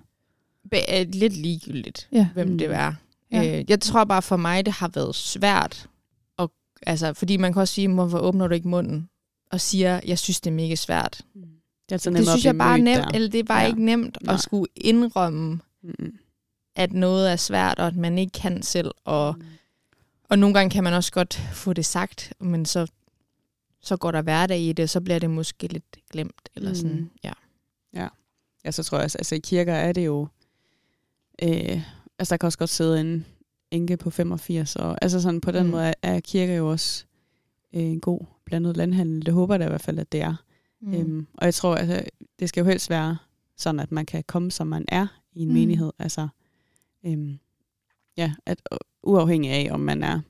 Be- 0.70 0.90
er 0.90 1.05
lidt 1.05 1.37
ligegyldigt, 1.37 2.09
Ja. 2.12 2.29
hvem 2.35 2.48
Mm. 2.48 2.59
det 2.59 2.74
er. 2.74 2.92
Ja. 3.32 3.42
Ja. 3.42 3.58
Øh, 3.58 3.64
jeg 3.68 3.80
tror 3.80 4.04
bare 4.04 4.22
for 4.22 4.36
mig, 4.36 4.66
det 4.66 4.74
har 4.74 4.88
været 4.94 5.14
svært. 5.14 5.88
Og, 6.36 6.52
altså, 6.86 7.12
fordi 7.14 7.36
man 7.36 7.52
kan 7.52 7.60
også 7.62 7.74
sige, 7.74 7.88
hvorfor 7.88 8.18
åbner 8.18 8.46
du 8.48 8.54
ikke 8.54 8.68
munden 8.68 9.08
og 9.52 9.60
siger, 9.60 10.00
jeg 10.06 10.18
synes, 10.18 10.40
det 10.40 10.50
er 10.50 10.54
mega 10.54 10.74
svært. 10.74 11.20
Det, 11.34 11.42
er 11.88 11.92
altså 11.92 12.10
Det 12.10 12.28
synes 12.28 12.44
jeg 12.44 12.58
bare 12.58 12.78
er 12.78 12.82
nemt, 12.82 12.96
der. 13.04 13.08
eller 13.14 13.28
det 13.28 13.40
er 13.40 13.44
bare 13.44 13.58
Ja. 13.58 13.64
ja. 13.64 13.68
ikke 13.70 13.84
nemt 13.84 14.18
Nej. 14.22 14.34
at 14.34 14.40
skulle 14.40 14.66
indrømme, 14.76 15.60
Mm. 15.82 16.18
at 16.76 16.92
noget 16.92 17.32
er 17.32 17.36
svært, 17.36 17.78
og 17.78 17.86
at 17.86 17.96
man 17.96 18.18
ikke 18.18 18.32
kan 18.32 18.62
selv. 18.62 18.90
Og, 19.04 19.34
Mm. 19.38 19.44
og 20.30 20.38
nogle 20.38 20.54
gange 20.54 20.70
kan 20.70 20.84
man 20.84 20.92
også 20.92 21.12
godt 21.12 21.34
få 21.52 21.72
det 21.72 21.86
sagt, 21.86 22.32
men 22.40 22.66
så, 22.66 22.86
så 23.80 23.96
går 23.96 24.10
der 24.10 24.22
hverdag 24.22 24.60
i 24.60 24.72
det, 24.72 24.90
så 24.90 25.00
bliver 25.00 25.18
det 25.18 25.30
måske 25.30 25.66
lidt 25.66 25.96
glemt. 26.10 26.48
Eller 26.56 26.68
Mm. 26.70 26.74
sådan, 26.74 27.10
ja. 27.24 27.32
Ja, 28.64 28.70
så 28.70 28.82
tror 28.82 28.98
jeg 28.98 29.04
også, 29.04 29.18
altså 29.18 29.34
i 29.34 29.38
kirker 29.38 29.74
er 29.74 29.92
det 29.92 30.06
jo, 30.06 30.28
øh, 31.42 31.82
altså 32.18 32.33
der 32.33 32.37
kan 32.37 32.46
også 32.46 32.59
godt 32.59 32.70
sidde 32.70 33.00
en 33.00 33.26
enke 33.70 33.96
på 33.96 34.11
85, 34.11 34.76
og 34.76 34.98
altså 35.02 35.20
sådan 35.20 35.40
på 35.40 35.50
den 35.52 35.64
Mm. 35.64 35.70
måde 35.70 35.83
er, 35.85 35.92
er 36.02 36.20
kirker 36.20 36.54
jo 36.54 36.70
også 36.70 37.04
øh, 37.74 37.83
en 37.83 38.00
god 38.00 38.20
blandet 38.44 38.76
landhandel. 38.76 39.26
Det 39.26 39.35
håber 39.35 39.54
jeg 39.54 39.61
da 39.61 39.64
i 39.64 39.68
hvert 39.68 39.81
fald, 39.81 39.98
at 39.98 40.12
det 40.12 40.20
er. 40.22 40.35
Mm. 40.81 40.94
Øhm, 40.94 41.26
og 41.35 41.44
jeg 41.44 41.54
tror, 41.54 41.74
altså, 41.74 42.04
det 42.40 42.48
skal 42.48 42.61
jo 42.61 42.66
helst 42.66 42.90
være 42.90 43.16
sådan, 43.57 43.81
at 43.81 43.92
man 43.92 44.07
kan 44.07 44.24
komme, 44.26 44.50
som 44.50 44.66
man 44.66 44.85
er 44.88 45.07
i 45.33 45.42
en 45.42 45.48
Mm. 45.48 45.54
menighed. 45.54 45.92
Altså, 45.98 46.28
øhm, 47.07 47.38
ja, 48.16 48.33
at 48.46 48.62
uafhængig 49.02 49.50
af, 49.50 49.68
om 49.72 49.81
man 49.81 50.02
er 50.02 50.20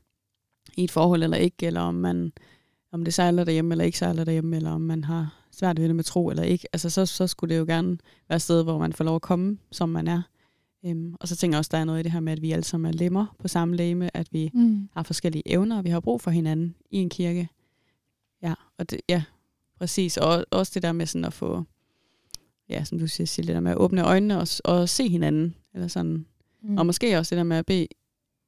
i 0.76 0.84
et 0.84 0.90
forhold 0.90 1.22
eller 1.22 1.36
ikke, 1.36 1.66
eller 1.66 1.80
om 1.80 1.94
man 1.94 2.32
om 2.92 3.04
det 3.04 3.14
sejler 3.14 3.44
derhjemme 3.44 3.72
eller 3.74 3.84
ikke 3.84 3.98
sejler 3.98 4.24
derhjemme, 4.24 4.56
eller 4.56 4.70
om 4.70 4.80
man 4.80 5.04
har 5.04 5.46
svært 5.50 5.80
ved 5.80 5.86
det 5.88 5.96
med 5.96 6.04
tro 6.04 6.28
eller 6.28 6.42
ikke. 6.42 6.68
Altså, 6.72 6.90
så, 6.90 7.06
så 7.06 7.26
skulle 7.26 7.54
det 7.54 7.60
jo 7.60 7.64
gerne 7.66 7.98
være 8.28 8.36
et 8.36 8.42
sted, 8.42 8.62
hvor 8.64 8.78
man 8.78 8.92
får 8.92 9.04
lov 9.04 9.16
at 9.16 9.22
komme, 9.22 9.58
som 9.72 9.88
man 9.88 10.08
er. 10.08 10.22
Øhm, 10.88 11.14
og 11.20 11.28
så 11.28 11.36
tænker 11.36 11.56
jeg 11.56 11.58
også, 11.58 11.68
der 11.72 11.78
er 11.78 11.84
noget 11.84 12.00
i 12.00 12.02
det 12.02 12.12
her 12.12 12.20
med, 12.20 12.32
at 12.32 12.42
vi 12.42 12.52
alle 12.52 12.64
sammen 12.64 12.88
er 12.94 12.98
lemmer 12.98 13.36
på 13.38 13.48
samme 13.48 13.76
læme, 13.76 14.16
at 14.16 14.28
vi 14.32 14.50
Mm. 14.54 14.88
har 14.92 15.02
forskellige 15.02 15.42
evner, 15.52 15.78
og 15.78 15.84
vi 15.84 15.90
har 15.90 16.00
brug 16.00 16.20
for 16.20 16.30
hinanden 16.30 16.74
i 16.90 16.96
en 16.98 17.08
kirke. 17.08 17.48
Ja, 18.42 18.54
og 18.78 18.90
det, 18.90 19.00
ja, 19.08 19.22
præcis. 19.78 20.16
Og 20.16 20.44
også 20.50 20.72
det 20.74 20.82
der 20.82 20.92
med 20.92 21.06
sådan 21.06 21.24
at 21.24 21.32
få, 21.32 21.64
ja, 22.68 22.84
som 22.84 22.98
du 22.98 23.06
siger, 23.06 23.26
Sil, 23.32 23.46
det 23.46 23.54
der 23.54 23.60
med 23.60 23.70
at 23.70 23.76
åbne 23.76 24.02
øjnene 24.04 24.38
og, 24.40 24.48
og 24.64 24.88
se 24.88 25.08
hinanden. 25.08 25.54
Eller 25.74 25.88
sådan. 25.88 26.26
Mm. 26.62 26.78
Og 26.78 26.86
måske 26.86 27.18
også 27.18 27.34
det 27.34 27.38
der 27.38 27.44
med 27.44 27.56
at 27.56 27.66
bede, 27.66 27.86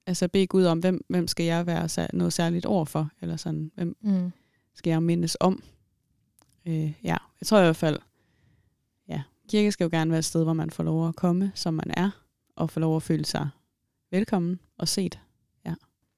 altså 0.06 0.28
bede 0.28 0.46
Gud 0.46 0.64
om, 0.64 0.78
hvem, 0.78 1.04
hvem 1.08 1.26
skal 1.26 1.46
jeg 1.46 1.66
være 1.66 2.08
noget 2.16 2.32
særligt 2.32 2.66
over 2.66 2.84
for? 2.84 3.10
Eller 3.20 3.36
sådan, 3.36 3.70
hvem 3.74 3.96
Mm. 4.00 4.30
skal 4.74 4.90
jeg 4.90 5.02
mindes 5.02 5.36
om? 5.40 5.62
Øh, 6.66 6.92
ja, 7.04 7.16
jeg 7.40 7.46
tror 7.46 7.58
i 7.58 7.62
hvert 7.62 7.76
fald, 7.76 7.98
ja, 9.08 9.22
kirke 9.48 9.72
skal 9.72 9.84
jo 9.84 9.90
gerne 9.92 10.10
være 10.10 10.18
et 10.18 10.24
sted, 10.24 10.44
hvor 10.44 10.52
man 10.52 10.70
får 10.70 10.82
lov 10.84 11.08
at 11.08 11.16
komme, 11.16 11.52
som 11.54 11.74
man 11.74 11.90
er, 11.96 12.10
og 12.60 12.70
får 12.70 12.80
lov 12.80 12.96
at 12.96 13.02
føle 13.02 13.24
sig 13.24 13.48
velkommen 14.10 14.60
og 14.78 14.88
set. 14.88 15.20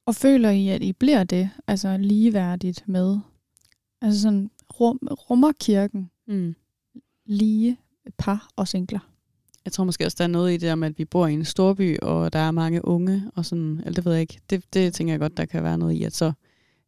Og 0.06 0.14
føler 0.14 0.50
I, 0.50 0.68
at 0.68 0.82
I 0.82 0.92
bliver 0.92 1.24
det, 1.24 1.50
altså 1.66 1.96
ligeværdigt 1.96 2.88
med? 2.88 3.18
Altså 4.00 4.20
sådan, 4.22 4.50
rum, 4.80 4.98
rummer 5.30 5.52
kirken 5.60 6.10
Mm. 6.26 6.54
lige 7.26 7.78
par 8.18 8.48
og 8.56 8.68
singler? 8.68 8.98
Jeg 9.64 9.72
tror 9.72 9.84
måske 9.84 10.04
også, 10.06 10.16
der 10.18 10.24
er 10.24 10.28
noget 10.28 10.52
i 10.52 10.56
det 10.56 10.78
med, 10.78 10.88
at 10.88 10.98
vi 10.98 11.04
bor 11.04 11.26
i 11.26 11.32
en 11.32 11.44
storby, 11.44 11.98
og 12.02 12.32
der 12.32 12.38
er 12.38 12.50
mange 12.50 12.84
unge, 12.84 13.30
og 13.34 13.46
sådan, 13.46 13.78
eller 13.78 13.92
det 13.92 14.04
ved 14.04 14.12
jeg 14.12 14.20
ikke. 14.20 14.40
Det, 14.50 14.74
det 14.74 14.94
tænker 14.94 15.12
jeg 15.12 15.20
godt, 15.20 15.36
der 15.36 15.44
kan 15.44 15.62
være 15.62 15.78
noget 15.78 15.92
i, 15.94 16.04
at 16.04 16.14
så, 16.14 16.32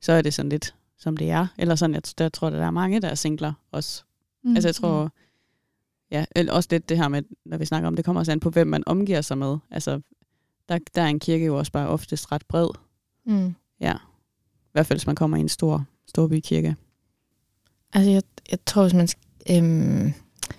så 0.02 0.12
er 0.12 0.22
det 0.22 0.34
sådan 0.34 0.48
lidt, 0.48 0.74
som 0.98 1.16
det 1.16 1.30
er. 1.30 1.46
Eller 1.58 1.74
sådan, 1.74 1.94
jeg, 1.94 2.02
der 2.18 2.28
tror, 2.28 2.46
at 2.46 2.52
der 2.52 2.66
er 2.66 2.70
mange, 2.70 3.00
der 3.00 3.08
er 3.08 3.14
singler 3.14 3.52
også. 3.72 4.04
Mm. 4.44 4.54
Altså 4.54 4.68
jeg 4.68 4.74
tror, 4.74 5.12
ja, 6.10 6.24
eller 6.36 6.52
også 6.52 6.68
lidt 6.72 6.88
det 6.88 6.96
her 6.98 7.08
med, 7.08 7.22
når 7.46 7.56
vi 7.58 7.64
snakker 7.64 7.86
om, 7.88 7.96
det 7.96 8.04
kommer 8.04 8.20
også 8.20 8.32
an 8.32 8.40
på, 8.40 8.50
hvem 8.50 8.66
man 8.66 8.82
omgiver 8.86 9.20
sig 9.20 9.38
med. 9.38 9.56
Altså, 9.70 10.00
der, 10.68 10.78
der 10.94 11.02
er 11.02 11.06
en 11.06 11.20
kirke 11.20 11.46
jo 11.46 11.58
også 11.58 11.72
bare 11.72 11.88
oftest 11.88 12.32
ret 12.32 12.42
bred. 12.48 12.68
Mm. 13.26 13.54
Ja. 13.80 13.94
I 13.94 14.70
hvert 14.72 14.86
fald, 14.86 14.98
hvis 14.98 15.06
man 15.06 15.16
kommer 15.16 15.36
i 15.36 15.40
en 15.40 15.48
stor, 15.48 15.84
stor 16.08 16.28
bykirke. 16.28 16.76
Altså, 17.92 18.10
jeg, 18.10 18.22
jeg 18.50 18.58
tror, 18.66 18.82
hvis 18.82 18.94
man, 18.94 19.08
øhm, 19.50 20.12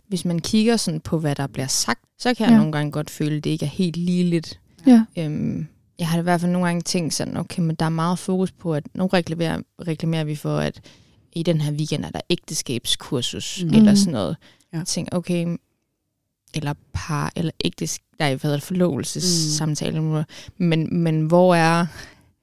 hvis 0.07 0.25
man 0.25 0.39
kigger 0.39 0.77
sådan 0.77 0.99
på, 1.01 1.19
hvad 1.19 1.35
der 1.35 1.47
bliver 1.47 1.67
sagt, 1.67 2.01
så 2.19 2.33
kan 2.33 2.45
jeg 2.45 2.51
Ja. 2.53 2.57
nogle 2.57 2.71
gange 2.71 2.91
godt 2.91 3.09
føle, 3.09 3.35
at 3.37 3.43
det 3.43 3.49
ikke 3.49 3.65
er 3.65 3.69
helt 3.69 3.97
ligeligt. 3.97 4.59
Ja. 4.87 5.05
Øhm, 5.17 5.67
jeg 5.99 6.07
har 6.07 6.19
i 6.19 6.21
hvert 6.21 6.41
fald 6.41 6.51
nogle 6.51 6.67
gange 6.67 6.81
tænkt 6.81 7.13
sådan, 7.13 7.37
okay, 7.37 7.61
men 7.61 7.75
der 7.75 7.85
er 7.85 7.89
meget 7.89 8.19
fokus 8.19 8.51
på, 8.51 8.73
at 8.73 8.83
nu 8.93 9.07
reklamerer, 9.07 9.61
reklamerer 9.87 10.23
vi 10.23 10.35
for, 10.35 10.57
at 10.57 10.81
i 11.33 11.43
den 11.43 11.61
her 11.61 11.71
weekend 11.71 12.05
er 12.05 12.09
der 12.09 12.21
ægteskabskursus, 12.29 13.63
mm. 13.63 13.69
eller 13.73 13.95
sådan 13.95 14.13
noget. 14.13 14.37
Ja. 14.77 14.83
Tænker, 14.83 15.17
okay, 15.17 15.57
eller 16.55 16.73
par, 16.93 17.31
eller 17.35 17.51
ægtes, 17.65 17.99
nej, 18.19 18.29
hvad 18.29 18.39
hedder 18.41 18.57
det, 18.57 18.63
forlovelsessamtale, 18.63 20.01
mm. 20.01 20.23
men, 20.57 21.03
men 21.03 21.25
hvor 21.25 21.55
er 21.55 21.85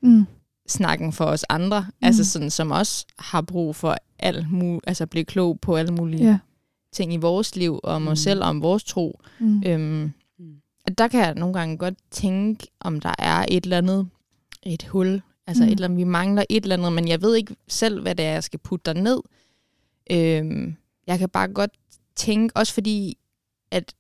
Mm. 0.05 0.25
snakken 0.69 1.13
for 1.13 1.25
os 1.25 1.45
andre, 1.49 1.81
mm. 1.81 1.87
Mm. 1.87 2.07
altså 2.07 2.25
sådan, 2.25 2.51
som 2.51 2.71
også 2.71 3.07
har 3.19 3.41
brug 3.41 3.77
for 3.77 3.97
alt 4.19 4.47
mul- 4.51 4.81
altså 4.87 5.05
at 5.05 5.11
blive 5.11 5.25
klog 5.25 5.61
på 5.61 5.77
alle 5.77 5.93
mulige 5.93 6.25
Ja. 6.29 6.39
ting 6.93 7.15
i 7.15 7.17
vores 7.17 7.57
liv, 7.57 7.81
og 7.83 7.95
om 7.95 8.09
os 8.09 8.11
Mm. 8.11 8.17
selv, 8.17 8.43
og 8.43 8.49
om 8.49 8.63
vores 8.63 8.85
tro. 8.85 9.21
Mm. 9.41 9.63
Øhm, 9.67 10.13
der 10.99 11.09
kan 11.09 11.21
jeg 11.21 11.35
nogle 11.35 11.55
gange 11.55 11.77
godt 11.79 11.95
tænke, 12.11 12.67
om 12.81 13.01
der 13.01 13.15
er 13.19 13.45
et 13.49 13.65
eller 13.65 13.79
andet, 13.79 14.09
et 14.63 14.83
hul, 14.83 15.23
altså 15.47 15.63
Mm. 15.63 15.69
et 15.69 15.73
eller 15.73 15.85
andet, 15.85 15.99
vi 15.99 16.05
mangler 16.05 16.45
et 16.51 16.63
eller 16.63 16.77
andet, 16.77 16.93
men 16.93 17.09
jeg 17.09 17.23
ved 17.23 17.37
ikke 17.37 17.57
selv, 17.69 18.01
hvad 18.03 18.15
det 18.15 18.25
er, 18.25 18.33
jeg 18.33 18.45
skal 18.45 18.59
putte 18.59 18.95
der 18.95 19.01
ned. 19.01 19.21
Øhm, 20.11 20.77
jeg 21.07 21.19
kan 21.19 21.29
bare 21.29 21.49
godt 21.49 21.71
tænke, 22.17 22.57
også 22.57 22.75
fordi, 22.75 23.19
at 23.71 23.95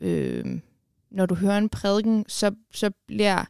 øhm, 0.00 0.62
når 1.10 1.26
du 1.26 1.34
hører 1.34 1.58
en 1.58 1.68
prædiken, 1.68 2.24
så, 2.28 2.54
så 2.70 2.90
bliver 3.06 3.44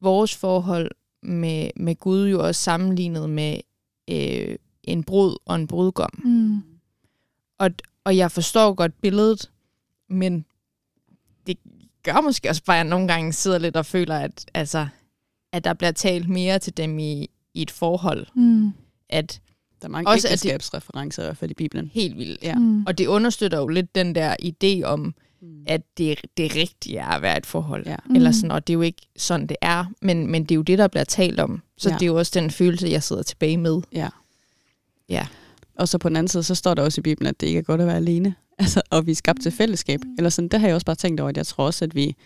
vores 0.00 0.36
forhold 0.36 0.90
med, 1.22 1.70
med 1.76 1.96
Gud 1.96 2.28
jo 2.28 2.46
også 2.46 2.62
sammenlignet 2.62 3.30
med 3.30 3.60
øh, 4.10 4.56
en 4.82 5.04
brud 5.04 5.36
og 5.44 5.56
en 5.56 5.66
brudgom. 5.66 6.20
Mm. 6.24 6.62
Og, 7.58 7.70
og 8.04 8.16
jeg 8.16 8.32
forstår 8.32 8.74
godt 8.74 9.00
billedet, 9.00 9.50
men 10.08 10.44
det 11.46 11.58
gør 12.02 12.20
måske 12.20 12.48
også 12.48 12.64
bare, 12.64 12.76
at 12.76 12.84
jeg 12.84 12.90
nogle 12.90 13.08
gange 13.08 13.32
sidder 13.32 13.58
lidt 13.58 13.76
og 13.76 13.86
føler, 13.86 14.18
at, 14.18 14.46
altså, 14.54 14.88
at 15.52 15.64
der 15.64 15.74
bliver 15.74 15.92
talt 15.92 16.28
mere 16.28 16.58
til 16.58 16.76
dem 16.76 16.98
i, 16.98 17.30
i 17.54 17.62
et 17.62 17.70
forhold. 17.70 18.26
Mm. 18.34 18.72
At 19.08 19.40
Der 19.82 19.86
er 19.88 19.90
mange 19.90 20.08
Også 20.08 20.14
også 20.14 20.26
at 20.28 20.30
det- 20.30 20.48
ægteskabsreferencer 20.48 21.22
i 21.22 21.26
hvert 21.26 21.36
fald 21.36 21.50
i 21.50 21.54
Bibelen. 21.54 21.90
helt 21.94 22.16
vildt. 22.18 22.42
Ja. 22.42 22.54
Mm. 22.54 22.84
Og 22.86 22.98
det 22.98 23.06
understøtter 23.06 23.58
jo 23.58 23.66
lidt 23.68 23.94
den 23.94 24.14
der 24.14 24.36
idé 24.42 24.82
om, 24.84 25.14
Mm. 25.42 25.48
at 25.66 25.82
det, 25.98 26.18
det 26.36 26.56
rigtige 26.56 26.98
er 26.98 27.06
at 27.06 27.22
være 27.22 27.38
et 27.38 27.46
forhold. 27.46 27.86
Ja. 27.86 27.96
Eller 28.14 28.28
Mm. 28.30 28.32
sådan, 28.34 28.50
og 28.50 28.66
det 28.66 28.72
er 28.72 28.74
jo 28.74 28.80
ikke 28.80 29.02
sådan, 29.16 29.46
det 29.46 29.56
er. 29.62 29.84
Men, 30.02 30.26
men 30.30 30.42
det 30.42 30.50
er 30.50 30.56
jo 30.56 30.62
det, 30.62 30.78
der 30.78 30.88
bliver 30.88 31.04
talt 31.04 31.40
om. 31.40 31.62
Så 31.78 31.88
Ja. 31.88 31.94
det 31.94 32.02
er 32.02 32.06
jo 32.06 32.18
også 32.18 32.32
den 32.40 32.50
følelse, 32.50 32.88
jeg 32.88 33.02
sidder 33.02 33.22
tilbage 33.22 33.56
med. 33.56 33.80
Ja. 33.92 34.08
Ja. 35.08 35.26
Og 35.78 35.88
så 35.88 35.98
på 35.98 36.08
den 36.08 36.16
anden 36.16 36.28
side, 36.28 36.42
så 36.42 36.54
står 36.54 36.74
der 36.74 36.82
også 36.82 37.00
i 37.00 37.02
Bibelen, 37.02 37.26
at 37.28 37.40
det 37.40 37.46
ikke 37.46 37.58
er 37.58 37.62
godt 37.62 37.80
at 37.80 37.86
være 37.86 37.96
alene. 37.96 38.34
Altså, 38.58 38.82
og 38.90 39.06
vi 39.06 39.10
er 39.10 39.14
skabt 39.16 39.42
til 39.42 39.52
fællesskab. 39.52 40.00
Eller 40.18 40.30
sådan, 40.30 40.48
det 40.48 40.60
har 40.60 40.66
jeg 40.66 40.74
også 40.74 40.84
bare 40.86 40.96
tænkt 40.96 41.20
over, 41.20 41.30
at 41.30 41.36
jeg 41.36 41.46
tror 41.46 41.66
også, 41.66 41.84
at 41.84 41.94
vi 41.94 42.16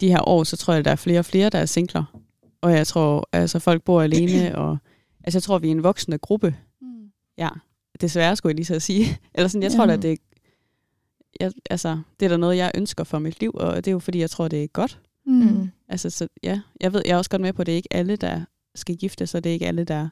de 0.00 0.08
her 0.08 0.28
år, 0.28 0.44
så 0.44 0.56
tror 0.56 0.72
jeg, 0.72 0.78
at 0.78 0.84
der 0.84 0.90
er 0.90 0.96
flere 0.96 1.18
og 1.18 1.24
flere, 1.24 1.50
der 1.50 1.58
er 1.58 1.66
singler. 1.66 2.04
Og 2.60 2.72
jeg 2.72 2.86
tror, 2.86 3.28
altså 3.32 3.58
folk 3.58 3.82
bor 3.82 4.02
alene, 4.02 4.56
og 4.58 4.78
altså 5.24 5.36
jeg 5.36 5.42
tror, 5.42 5.58
vi 5.58 5.66
er 5.68 5.70
en 5.72 5.82
voksende 5.82 6.18
gruppe. 6.18 6.54
Mm. 7.38 7.42
Ja, 7.42 7.48
desværre 8.00 8.36
skulle 8.36 8.50
jeg 8.50 8.56
lige 8.56 8.66
så 8.66 8.80
sige. 8.80 9.18
Eller 9.34 9.48
sådan, 9.48 9.62
jeg 9.62 9.72
tror 9.72 9.84
Ja. 9.86 9.96
da, 9.96 10.02
det 10.02 10.18
jeg, 11.40 11.52
altså, 11.70 12.00
det 12.20 12.26
er 12.26 12.30
da 12.30 12.36
noget, 12.36 12.56
jeg 12.56 12.70
ønsker 12.74 13.04
for 13.04 13.18
mit 13.18 13.40
liv, 13.40 13.50
og 13.54 13.76
det 13.76 13.86
er 13.86 13.92
jo 13.92 13.98
fordi, 13.98 14.18
jeg 14.18 14.30
tror, 14.30 14.48
det 14.48 14.64
er 14.64 14.66
godt. 14.66 15.00
Mm. 15.26 15.32
Mm. 15.34 15.68
Altså, 15.88 16.10
så 16.10 16.28
ja, 16.42 16.60
jeg 16.80 16.92
ved, 16.92 17.02
jeg 17.06 17.12
er 17.12 17.16
også 17.16 17.30
godt 17.30 17.42
med 17.42 17.52
på, 17.52 17.62
at 17.62 17.66
det 17.66 17.72
er 17.72 17.76
ikke 17.76 17.92
alle, 17.92 18.16
der 18.16 18.40
skal 18.74 18.96
gifte 18.96 19.26
sig, 19.26 19.44
det 19.44 19.50
er 19.50 19.54
ikke 19.54 19.66
alle, 19.66 19.84
der 19.84 20.08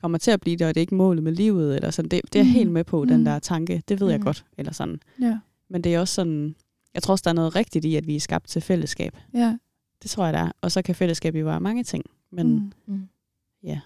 kommer 0.00 0.18
til 0.18 0.30
at 0.30 0.40
blive 0.40 0.56
det, 0.56 0.66
og 0.66 0.74
det 0.74 0.80
er 0.80 0.82
ikke 0.82 0.94
målet 0.94 1.22
med 1.24 1.32
livet, 1.32 1.76
eller 1.76 1.90
sådan. 1.90 2.08
Det, 2.08 2.20
det 2.32 2.34
er 2.34 2.40
jeg 2.40 2.46
Mhm. 2.46 2.54
helt 2.54 2.70
med 2.70 2.84
på, 2.84 3.04
den 3.04 3.16
Mhm. 3.16 3.24
der 3.24 3.38
tanke. 3.38 3.82
Det 3.88 4.00
ved 4.00 4.08
jeg 4.10 4.18
Mhm. 4.18 4.24
godt, 4.24 4.44
eller 4.58 4.72
sådan. 4.72 5.00
Ja. 5.20 5.38
Men 5.70 5.84
det 5.84 5.94
er 5.94 6.00
også 6.00 6.14
sådan, 6.14 6.54
jeg 6.94 7.02
tror 7.02 7.12
også, 7.12 7.22
der 7.22 7.30
er 7.30 7.34
noget 7.34 7.56
rigtigt 7.56 7.84
i, 7.84 7.96
at 7.96 8.06
vi 8.06 8.16
er 8.16 8.20
skabt 8.20 8.48
til 8.48 8.62
fællesskab. 8.62 9.16
Ja. 9.34 9.56
Det 10.02 10.10
tror 10.10 10.24
jeg, 10.24 10.32
der 10.34 10.38
er. 10.40 10.50
Og 10.60 10.72
så 10.72 10.82
kan 10.82 10.94
fællesskab 10.94 11.34
jo 11.34 11.44
være 11.44 11.60
mange 11.60 11.84
ting. 11.84 12.04
Men 12.32 12.48
mm. 12.52 12.72
Mm. 12.94 13.08
ja. 13.62 13.80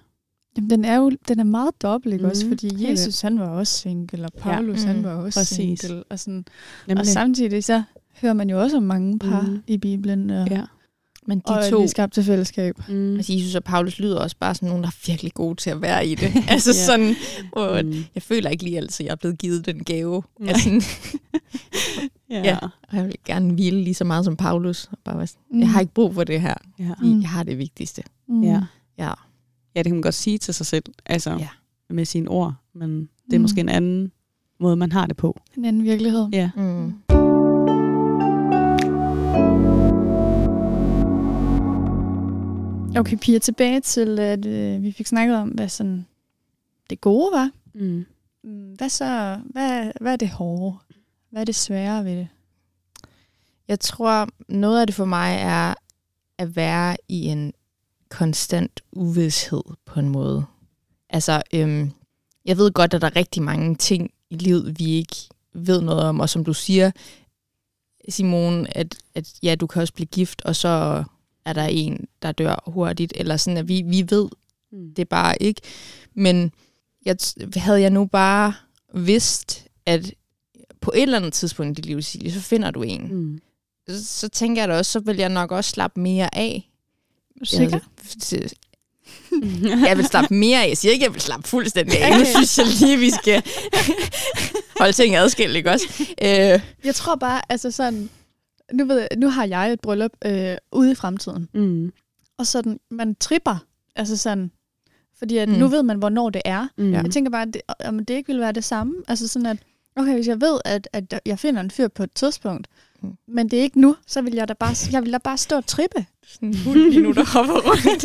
Jamen, 0.57 0.71
den 0.71 0.85
er 0.85 0.97
jo 0.97 1.11
den 1.29 1.41
er 1.41 1.45
meget 1.45 1.83
dobbelt, 1.83 2.13
ikke 2.13 2.23
Mhm, 2.23 2.31
også? 2.31 2.49
Fordi 2.49 2.77
helt 2.77 2.91
Jesus, 2.91 3.21
han 3.21 3.39
var 3.39 3.49
også 3.49 3.73
single, 3.73 4.25
og 4.25 4.33
Paulus, 4.39 4.83
Ja. 4.83 4.87
han 4.87 4.97
Mm, 4.97 5.05
var 5.05 5.11
også 5.15 5.41
præcis. 5.41 5.81
single. 5.81 6.05
Og, 6.11 6.19
sådan. 6.19 6.45
Nemlig. 6.87 7.01
og 7.01 7.07
samtidig 7.07 7.65
så 7.65 7.83
hører 8.23 8.33
man 8.35 8.51
jo 8.51 8.61
også 8.61 8.77
om 8.77 8.83
mange 8.83 9.19
par 9.19 9.41
Mhm. 9.43 9.63
i 9.67 9.77
Bibelen, 9.79 10.31
og, 10.31 10.49
ja. 10.51 10.63
Men 11.27 11.39
de 11.39 11.43
og 11.45 11.71
to, 11.71 11.79
vi 11.79 11.83
er 11.85 11.87
skabt 11.89 12.13
til 12.15 12.25
fællesskab. 12.25 12.75
Mm. 12.89 13.17
altså 13.17 13.33
Jesus 13.33 13.55
og 13.55 13.65
Paulus 13.65 13.99
lyder 13.99 14.19
også 14.21 14.37
bare 14.41 14.55
som 14.55 14.69
nogen, 14.69 14.83
der 14.83 14.89
er 14.89 15.07
virkelig 15.07 15.35
gode 15.35 15.55
til 15.55 15.71
at 15.71 15.83
være 15.83 16.07
i 16.07 16.15
det. 16.15 16.33
altså 16.49 16.71
Ja. 16.71 16.85
sådan, 16.87 17.15
hvor 17.53 17.83
Mm. 17.83 18.05
jeg 18.15 18.23
føler 18.23 18.51
ikke 18.51 18.65
lige 18.65 18.77
altid, 18.77 19.05
at 19.05 19.07
jeg 19.07 19.13
er 19.13 19.17
blevet 19.17 19.39
givet 19.39 19.67
den 19.67 19.85
gave. 19.85 20.23
Nej. 20.41 20.49
Altså, 20.49 20.71
Ja. 22.31 22.41
Ja. 22.45 22.59
og 22.63 22.97
jeg 22.97 23.05
vil 23.05 23.15
gerne 23.25 23.53
hvile 23.55 23.81
lige 23.83 23.95
så 23.95 24.05
meget 24.05 24.25
som 24.25 24.37
Paulus. 24.37 24.89
Og 24.93 24.99
bare 25.05 25.17
være 25.19 25.27
sådan, 25.27 25.43
Mm. 25.53 25.61
Jeg 25.61 25.71
har 25.71 25.81
ikke 25.81 25.93
brug 25.95 26.15
for 26.15 26.25
det 26.25 26.41
her. 26.41 26.55
Ja. 26.79 26.91
Mm. 27.03 27.21
Jeg 27.21 27.29
har 27.29 27.43
det 27.43 27.59
vigtigste. 27.59 28.03
Mm. 28.29 28.43
ja. 28.43 28.61
Ja. 28.99 29.13
Ja, 29.79 29.83
det 29.83 29.91
kan 29.91 29.97
man 29.97 30.03
godt 30.03 30.15
sige 30.15 30.39
til 30.39 30.55
sig 30.55 30.67
selv, 30.67 30.85
altså 31.07 31.31
Ja. 31.31 31.49
med 31.91 32.05
sine 32.05 32.29
ord, 32.29 32.55
men 32.75 33.01
det 33.01 33.33
er 33.35 33.39
Mm. 33.39 33.43
måske 33.43 33.61
en 33.61 33.69
anden 33.69 34.13
måde, 34.61 34.77
man 34.77 34.93
har 34.93 35.07
det 35.07 35.17
på. 35.17 35.41
En 35.57 35.65
anden 35.65 35.85
virkelighed. 35.85 36.29
Ja. 36.33 36.51
Mm. 36.57 36.95
Okay, 42.99 43.17
Pia, 43.17 43.39
tilbage 43.39 43.81
til, 43.81 44.19
at 44.19 44.47
øh, 44.47 44.83
vi 44.83 44.93
fik 44.93 45.07
snakket 45.07 45.37
om, 45.37 45.49
hvad 45.49 45.69
sådan 45.69 46.07
det 46.91 47.01
gode 47.01 47.33
var. 47.33 47.51
Mm. 47.75 48.07
Mm, 48.45 48.73
Hvad 48.79 48.89
så, 48.89 49.41
hvad, 49.51 49.93
hvad 50.01 50.13
er 50.13 50.17
det 50.17 50.29
hårde? 50.29 50.77
Hvad 51.31 51.41
er 51.41 51.45
det 51.45 51.55
svære 51.55 52.05
ved 52.05 52.17
det? 52.17 52.29
Jeg 53.69 53.81
tror, 53.81 54.29
noget 54.49 54.81
af 54.81 54.87
det 54.87 54.97
for 54.97 55.05
mig 55.05 55.37
er 55.41 55.75
at 56.39 56.57
være 56.57 56.97
i 57.09 57.25
en 57.25 57.53
konstant 58.11 58.81
uvidshed 58.93 59.63
på 59.87 60.01
en 60.01 60.09
måde. 60.09 60.45
Altså, 61.11 61.43
øhm, 61.55 61.91
jeg 62.45 62.57
ved 62.57 62.73
godt, 62.73 62.95
at 62.95 63.01
der 63.01 63.07
er 63.07 63.17
rigtig 63.17 63.43
mange 63.43 63.75
ting 63.75 64.11
i 64.31 64.37
livet, 64.37 64.79
vi 64.79 64.85
ikke 64.91 65.17
ved 65.55 65.81
noget 65.81 66.03
om. 66.03 66.21
Og 66.21 66.29
som 66.29 66.45
du 66.45 66.53
siger, 66.55 66.91
Simone, 68.09 68.77
at, 68.77 68.99
at 69.15 69.35
ja, 69.43 69.55
du 69.55 69.67
kan 69.67 69.83
også 69.83 69.95
blive 69.95 70.07
gift, 70.07 70.43
og 70.43 70.57
så 70.57 71.05
er 71.45 71.53
der 71.53 71.65
en, 71.65 72.07
der 72.23 72.33
dør 72.33 72.63
hurtigt. 72.67 73.13
Eller 73.17 73.37
sådan, 73.37 73.57
at 73.57 73.69
vi, 73.69 73.83
vi 73.87 74.07
ved 74.11 74.29
Mm. 74.73 74.95
det 74.95 75.09
bare 75.09 75.43
ikke. 75.43 75.61
Men 76.15 76.53
jeg, 77.05 77.17
havde 77.57 77.81
jeg 77.81 77.91
nu 77.91 78.07
bare 78.07 78.55
vidst, 78.95 79.67
at 79.87 80.15
på 80.81 80.93
et 80.95 81.03
eller 81.03 81.17
andet 81.17 81.33
tidspunkt 81.33 81.71
i 81.71 81.75
dit 81.81 81.87
liv, 81.87 82.03
Silje, 82.03 82.31
så 82.31 82.41
finder 82.41 82.71
du 82.71 82.83
en. 82.83 83.15
Mm. 83.15 83.39
Så, 83.89 84.07
så 84.07 84.29
tænker 84.29 84.63
jeg 84.63 84.69
da 84.69 84.79
også, 84.79 84.93
så 84.93 85.01
vil 85.01 85.17
jeg 85.17 85.29
nok 85.29 85.53
også 85.53 85.71
slappe 85.71 86.01
mere 86.01 86.35
af. 86.35 86.71
Er 87.41 87.47
sikker? 87.47 87.79
Jeg, 89.63 89.85
jeg 89.89 89.97
vil 89.97 90.07
slappe 90.07 90.35
mere 90.35 90.65
af. 90.65 90.69
Jeg 90.69 90.77
siger 90.77 90.93
ikke, 90.93 91.05
at 91.05 91.09
jeg 91.09 91.15
vil 91.15 91.23
slappe 91.23 91.49
fuldstændig 91.49 91.99
af. 92.03 92.19
Nu 92.19 92.25
synes 92.25 92.59
jeg 92.59 92.67
lige, 92.81 92.99
vi 92.99 93.11
skal 93.11 93.43
holde 94.79 94.93
ting 94.93 95.17
adskilt, 95.17 95.57
ikke 95.57 95.71
også? 95.71 95.87
Øh, 96.23 96.61
Jeg 96.85 96.95
tror 96.95 97.15
bare, 97.17 97.41
altså 97.49 97.71
sådan, 97.71 98.11
nu, 98.73 98.85
ved 98.85 98.99
jeg, 98.99 99.09
nu 99.17 99.29
har 99.29 99.45
jeg 99.45 99.73
et 99.73 99.81
bryllup 99.81 100.11
øh, 100.25 100.57
ude 100.73 100.93
i 100.93 100.95
fremtiden, 100.95 101.49
Mm. 101.55 101.93
og 102.39 102.47
sådan, 102.47 102.81
man 102.91 103.15
tripper, 103.15 103.57
altså 103.97 104.17
sådan, 104.17 104.51
fordi 105.19 105.37
at 105.37 105.49
Mm. 105.49 105.55
nu 105.55 105.69
ved 105.69 105.83
man, 105.83 105.99
hvornår 105.99 106.31
det 106.31 106.43
er. 106.45 106.67
Mm. 106.79 106.93
Jeg 106.93 107.11
tænker 107.11 107.31
bare, 107.31 107.43
at 107.43 107.55
det, 107.55 107.63
om 107.85 108.05
det 108.05 108.15
ikke 108.15 108.27
ville 108.27 108.43
være 108.43 108.53
det 108.53 108.65
samme. 108.65 108.95
Altså 109.09 109.29
sådan, 109.29 109.47
at 109.47 109.57
okay, 109.97 110.15
hvis 110.15 110.27
jeg 110.29 110.41
ved, 110.41 110.61
at, 110.65 110.89
at 110.93 111.21
jeg 111.27 111.39
finder 111.39 111.61
en 111.61 111.71
fyr 111.71 111.89
på 111.89 112.03
et 112.03 112.11
tidspunkt, 112.15 112.67
Mm. 113.03 113.13
men 113.29 113.49
det 113.51 113.59
er 113.59 113.63
ikke 113.63 113.81
nu, 113.81 113.97
så 114.07 114.23
vil 114.23 114.35
jeg 114.35 114.49
da 114.49 114.53
bare, 114.55 114.75
jeg 114.93 115.03
vil 115.03 115.13
da 115.13 115.19
bare 115.19 115.39
stå 115.39 115.57
og 115.57 115.67
trippe. 115.67 116.07
sådan 116.27 116.49
en 116.49 116.57
hund 116.59 116.79
lige 116.79 117.01
nu, 117.03 117.13
der 117.13 117.25
hopper 117.25 117.55
rundt. 117.55 118.05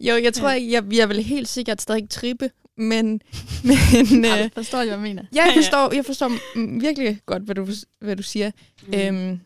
jo, 0.00 0.14
jeg 0.22 0.34
tror, 0.34 0.50
jeg, 0.50 0.68
jeg, 0.70 0.84
jeg 0.94 1.08
vil 1.08 1.22
helt 1.22 1.48
sikkert 1.48 1.82
stadig 1.82 2.08
trippe, 2.10 2.50
men, 2.76 3.06
men 3.64 4.24
Øh. 4.24 4.40
øh, 4.44 4.50
Forstår 4.54 4.78
du, 4.78 4.84
hvad 4.84 4.92
jeg 4.94 5.00
mener? 5.00 5.24
ja, 5.34 5.44
jeg 5.44 5.52
forstår, 5.56 5.94
jeg 5.94 6.04
forstår 6.04 6.32
virkelig 6.80 7.20
godt, 7.26 7.42
hvad 7.42 7.54
du, 7.54 7.66
hvad 8.00 8.16
du 8.16 8.22
siger. 8.22 8.50
Mm. 8.86 8.94
Øhm, 8.94 9.40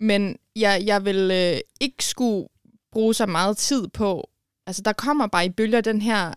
men 0.00 0.36
jeg, 0.56 0.82
jeg 0.86 1.04
vil 1.04 1.30
øh, 1.30 1.60
ikke 1.80 2.04
skulle 2.04 2.48
bruge 2.92 3.14
så 3.14 3.26
meget 3.26 3.56
tid 3.56 3.88
på... 3.88 4.28
Altså, 4.66 4.82
der 4.82 4.92
kommer 4.92 5.26
bare 5.26 5.46
i 5.46 5.50
bølger 5.50 5.80
den 5.80 6.02
her 6.02 6.32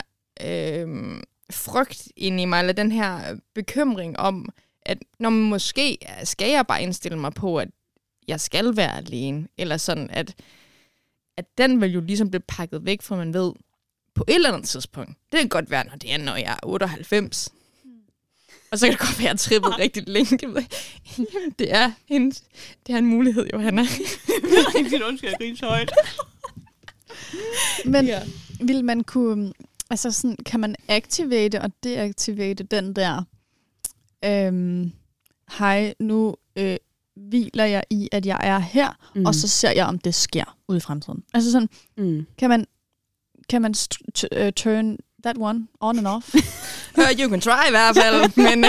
øh, 0.45 0.88
frygt 1.51 2.07
ind 2.18 2.41
i 2.41 2.45
mig, 2.45 2.59
eller 2.59 2.74
den 2.74 2.91
her 2.91 3.20
bekymring 3.55 4.20
om, 4.20 4.49
at 4.86 4.98
når 5.20 5.30
man 5.30 5.50
måske 5.50 5.98
skal 6.24 6.52
jeg 6.52 6.68
bare 6.68 6.84
indstille 6.84 7.20
mig 7.20 7.34
på, 7.34 7.58
at 7.60 7.70
jeg 8.28 8.40
skal 8.40 8.78
være 8.78 8.98
alene. 8.98 9.48
Eller 9.58 9.78
sådan, 9.78 10.10
at, 10.10 10.36
at 11.38 11.46
den 11.58 11.82
vil 11.82 11.92
jo 11.92 12.02
ligesom 12.02 12.30
blive 12.30 12.44
pakket 12.48 12.86
væk, 12.86 13.02
for 13.02 13.16
man 13.16 13.34
ved, 13.34 13.54
på 14.16 14.24
et 14.28 14.36
eller 14.36 14.52
andet 14.52 14.70
tidspunkt, 14.70 15.12
det 15.32 15.40
kan 15.40 15.50
godt 15.50 15.72
være, 15.72 15.84
når 15.86 15.96
det 15.96 16.14
er, 16.14 16.18
når 16.18 16.36
jeg 16.36 16.52
er 16.52 16.68
98, 16.68 17.54
og 18.72 18.80
så 18.80 18.86
kan 18.86 18.92
det 18.92 19.00
godt 19.00 19.20
være, 19.20 19.28
at 19.28 19.32
jeg 19.32 19.40
trippet 19.40 19.80
rigtig 19.84 20.04
længe. 20.08 20.38
Det. 20.38 20.68
Jamen, 21.18 21.54
er 21.60 21.92
en, 22.08 22.32
det 22.88 22.94
er 22.94 22.98
en 22.98 23.06
mulighed, 23.06 23.48
Johanna. 23.54 23.82
Rigtig 23.82 25.06
undskyld, 25.06 25.30
jeg 25.30 25.38
griner 25.40 25.58
så 25.58 25.66
højt. 25.66 25.92
Men 27.86 28.06
ja. 28.06 28.22
vil 28.62 28.86
man 28.86 29.04
kunne, 29.04 29.54
altså 29.90 30.12
sådan, 30.12 30.38
kan 30.46 30.60
man 30.60 30.76
activate 30.88 31.62
og 31.62 31.72
deactivate 31.84 32.64
den 32.64 32.96
der, 32.96 33.24
øhm, 34.26 34.92
hej, 35.58 35.94
nu 36.00 36.36
øh, 36.56 36.78
hviler 37.16 37.66
jeg 37.66 37.84
i, 37.90 38.10
at 38.12 38.26
jeg 38.26 38.38
er 38.44 38.60
her, 38.60 38.98
mm. 39.16 39.26
og 39.26 39.36
så 39.36 39.48
ser 39.48 39.72
jeg, 39.72 39.86
om 39.86 40.00
det 40.00 40.16
sker 40.16 40.58
ude 40.68 40.78
i 40.78 40.82
fremtiden. 40.82 41.24
Altså 41.34 41.52
sådan, 41.52 41.70
Mm. 41.98 42.26
kan 42.38 42.50
man, 42.50 42.66
kan 43.50 43.62
man 43.62 43.74
uh, 44.38 44.50
turn 44.56 44.98
that 45.24 45.36
one 45.40 45.68
on 45.80 45.98
and 45.98 46.08
off? 46.08 46.36
Uh, 46.98 47.20
you 47.20 47.30
can 47.30 47.42
try 47.42 47.68
i 47.68 47.72
hvert 47.72 47.96
fald, 47.96 48.32
men 48.48 48.66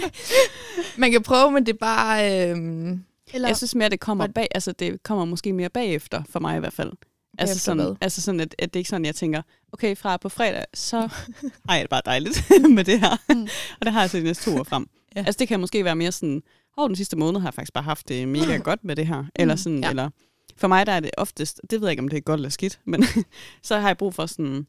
man 1.02 1.12
kan 1.12 1.22
prøve, 1.22 1.50
men 1.52 1.66
det 1.66 1.72
er 1.72 1.78
bare... 1.78 2.48
Øhm, 2.50 3.04
Eller, 3.34 3.48
Jeg 3.48 3.56
synes 3.56 3.74
mere, 3.74 3.88
det 3.88 4.00
kommer 4.00 4.26
bag, 4.26 4.48
altså 4.54 4.72
det 4.72 5.02
kommer 5.02 5.24
måske 5.24 5.52
mere 5.52 5.68
bagefter, 5.68 6.22
for 6.30 6.40
mig 6.40 6.56
i 6.56 6.60
hvert 6.60 6.72
fald. 6.72 6.92
Altså 7.38 7.58
sådan, 7.58 7.84
hvad? 7.86 7.96
altså 8.00 8.22
sådan 8.22 8.40
at, 8.40 8.54
at 8.58 8.74
det 8.74 8.78
er 8.78 8.80
ikke 8.80 8.90
sådan, 8.90 9.04
jeg 9.04 9.14
tænker, 9.14 9.42
okay, 9.72 9.96
fra 9.96 10.16
på 10.16 10.28
fredag, 10.28 10.64
så 10.74 10.96
ej, 11.68 11.76
det 11.76 11.82
er 11.84 11.86
bare 11.86 12.02
dejligt 12.04 12.50
med 12.76 12.84
det 12.84 13.00
her. 13.00 13.34
Mm. 13.34 13.42
og 13.80 13.86
det 13.86 13.92
har 13.92 14.00
jeg 14.00 14.10
så 14.10 14.16
de 14.18 14.22
næste 14.22 14.44
to 14.44 14.50
uger 14.54 14.64
frem. 14.64 14.86
Ja. 15.16 15.20
Altså 15.26 15.38
det 15.38 15.48
kan 15.48 15.60
måske 15.60 15.84
være 15.84 15.96
mere 15.96 16.12
sådan, 16.12 16.42
hov, 16.76 16.88
den 16.88 16.96
sidste 16.96 17.16
måned 17.16 17.40
har 17.40 17.48
jeg 17.48 17.54
faktisk 17.54 17.72
bare 17.72 17.84
haft 17.84 18.08
det 18.08 18.28
mega 18.28 18.56
godt 18.56 18.84
med 18.84 18.96
det 18.96 19.06
her. 19.06 19.24
Eller 19.36 19.56
sådan, 19.56 19.78
Ja. 19.78 19.84
ja. 19.86 19.90
eller 19.90 20.10
for 20.56 20.68
mig 20.68 20.86
der 20.86 20.92
er 20.92 21.00
det 21.00 21.10
oftest, 21.18 21.60
det 21.70 21.80
ved 21.80 21.88
jeg 21.88 21.90
ikke, 21.92 22.02
om 22.02 22.08
det 22.08 22.16
er 22.16 22.20
godt 22.20 22.38
eller 22.38 22.48
skidt, 22.48 22.80
men 22.86 23.04
så 23.62 23.78
har 23.78 23.88
jeg 23.88 23.96
brug 23.98 24.14
for 24.14 24.26
sådan, 24.26 24.66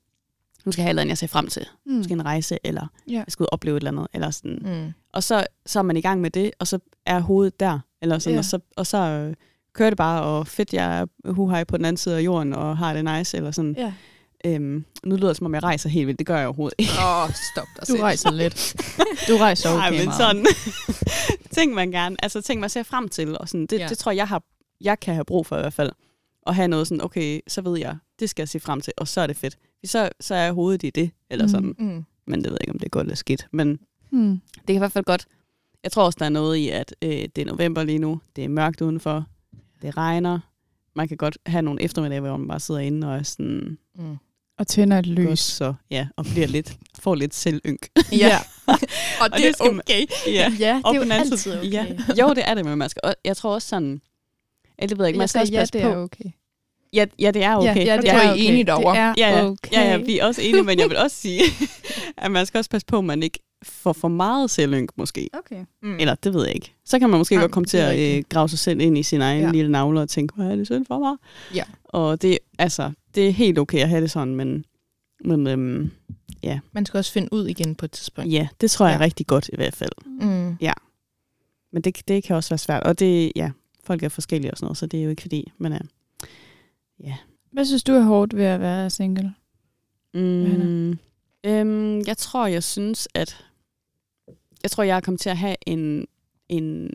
nu 0.66 0.72
skal 0.72 0.82
jeg 0.82 0.86
have 0.86 0.88
et 0.88 0.89
eller 0.89 1.01
andet, 1.01 1.09
jeg 1.09 1.18
ser 1.18 1.28
frem 1.28 1.47
til. 1.47 1.68
mm. 1.86 1.93
Måske 1.93 2.14
en 2.14 2.26
rejse, 2.26 2.57
eller 2.64 2.88
Ja. 3.07 3.14
jeg 3.14 3.26
skal 3.28 3.43
ud 3.43 3.47
og 3.51 3.53
opleve 3.53 3.78
et 3.78 3.82
eller 3.82 3.91
andet, 3.91 4.07
eller 4.14 4.32
sådan. 4.32 4.59
mm. 4.86 4.91
Og 5.14 5.24
så, 5.24 5.45
så 5.66 5.80
er 5.80 5.84
man 5.84 5.97
i 5.97 6.01
gang 6.01 6.22
med 6.22 6.32
det, 6.32 6.51
og 6.59 6.68
så 6.68 6.80
er 7.05 7.20
hovedet 7.20 7.59
der. 7.59 7.80
Eller 8.01 8.20
sådan, 8.20 8.34
ja. 8.34 8.38
Og 8.39 8.45
så, 8.45 8.59
og 8.76 8.88
så 8.88 8.97
øh, 8.97 9.34
kører 9.74 9.89
det 9.89 9.97
bare, 9.97 10.24
og 10.24 10.47
fedt, 10.47 10.74
jeg 10.74 10.99
er 10.99 11.32
huhej 11.32 11.63
på 11.63 11.78
den 11.78 11.86
anden 11.86 11.97
side 11.97 12.17
af 12.17 12.22
jorden, 12.22 12.53
og 12.53 12.78
har 12.78 12.93
det 12.93 13.05
nice. 13.05 13.38
Eller 13.38 13.51
sådan. 13.51 13.76
ja. 13.78 13.93
Øhm, 14.45 14.86
nu 15.03 15.15
lyder 15.15 15.28
det, 15.28 15.38
som 15.38 15.45
om 15.45 15.53
jeg 15.53 15.63
rejser 15.63 15.89
helt 15.89 16.07
vildt. 16.07 16.19
Det 16.19 16.28
gør 16.28 16.38
jeg 16.38 16.47
overhovedet 16.47 16.76
ikke. 16.78 16.91
Åh, 16.99 17.24
oh, 17.24 17.30
stop 17.53 17.67
dig 17.80 17.88
Du 17.97 18.01
rejser 18.01 18.32
lidt. 18.32 18.76
Du 19.28 19.38
rejser 19.38 19.69
okay 19.69 19.78
Nej, 19.80 19.89
men 19.91 20.05
meget. 20.05 20.17
sådan. 20.17 20.45
ting 21.57 21.74
man 21.74 21.91
gerne, 21.91 22.15
altså 22.24 22.41
ting 22.41 22.61
man 22.61 22.69
ser 22.69 22.84
frem 22.84 23.09
til. 23.09 23.38
Og 23.38 23.49
sådan, 23.49 23.65
det, 23.65 23.80
Ja. 23.80 23.88
det 23.88 23.97
tror 23.97 24.11
jeg, 24.11 24.17
jeg, 24.17 24.28
har, 24.28 24.43
jeg 24.82 24.99
kan 24.99 25.13
have 25.13 25.26
brug 25.26 25.45
for 25.45 25.57
i 25.57 25.61
hvert 25.61 25.74
fald. 25.74 25.91
At 26.47 26.55
have 26.55 26.67
noget 26.67 26.88
sådan, 26.88 27.03
okay, 27.03 27.39
så 27.47 27.61
ved 27.61 27.78
jeg, 27.80 27.97
det 28.19 28.30
skal 28.30 28.41
jeg 28.43 28.49
se 28.49 28.59
frem 28.59 28.82
til, 28.82 28.93
og 28.97 29.07
så 29.07 29.22
er 29.22 29.28
det 29.28 29.38
fedt. 29.38 29.57
Så, 29.86 30.09
så 30.19 30.36
er 30.36 30.51
hovedet 30.51 30.84
i 30.84 30.89
det, 30.89 31.11
eller 31.30 31.45
Mm. 31.45 31.49
sådan. 31.49 31.76
Mm. 31.80 32.05
Men 32.28 32.43
det 32.43 32.51
ved 32.51 32.57
jeg 32.61 32.61
ikke, 32.63 32.72
om 32.72 32.80
det 32.80 32.86
er 32.86 32.89
godt 32.89 33.05
eller 33.05 33.15
skidt. 33.15 33.47
Men 33.51 33.80
Mm. 34.11 34.41
det 34.55 34.67
kan 34.67 34.76
i 34.76 34.78
hvert 34.78 34.91
fald 34.91 35.05
godt. 35.05 35.26
Jeg 35.84 35.91
tror 35.91 36.03
også, 36.03 36.17
der 36.19 36.26
er 36.26 36.30
noget 36.30 36.55
i, 36.57 36.69
at 36.69 36.95
øh, 37.01 37.09
det 37.11 37.38
er 37.38 37.45
november 37.45 37.84
lige 37.84 37.99
nu. 37.99 38.19
Det 38.36 38.43
er 38.43 38.49
mørkt 38.49 38.82
udenfor. 38.82 39.26
Det 39.82 39.97
regner. 39.97 40.39
Man 40.95 41.07
kan 41.07 41.17
godt 41.17 41.38
have 41.45 41.61
nogle 41.61 41.82
eftermiddage, 41.82 42.21
hvor 42.21 42.38
man 42.38 42.47
bare 42.47 42.59
sidder 42.59 42.79
inde 42.82 43.07
og 43.07 43.15
er 43.17 43.23
sådan 43.23 43.77
Mm. 43.95 44.17
Og 44.59 44.67
tænder 44.67 44.99
et 44.99 45.05
godt, 45.05 45.19
lys. 45.19 45.39
så 45.39 45.73
ja, 45.91 46.07
og 46.17 46.25
bliver 46.25 46.47
lidt, 46.47 46.77
får 46.99 47.15
lidt 47.15 47.36
selvynk. 47.36 47.88
Ja. 48.11 48.38
og 49.21 49.29
det, 49.32 49.38
det 49.38 49.47
er 49.47 49.53
skal 49.53 49.71
man- 49.73 49.79
okay. 49.79 50.05
ja. 50.27 50.53
Ja, 50.59 50.75
det 50.75 50.86
Og 50.86 50.95
er 50.95 50.99
på 51.01 51.05
jo 51.07 51.11
altid 51.13 51.38
side- 51.38 51.57
okay. 51.59 51.71
Ja. 51.71 51.86
Jo, 52.19 52.29
det 52.34 52.43
er 52.49 52.53
det, 52.53 52.65
men 52.65 52.77
man 52.77 52.89
skal, 52.89 52.99
og 53.03 53.15
jeg 53.25 53.38
tror 53.38 53.53
også 53.53 53.67
sådan, 53.67 54.01
ja, 54.82 54.86
det 54.86 54.97
ved 54.97 55.05
jeg 55.05 55.09
ikke, 55.09 55.17
man 55.17 55.21
Jeg 55.23 55.29
skal 55.29 55.41
også 55.41 55.53
ja, 55.53 55.59
passe 55.59 55.73
det 55.73 55.82
på. 55.82 55.88
er 55.88 55.95
okay. 55.97 56.25
Ja, 56.93 57.05
ja, 57.19 57.32
det 57.32 57.43
er 57.43 57.55
okay. 57.55 57.75
Ja, 57.75 57.84
ja, 57.84 57.97
det 57.97 58.03
Ja, 58.03 58.13
er 58.13 58.17
er 58.17 58.27
I 58.29 58.32
okay. 58.32 58.43
enige 58.43 58.63
derovre? 58.63 58.91
Det 58.95 58.99
er 58.99 59.13
ja, 59.17 59.38
ja, 59.39 59.45
okay. 59.45 59.71
ja, 59.73 59.82
ja, 59.91 59.97
vi 59.97 60.19
er 60.19 60.25
også 60.25 60.41
enige, 60.41 60.63
men 60.63 60.79
jeg 60.79 60.89
vil 60.89 60.97
også 60.97 61.15
sige, 61.17 61.41
at 62.17 62.32
man 62.32 62.45
skal 62.45 62.57
også 62.57 62.69
passe 62.69 62.88
på, 62.88 62.97
at 62.97 63.03
man 63.03 63.23
ikke 63.23 63.39
får 63.64 63.93
for 63.93 64.07
meget 64.07 64.49
selvynk 64.49 64.91
måske. 64.95 65.30
Okay. 65.34 65.66
Mm. 65.84 65.99
Eller 65.99 66.16
det 66.16 66.34
ved 66.34 66.45
jeg 66.45 66.55
ikke. 66.55 66.74
Så 66.86 66.99
kan 66.99 67.09
man 67.09 67.18
måske 67.18 67.36
Jamen, 67.36 67.43
godt 67.43 67.51
komme 67.51 67.66
til 67.68 67.78
at 67.78 68.18
øh, 68.18 68.24
grave 68.30 68.49
sig 68.49 68.59
selv 68.59 68.82
ind 68.82 68.97
i 68.97 69.03
sin 69.03 69.22
egen 69.22 69.39
Ja. 69.41 69.45
ja. 69.45 69.51
lille 69.51 69.72
navle 69.72 70.01
og 70.01 70.09
tænke, 70.09 70.36
hvad 70.36 70.45
er 70.51 70.55
det 70.55 70.66
synd 70.66 70.86
for 70.86 70.99
mig? 70.99 71.16
Ja. 71.55 71.64
Og 71.84 72.22
det, 72.22 72.38
altså, 72.59 72.91
det 73.16 73.28
er 73.28 73.32
helt 73.32 73.59
okay 73.59 73.80
at 73.80 73.89
have 73.89 74.01
det 74.01 74.12
sådan, 74.12 74.36
men, 74.36 74.66
men 75.26 75.47
øhm, 75.47 75.91
Man 76.72 76.86
skal 76.86 76.97
også 76.97 77.12
finde 77.12 77.34
ud 77.34 77.47
igen 77.47 77.76
på 77.76 77.86
et 77.86 77.91
tidspunkt. 77.91 78.32
ja, 78.32 78.47
det 78.62 78.72
tror 78.72 78.86
jeg 78.86 78.93
Ja. 78.93 78.97
er 78.97 79.01
rigtig 79.05 79.28
godt 79.28 79.49
i 79.53 79.55
hvert 79.55 79.76
fald. 79.76 79.91
Mm. 80.05 80.57
Men 81.74 81.82
det, 81.84 82.07
det 82.07 82.24
kan 82.24 82.36
også 82.36 82.49
være 82.49 82.57
svært. 82.57 82.84
Og 82.84 82.99
det, 82.99 83.32
ja, 83.36 83.51
folk 83.84 84.03
er 84.03 84.09
forskellige 84.09 84.51
og 84.51 84.57
sådan 84.57 84.66
noget, 84.66 84.78
så 84.78 84.86
det 84.86 84.99
er 84.99 85.03
jo 85.03 85.09
ikke 85.09 85.22
fordi, 85.22 85.51
men 85.57 85.74
øh, 85.74 85.80
Hvad 87.51 87.66
synes 87.66 87.84
du 87.84 87.93
er 87.93 88.01
hårdt 88.01 88.36
ved 88.36 88.45
at 88.45 88.59
være 88.59 88.89
single? 88.89 89.34
Mm, 90.14 90.89
øhm, 91.43 91.99
jeg 92.07 92.18
tror, 92.18 92.47
jeg 92.47 92.64
synes, 92.64 93.07
at 93.14 93.45
jeg 94.64 94.72
tror, 94.72 94.84
jeg 94.84 94.95
er 94.97 95.01
kommet 95.01 95.22
til 95.22 95.30
at 95.30 95.38
have 95.38 95.55
en, 95.66 96.05
en 96.49 96.89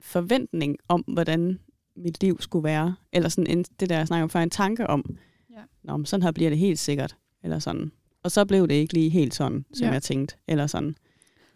forventning 0.00 0.76
om, 0.88 1.00
hvordan 1.06 1.58
mit 1.96 2.22
liv 2.22 2.40
skulle 2.40 2.64
være. 2.64 2.94
Eller 3.12 3.28
sådan 3.28 3.58
en, 3.58 3.64
det 3.80 3.88
der, 3.88 3.96
jeg 3.96 4.06
snakker 4.06 4.22
om 4.22 4.30
før, 4.30 4.40
en 4.40 4.50
tanke 4.50 4.86
om, 4.86 5.16
Ja. 5.50 5.60
Nå, 5.84 5.96
men 5.96 6.06
sådan 6.06 6.22
her 6.22 6.30
bliver 6.32 6.50
det 6.50 6.58
helt 6.58 6.78
sikkert. 6.78 7.16
Eller 7.44 7.58
sådan. 7.58 7.92
Og 8.24 8.30
så 8.30 8.44
blev 8.44 8.68
det 8.68 8.74
ikke 8.74 8.94
lige 8.94 9.10
helt 9.10 9.34
sådan, 9.34 9.64
som 9.74 9.86
Ja. 9.86 9.92
jeg 9.92 10.02
tænkte. 10.02 10.36
Eller 10.48 10.66
sådan. 10.66 10.94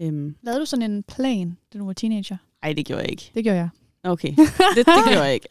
Øhm, 0.00 0.36
Lavede 0.42 0.60
du 0.60 0.66
sådan 0.66 0.90
en 0.90 1.02
plan, 1.02 1.56
da 1.72 1.78
du 1.78 1.86
var 1.86 1.92
teenager? 1.92 2.36
ej, 2.62 2.72
det 2.72 2.86
gjorde 2.86 3.02
jeg 3.02 3.10
ikke. 3.10 3.30
Det 3.34 3.44
gjorde 3.44 3.58
jeg. 3.58 3.68
Okay, 4.04 4.28
det, 4.28 4.46
det 4.76 4.84
gjorde 4.86 5.20
jeg 5.22 5.34
ikke. 5.34 5.48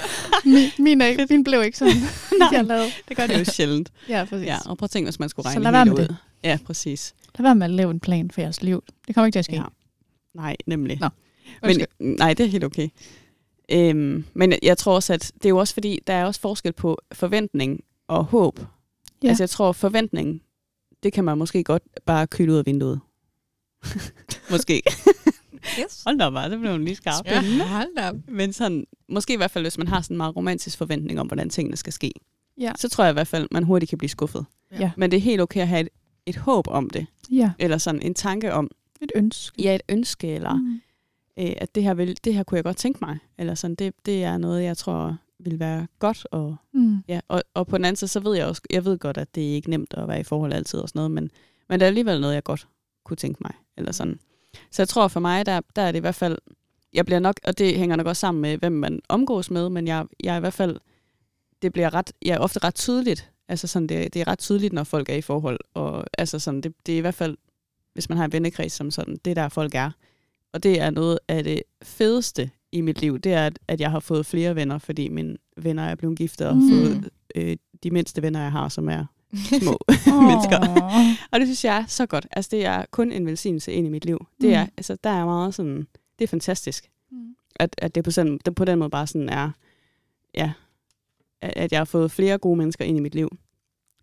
min, 0.44 0.68
min, 0.78 1.00
er 1.00 1.06
ikke, 1.06 1.26
min 1.30 1.44
blev 1.44 1.62
ikke 1.62 1.78
sådan. 1.78 1.92
jeg 2.52 2.64
lavede. 2.64 2.88
Det 3.08 3.16
gør 3.16 3.26
det 3.26 3.38
jo 3.38 3.44
sjældent. 3.44 3.92
Ja, 4.08 4.24
præcis. 4.28 4.46
Ja, 4.46 4.56
og 4.66 4.78
prøv 4.78 4.84
at 4.84 4.90
tænke, 4.90 5.06
hvis 5.06 5.18
man 5.20 5.28
skulle 5.28 5.44
Så 5.44 5.48
regne 5.50 5.62
lad 5.62 5.72
være 5.72 5.84
med 5.84 5.92
ud. 5.94 6.14
Ja, 6.44 6.58
præcis. 6.64 7.14
Lad 7.38 7.44
være 7.44 7.54
med 7.54 7.64
at 7.66 7.70
lave 7.70 7.90
en 7.90 8.00
plan 8.00 8.30
for 8.30 8.40
jeres 8.40 8.62
liv. 8.62 8.82
Det 9.06 9.14
kommer 9.14 9.26
ikke 9.26 9.34
til 9.34 9.38
at 9.38 9.44
ske. 9.44 9.56
Ja. 9.56 9.62
Nej, 10.34 10.56
nemlig. 10.66 10.98
Nå, 11.00 11.08
men, 11.62 11.76
nej, 12.18 12.34
det 12.34 12.46
er 12.46 12.50
helt 12.50 12.64
okay. 12.64 12.88
Øhm, 13.72 14.24
men 14.34 14.52
jeg 14.62 14.78
tror 14.78 14.94
også, 14.94 15.12
at 15.12 15.32
det 15.34 15.44
er 15.44 15.48
jo 15.48 15.56
også 15.58 15.74
fordi, 15.74 16.00
der 16.06 16.12
er 16.12 16.24
også 16.24 16.40
forskel 16.40 16.72
på 16.72 16.98
forventning 17.12 17.80
og 18.08 18.24
håb. 18.24 18.60
Ja. 19.22 19.28
Altså 19.28 19.42
jeg 19.42 19.50
tror, 19.50 19.72
forventning, 19.72 20.42
det 21.02 21.12
kan 21.12 21.24
man 21.24 21.38
måske 21.38 21.64
godt 21.64 21.82
bare 22.06 22.26
kylde 22.26 22.52
ud 22.52 22.58
af 22.58 22.66
vinduet. 22.66 23.00
måske. 24.50 24.82
Yes. 25.80 26.02
Hold 26.06 26.18
da 26.18 26.24
op, 26.26 26.50
det 26.50 26.60
blev 26.60 26.78
lige 26.78 26.96
skarpt. 26.96 27.26
Ja, 27.28 27.42
hold 27.66 27.96
da. 27.96 28.08
op. 28.08 28.16
Men 28.28 28.52
sådan, 28.52 28.84
måske 29.08 29.32
i 29.32 29.36
hvert 29.36 29.50
fald, 29.50 29.64
hvis 29.64 29.78
man 29.78 29.88
har 29.88 30.00
sådan 30.00 30.14
en 30.14 30.16
meget 30.18 30.36
romantisk 30.36 30.78
forventning 30.78 31.20
om, 31.20 31.26
hvordan 31.26 31.50
tingene 31.50 31.76
skal 31.76 31.92
ske, 31.92 32.12
Ja. 32.60 32.72
så 32.76 32.88
tror 32.88 33.04
jeg 33.04 33.10
i 33.10 33.12
hvert 33.12 33.26
fald, 33.26 33.48
man 33.50 33.62
hurtigt 33.64 33.88
kan 33.88 33.98
blive 33.98 34.08
skuffet. 34.08 34.46
Ja. 34.78 34.90
Men 34.96 35.10
det 35.10 35.16
er 35.16 35.20
helt 35.20 35.40
okay 35.40 35.60
at 35.60 35.68
have 35.68 35.80
et, 35.80 35.88
et 36.28 36.36
håb 36.36 36.68
om 36.68 36.90
det, 36.90 37.06
ja. 37.30 37.50
eller 37.58 37.78
sådan 37.78 38.02
en 38.02 38.14
tanke 38.14 38.52
om, 38.52 38.70
Et 39.02 39.12
ønske. 39.14 39.62
ja, 39.62 39.74
et 39.74 39.82
ønske, 39.88 40.28
eller 40.34 40.54
Mm. 40.54 40.80
øh, 41.38 41.52
at 41.56 41.74
det 41.74 41.82
her, 41.82 41.94
vil, 41.94 42.16
det 42.24 42.34
her 42.34 42.42
kunne 42.42 42.56
jeg 42.56 42.64
godt 42.64 42.76
tænke 42.76 42.98
mig. 43.02 43.18
Eller 43.38 43.54
sådan, 43.54 43.74
det, 43.74 43.94
det 44.06 44.24
er 44.24 44.38
noget, 44.38 44.64
jeg 44.64 44.76
tror 44.76 45.16
vil 45.38 45.58
være 45.58 45.86
godt. 45.98 46.26
Og, 46.30 46.56
Mm. 46.72 46.96
ja, 47.08 47.20
og, 47.28 47.42
og 47.54 47.66
på 47.66 47.76
den 47.76 47.84
anden 47.84 47.96
side, 47.96 48.08
så 48.10 48.20
ved 48.20 48.36
jeg 48.36 48.46
også, 48.46 48.62
jeg 48.70 48.84
ved 48.84 48.98
godt, 48.98 49.18
at 49.18 49.34
det 49.34 49.50
er 49.50 49.54
ikke 49.54 49.70
nemt 49.70 49.94
at 49.94 50.08
være 50.08 50.20
i 50.20 50.24
forhold 50.24 50.52
altid 50.52 50.78
og 50.80 50.88
sådan 50.88 50.98
noget, 50.98 51.10
men, 51.10 51.30
men 51.68 51.80
det 51.80 51.84
er 51.84 51.88
alligevel 51.88 52.20
noget, 52.20 52.34
jeg 52.34 52.44
godt 52.44 52.68
kunne 53.04 53.16
tænke 53.16 53.38
mig. 53.40 53.52
Eller 53.76 53.92
sådan. 53.92 54.18
Så 54.70 54.82
jeg 54.82 54.88
tror 54.88 55.08
for 55.08 55.20
mig, 55.20 55.46
der, 55.46 55.60
der 55.76 55.82
er 55.82 55.92
det 55.92 55.98
i 55.98 56.00
hvert 56.00 56.14
fald, 56.14 56.38
jeg 56.92 57.06
bliver 57.06 57.18
nok, 57.18 57.40
og 57.44 57.58
det 57.58 57.78
hænger 57.78 57.96
nok 57.96 58.06
også 58.06 58.20
sammen 58.20 58.42
med, 58.42 58.56
hvem 58.58 58.72
man 58.72 59.00
omgås 59.08 59.50
med, 59.50 59.68
men 59.68 59.86
jeg, 59.86 60.06
jeg 60.24 60.32
er 60.32 60.36
i 60.36 60.40
hvert 60.40 60.52
fald, 60.52 60.76
det 61.62 61.72
bliver 61.72 61.94
ret, 61.94 62.12
jeg 62.22 62.34
er 62.34 62.38
ofte 62.38 62.58
ret 62.64 62.74
tydeligt. 62.74 63.30
Altså 63.48 63.66
sådan, 63.66 63.86
det, 63.86 64.14
det 64.14 64.20
er 64.22 64.28
ret 64.28 64.38
tydeligt, 64.38 64.72
når 64.72 64.84
folk 64.84 65.08
er 65.08 65.14
i 65.14 65.20
forhold. 65.20 65.60
Og 65.74 66.04
altså 66.18 66.38
sådan, 66.38 66.60
det, 66.60 66.74
det 66.86 66.92
er 66.94 66.98
i 66.98 67.00
hvert 67.00 67.14
fald, 67.14 67.36
hvis 67.92 68.08
man 68.08 68.18
har 68.18 68.24
en 68.24 68.32
vennekreds 68.32 68.72
som 68.72 68.90
sådan, 68.90 69.16
det 69.24 69.30
er 69.30 69.34
der 69.34 69.48
folk 69.48 69.74
er. 69.74 69.90
Og 70.52 70.62
det 70.62 70.80
er 70.80 70.90
noget 70.90 71.18
af 71.28 71.44
det 71.44 71.62
fedeste 71.82 72.50
i 72.72 72.80
mit 72.80 73.00
liv, 73.00 73.18
det 73.18 73.32
er, 73.32 73.46
at, 73.46 73.58
at 73.68 73.80
jeg 73.80 73.90
har 73.90 74.00
fået 74.00 74.26
flere 74.26 74.54
venner, 74.56 74.78
fordi 74.78 75.08
mine 75.08 75.36
venner 75.56 75.82
er 75.82 75.94
blevet 75.94 76.18
giftet 76.18 76.46
og 76.46 76.56
Mm. 76.56 76.70
fået 76.70 77.10
øh, 77.34 77.56
de 77.82 77.90
mindste 77.90 78.22
venner, 78.22 78.40
jeg 78.40 78.52
har, 78.52 78.68
som 78.68 78.88
er 78.88 79.04
små 79.62 79.78
mennesker. 80.28 80.58
Og 81.32 81.40
det 81.40 81.46
synes 81.48 81.64
jeg 81.64 81.76
er 81.76 81.86
så 81.86 82.06
godt. 82.06 82.26
Altså, 82.32 82.48
det 82.52 82.64
er 82.64 82.84
kun 82.90 83.12
en 83.12 83.26
velsignelse 83.26 83.72
ind 83.72 83.86
i 83.86 83.90
mit 83.90 84.04
liv. 84.04 84.26
Det 84.40 84.54
er, 84.54 84.64
Mm. 84.64 84.70
altså, 84.76 84.96
der 85.04 85.10
er 85.10 85.24
meget 85.24 85.54
sådan, 85.54 85.86
det 86.18 86.24
er 86.24 86.28
fantastisk, 86.28 86.90
Mm. 87.10 87.34
at, 87.56 87.74
at 87.78 87.94
det 87.94 88.04
på, 88.04 88.10
sådan, 88.10 88.38
det 88.44 88.54
på 88.54 88.64
den 88.64 88.78
måde 88.78 88.90
bare 88.90 89.06
sådan 89.06 89.28
er, 89.28 89.50
ja, 90.34 90.52
at, 91.40 91.72
jeg 91.72 91.80
har 91.80 91.84
fået 91.84 92.10
flere 92.10 92.38
gode 92.38 92.56
mennesker 92.56 92.84
ind 92.84 92.96
i 92.96 93.00
mit 93.00 93.14
liv. 93.14 93.28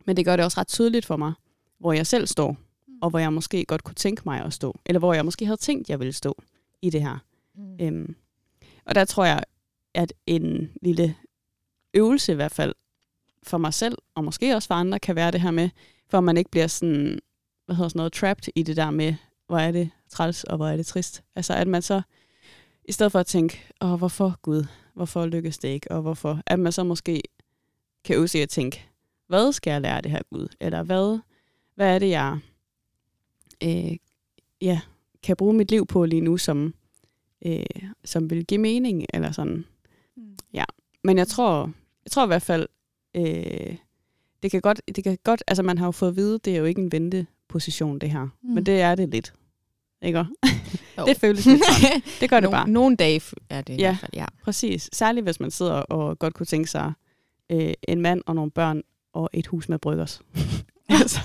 Men 0.05 0.17
det 0.17 0.25
gør 0.25 0.35
det 0.35 0.45
også 0.45 0.59
ret 0.59 0.67
tydeligt 0.67 1.05
for 1.05 1.17
mig, 1.17 1.33
hvor 1.79 1.93
jeg 1.93 2.07
selv 2.07 2.27
står, 2.27 2.57
og 3.01 3.09
hvor 3.09 3.19
jeg 3.19 3.33
måske 3.33 3.65
godt 3.65 3.83
kunne 3.83 3.95
tænke 3.95 4.21
mig 4.25 4.41
at 4.41 4.53
stå, 4.53 4.75
eller 4.85 4.99
hvor 4.99 5.13
jeg 5.13 5.25
måske 5.25 5.45
havde 5.45 5.57
tænkt, 5.57 5.89
jeg 5.89 5.99
ville 5.99 6.13
stå 6.13 6.41
i 6.81 6.89
det 6.89 7.01
her. 7.01 7.17
Mm. 7.55 7.77
Øhm, 7.81 8.15
og 8.85 8.95
der 8.95 9.05
tror 9.05 9.25
jeg, 9.25 9.43
at 9.93 10.13
en 10.27 10.71
lille 10.81 11.15
øvelse 11.93 12.31
i 12.31 12.35
hvert 12.35 12.51
fald 12.51 12.73
for 13.43 13.57
mig 13.57 13.73
selv, 13.73 13.97
og 14.15 14.23
måske 14.23 14.55
også 14.55 14.67
for 14.67 14.75
andre, 14.75 14.99
kan 14.99 15.15
være 15.15 15.31
det 15.31 15.41
her 15.41 15.51
med, 15.51 15.69
for 16.09 16.17
at 16.17 16.23
man 16.23 16.37
ikke 16.37 16.51
bliver 16.51 16.67
sådan, 16.67 17.19
hvad 17.65 17.75
hedder 17.75 17.89
sådan 17.89 17.99
noget, 17.99 18.13
trapped 18.13 18.53
i 18.55 18.63
det 18.63 18.77
der 18.77 18.91
med, 18.91 19.13
hvor 19.47 19.57
er 19.57 19.71
det 19.71 19.89
træls, 20.09 20.43
og 20.43 20.57
hvor 20.57 20.67
er 20.67 20.77
det 20.77 20.85
trist. 20.85 21.23
Altså 21.35 21.53
at 21.53 21.67
man 21.67 21.81
så, 21.81 22.01
i 22.85 22.91
stedet 22.91 23.11
for 23.11 23.19
at 23.19 23.25
tænke, 23.25 23.63
åh, 23.81 23.95
hvorfor 23.95 24.37
Gud, 24.41 24.65
hvorfor 24.95 25.25
lykkes 25.25 25.57
det 25.57 25.67
ikke, 25.67 25.91
og 25.91 26.01
hvorfor, 26.01 26.41
at 26.47 26.59
man 26.59 26.71
så 26.71 26.83
måske 26.83 27.21
kan 28.03 28.15
øve 28.15 28.27
sig 28.27 28.41
at 28.41 28.49
tænke, 28.49 28.85
hvad 29.27 29.51
skal 29.51 29.71
jeg 29.71 29.81
lære 29.81 30.01
det 30.01 30.11
her 30.11 30.21
Gud? 30.29 30.47
Eller 30.59 30.83
hvad, 30.83 31.19
hvad 31.75 31.95
er 31.95 31.99
det, 31.99 32.09
jeg 32.09 32.39
øh, 33.63 33.97
ja, 34.61 34.79
kan 35.23 35.35
bruge 35.35 35.53
mit 35.53 35.71
liv 35.71 35.85
på 35.85 36.05
lige 36.05 36.21
nu, 36.21 36.37
som, 36.37 36.73
øh, 37.45 37.65
som 38.05 38.29
vil 38.29 38.45
give 38.45 38.61
mening? 38.61 39.05
Eller 39.13 39.31
sådan. 39.31 39.65
Mm. 40.17 40.37
Ja. 40.53 40.63
Men 41.03 41.17
jeg 41.17 41.27
tror, 41.27 41.71
jeg 42.05 42.11
tror 42.11 42.23
i 42.23 42.27
hvert 42.27 42.41
fald, 42.41 42.67
øh, 43.15 43.75
det 44.43 44.51
kan 44.51 44.61
godt, 44.61 44.81
det 44.95 45.03
kan 45.03 45.17
godt, 45.23 45.43
altså 45.47 45.63
man 45.63 45.77
har 45.77 45.85
jo 45.87 45.91
fået 45.91 46.09
at 46.09 46.15
vide, 46.15 46.39
det 46.39 46.53
er 46.55 46.59
jo 46.59 46.65
ikke 46.65 46.81
en 46.81 46.91
venteposition, 46.91 47.99
det 47.99 48.11
her. 48.11 48.23
Mm. 48.23 48.49
Men 48.49 48.65
det 48.65 48.81
er 48.81 48.95
det 48.95 49.09
lidt. 49.09 49.33
Ikke? 50.05 50.25
det 51.07 51.17
føles 51.17 51.45
lidt 51.45 51.61
sådan. 51.65 52.01
Det 52.21 52.29
gør 52.29 52.39
det 52.39 52.51
bare. 52.51 52.67
No, 52.67 52.73
nogle 52.73 52.95
dage 52.95 53.21
er 53.49 53.61
det 53.61 53.73
i 53.73 53.77
Ja. 53.77 53.97
fald, 54.01 54.11
ja. 54.13 54.25
Præcis. 54.43 54.89
Særligt 54.93 55.23
hvis 55.23 55.39
man 55.39 55.51
sidder 55.51 55.71
og 55.73 56.19
godt 56.19 56.33
kunne 56.33 56.45
tænke 56.45 56.69
sig 56.69 56.93
øh, 57.51 57.73
en 57.87 58.01
mand 58.01 58.21
og 58.25 58.35
nogle 58.35 58.51
børn 58.51 58.81
og 59.13 59.29
et 59.33 59.47
hus 59.47 59.69
med 59.69 59.79
bryggers. 59.79 60.21
altså. 60.89 61.19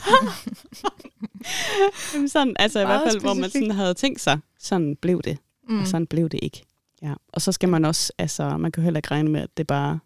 Sådan, 2.26 2.56
altså 2.58 2.80
i 2.80 2.84
hvert 2.84 3.00
fald, 3.10 3.20
hvor 3.20 3.34
man 3.34 3.50
sådan 3.50 3.70
havde 3.70 3.94
tænkt 3.94 4.20
sig, 4.20 4.38
sådan 4.58 4.96
blev 4.96 5.22
det, 5.22 5.38
mm. 5.68 5.74
Mm. 5.74 5.80
og 5.80 5.86
sådan 5.86 6.06
blev 6.06 6.28
det 6.28 6.40
ikke. 6.42 6.62
Ja. 7.02 7.14
Og 7.28 7.42
så 7.42 7.52
skal 7.52 7.68
man 7.68 7.84
også, 7.84 8.12
altså 8.18 8.56
man 8.56 8.72
kan 8.72 8.80
jo 8.82 8.84
heller 8.84 8.98
ikke 8.98 9.10
regne 9.10 9.30
med, 9.30 9.40
at 9.40 9.50
det 9.56 9.66
bare, 9.66 9.98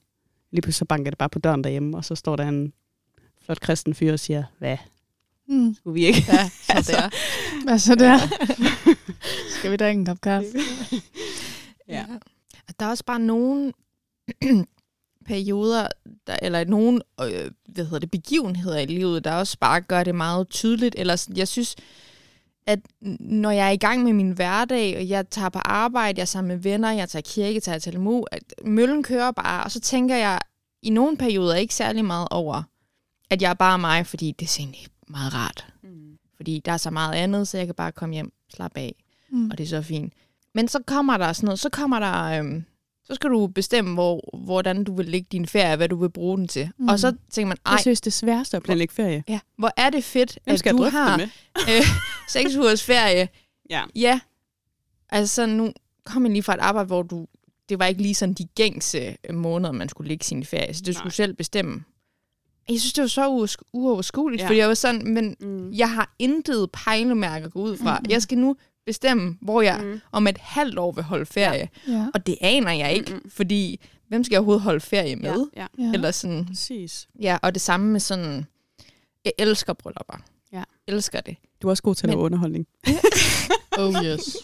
lige 0.51 0.63
pludselig 0.63 0.79
så 0.79 0.85
banker 0.85 1.11
det 1.11 1.19
bare 1.19 1.29
på 1.29 1.39
døren 1.39 1.65
derhjemme, 1.65 1.97
og 1.97 2.05
så 2.05 2.15
står 2.15 2.37
der 2.37 2.49
en 2.49 2.73
flot 3.45 3.61
kristen 3.61 3.95
fyr 3.95 4.13
og 4.13 4.21
siger, 4.21 4.45
hvad, 4.59 4.77
Mm. 5.49 5.75
skulle 5.75 5.95
vi 5.95 6.07
ikke? 6.07 6.25
Ja, 6.29 6.49
så 6.49 6.51
Altså. 6.75 6.93
det 6.93 6.99
er. 7.05 7.11
Hvad 7.65 7.79
så 7.79 7.95
der? 7.95 8.19
Skal 9.59 9.71
vi 9.71 9.77
drikke 9.77 9.99
en 9.99 10.07
kop 10.07 10.21
kaffe? 10.21 10.49
Ja. 11.89 12.05
Og 12.69 12.75
Der 12.81 12.87
er 12.87 12.91
også 12.91 13.05
bare 13.05 13.19
nogle 13.19 13.73
perioder, 15.27 15.89
der, 16.27 16.37
eller 16.43 16.65
nogle 16.65 17.01
øh, 17.21 17.51
hvad 17.69 17.85
hedder 17.85 17.99
det, 17.99 18.11
begivenheder 18.11 18.79
i 18.79 18.87
livet, 18.87 19.25
der 19.25 19.33
også 19.33 19.59
bare 19.61 19.81
gør 19.81 20.05
det 20.05 20.15
meget 20.15 20.49
tydeligt. 20.49 20.95
Eller 20.99 21.17
sådan, 21.17 21.37
jeg 21.37 21.49
synes, 21.49 21.77
at 22.67 22.79
når 23.21 23.51
jeg 23.51 23.67
er 23.67 23.71
i 23.71 23.77
gang 23.77 24.03
med 24.05 24.13
min 24.13 24.31
hverdag, 24.31 24.97
og 24.97 25.09
jeg 25.09 25.31
tager 25.31 25.49
på 25.49 25.59
arbejde, 25.59 26.19
jeg 26.19 26.23
er 26.23 26.27
sammen 26.27 26.49
med 26.49 26.63
venner, 26.63 26.91
jeg 26.93 27.09
tager 27.09 27.23
kirke, 27.23 27.61
tager 27.61 27.79
Talmud, 27.79 28.25
at 28.33 28.43
møllen 28.65 29.03
kører 29.03 29.31
bare, 29.31 29.65
og 29.65 29.71
så 29.71 29.81
tænker 29.81 30.17
jeg 30.17 30.41
i 30.83 30.91
nogle 30.91 31.17
perioder 31.17 31.55
ikke 31.55 31.75
særlig 31.75 32.05
meget 32.05 32.29
over, 32.31 32.63
at 33.31 33.43
jeg 33.43 33.51
er 33.51 33.55
bare 33.55 33.79
mig, 33.79 34.07
fordi 34.07 34.35
det 34.39 34.47
er 34.47 34.57
egentlig 34.61 34.87
meget 35.09 35.35
rart. 35.35 35.67
Mm. 35.83 36.19
Fordi 36.37 36.63
der 36.65 36.73
er 36.73 36.77
så 36.77 36.91
meget 36.91 37.15
andet, 37.15 37.49
så 37.49 37.59
jeg 37.59 37.67
kan 37.67 37.75
bare 37.75 37.93
komme 37.93 38.13
hjem, 38.15 38.33
slappe 38.55 38.81
af, 38.81 38.95
Mm. 39.31 39.51
og 39.51 39.59
det 39.59 39.65
er 39.65 39.69
så 39.69 39.83
fint. 39.83 40.13
Men 40.55 40.69
så 40.69 40.79
kommer 40.87 41.17
der 41.17 41.33
sådan 41.33 41.47
noget, 41.47 41.59
så 41.59 41.69
kommer 41.71 41.99
der, 41.99 42.23
øhm, 42.41 42.65
så 43.05 43.15
skal 43.15 43.31
du 43.31 43.47
bestemme, 43.47 43.95
hvor, 43.95 44.39
hvordan 44.45 44.85
du 44.85 44.97
vil 44.97 45.07
lægge 45.07 45.29
din 45.33 45.47
ferie, 45.47 45.77
hvad 45.77 45.89
du 45.89 45.97
vil 45.97 46.11
bruge 46.11 46.39
den 46.39 46.49
til. 46.49 46.67
Mm. 46.67 46.83
Mm. 46.85 46.89
Og 46.89 46.99
så 46.99 47.13
tænker 47.31 47.49
man, 47.49 47.57
ej, 47.67 47.73
Jeg 47.73 47.81
synes, 47.81 48.01
det 48.01 48.13
sværeste 48.13 48.57
at 48.57 48.63
planlægge 48.63 48.95
ferie. 48.95 49.25
ja, 49.29 49.41
hvor 49.59 49.71
er 49.77 49.91
det 49.91 50.05
fedt, 50.05 50.39
Hvem 50.45 50.55
at 50.55 50.71
du 50.71 50.83
har 50.83 51.17
det 51.17 51.31
med? 51.57 51.63
øh, 51.77 51.83
seks 52.29 52.57
ugers 52.57 52.83
ferie. 52.85 53.29
Ja. 53.71 53.85
Ja, 53.95 54.21
altså 55.09 55.47
nu 55.47 55.73
kom 56.05 56.25
jeg 56.25 56.33
lige 56.33 56.43
fra 56.43 56.55
et 56.55 56.61
arbejde, 56.61 56.87
hvor 56.87 57.03
du, 57.03 57.27
det 57.69 57.79
var 57.79 57.87
ikke 57.87 58.03
lige 58.03 58.15
sådan 58.15 58.35
de 58.35 58.45
gængse 58.45 59.17
øh, 59.29 59.35
måneder, 59.35 59.73
man 59.73 59.89
skulle 59.89 60.09
lægge 60.09 60.25
sin 60.25 60.45
ferie, 60.45 60.75
så 60.75 60.83
du 60.87 60.91
Nej. 60.91 60.99
skulle 60.99 61.15
selv 61.15 61.35
bestemme. 61.35 61.85
Jeg 62.69 62.81
synes, 62.81 62.93
det 62.93 63.03
var 63.03 63.09
så 63.09 63.29
uoversk- 63.29 63.71
uoverskueligt, 63.73 64.41
Ja. 64.41 64.45
ja. 64.45 64.49
fordi 64.49 64.59
jeg 64.59 64.69
var 64.69 64.75
sådan, 64.75 65.09
men 65.15 65.37
Mm. 65.41 65.73
jeg 65.73 65.91
har 65.91 66.15
intet 66.19 66.71
pejlemærke 66.73 67.45
at 67.45 67.53
gå 67.53 67.61
ud 67.63 67.77
fra. 67.77 67.99
Mhm. 67.99 68.11
Jeg 68.11 68.23
skal 68.23 68.39
nu 68.39 68.57
bestemme, 68.87 69.39
hvor 69.43 69.63
jeg 69.63 69.81
Mm. 69.83 70.01
om 70.13 70.27
et 70.27 70.39
halvt 70.39 70.79
år 70.79 70.93
vil 70.93 71.05
holde 71.05 71.27
ferie. 71.27 71.69
Ja. 71.89 72.07
Og 72.15 72.27
det 72.27 72.37
aner 72.41 72.73
jeg 72.73 72.93
ikke, 72.95 73.13
Mm-mm. 73.13 73.31
fordi 73.31 73.81
hvem 74.09 74.25
skal 74.25 74.35
jeg 74.35 74.39
overhovedet 74.41 74.63
holde 74.63 74.81
ferie 74.81 75.17
med? 75.17 75.47
Ja, 75.57 75.67
ja. 75.79 75.85
ja. 75.85 75.93
Eller 75.93 76.11
sådan, 76.11 76.47
Præcis. 76.47 77.09
ja, 77.21 77.39
og 77.43 77.55
det 77.55 77.63
samme 77.63 77.87
med 77.93 78.01
sådan, 78.01 78.45
jeg 79.25 79.33
elsker 79.39 79.73
bryllupper. 79.73 80.17
Ja. 80.53 80.63
Elsker 80.89 81.21
det. 81.21 81.37
Du 81.63 81.67
er 81.67 81.71
også 81.71 81.83
god 81.83 81.95
til 81.95 82.07
at 82.07 82.09
lave 82.11 82.17
Men- 82.19 82.25
underholdning. 82.25 82.67
Oh 83.79 83.95
yes. 84.05 84.37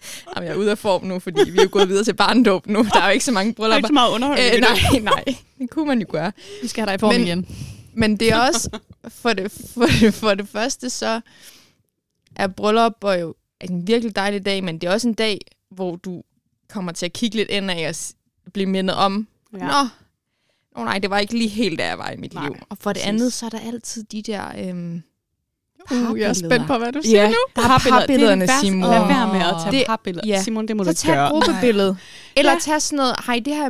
Jamen, 0.36 0.46
jeg 0.48 0.54
er 0.54 0.58
ude 0.58 0.70
af 0.70 0.78
form 0.78 1.04
nu, 1.04 1.18
fordi 1.18 1.50
vi 1.50 1.58
er 1.58 1.62
jo 1.62 1.68
gået 1.72 1.88
videre 1.88 2.04
til 2.04 2.14
barndåb 2.14 2.66
nu. 2.66 2.82
Der 2.92 3.00
er 3.00 3.06
jo 3.06 3.12
ikke 3.12 3.24
så 3.24 3.32
mange 3.32 3.46
Der 3.48 3.52
er 3.52 3.56
bryllupper. 3.56 3.76
ikke 3.76 3.86
så 3.86 3.92
meget 3.92 4.10
underholdning. 4.10 4.54
Øh, 4.54 4.60
nej, 4.60 5.00
nej. 5.14 5.24
Det 5.58 5.70
kunne 5.70 5.86
man 5.86 6.00
jo 6.00 6.06
gøre. 6.10 6.32
Vi 6.62 6.68
skal 6.68 6.80
have 6.82 6.86
dig 6.86 6.94
i 6.94 6.98
form 6.98 7.14
Men- 7.14 7.22
igen. 7.26 7.46
Men 7.94 8.16
det 8.16 8.32
er 8.32 8.40
også, 8.40 8.78
for 9.08 9.32
det, 9.32 9.52
for 9.74 9.86
det, 10.00 10.14
for 10.14 10.34
det 10.34 10.48
første, 10.48 10.90
så 10.90 11.20
er 12.36 12.46
bryllup 12.46 13.04
jo 13.04 13.34
en 13.60 13.86
virkelig 13.86 14.16
dejlig 14.16 14.44
dag, 14.44 14.64
men 14.64 14.78
det 14.78 14.86
er 14.86 14.92
også 14.92 15.08
en 15.08 15.14
dag, 15.14 15.40
hvor 15.70 15.96
du 15.96 16.22
kommer 16.68 16.92
til 16.92 17.06
at 17.06 17.12
kigge 17.12 17.36
lidt 17.36 17.50
ind 17.50 17.70
af 17.70 17.88
og 18.46 18.52
blive 18.52 18.66
mindet 18.66 18.96
om, 18.96 19.28
ja. 19.52 19.58
nå, 19.58 19.88
nå 20.76 20.84
nej, 20.84 20.98
det 20.98 21.10
var 21.10 21.18
ikke 21.18 21.38
lige 21.38 21.48
helt, 21.48 21.78
der 21.78 21.84
jeg 21.84 21.98
var 21.98 22.10
i 22.10 22.16
mit 22.16 22.34
Nej, 22.34 22.46
liv. 22.46 22.56
Og 22.68 22.78
for 22.80 22.92
det 22.92 23.00
præcis. 23.00 23.08
andet, 23.08 23.32
så 23.32 23.46
er 23.46 23.50
der 23.50 23.60
altid 23.60 24.04
de 24.04 24.22
der... 24.22 24.68
Øhm, 24.68 25.02
Uh, 25.90 26.20
jeg 26.20 26.28
er 26.28 26.32
spændt 26.32 26.66
på, 26.66 26.78
hvad 26.78 26.92
du 26.92 27.00
siger 27.04 27.22
Ja, 27.22 27.28
nu. 27.28 27.34
der 27.56 27.62
er 27.62 27.78
parbillederne, 27.90 28.46
det 28.46 28.50
er 28.50 28.60
Simon. 28.60 28.90
Lad 28.90 29.06
være 29.06 29.32
med 29.32 29.40
at 29.40 29.54
tage 29.64 29.78
Det- 29.78 29.86
parbilleder. 29.86 30.28
ja. 30.28 30.42
Simon, 30.42 30.68
det 30.68 30.76
må 30.76 30.82
du 30.82 30.86
Så 30.86 30.90
ikke 30.90 30.98
tag 31.00 31.14
gøre. 31.14 31.26
et 31.26 31.30
gruppebillede. 31.32 31.96
Eller 32.36 32.52
Ja. 32.52 32.58
tag 32.60 32.82
sådan 32.82 32.96
noget, 32.96 33.14
hej, 33.26 33.40
det 33.44 33.54
her, 33.54 33.68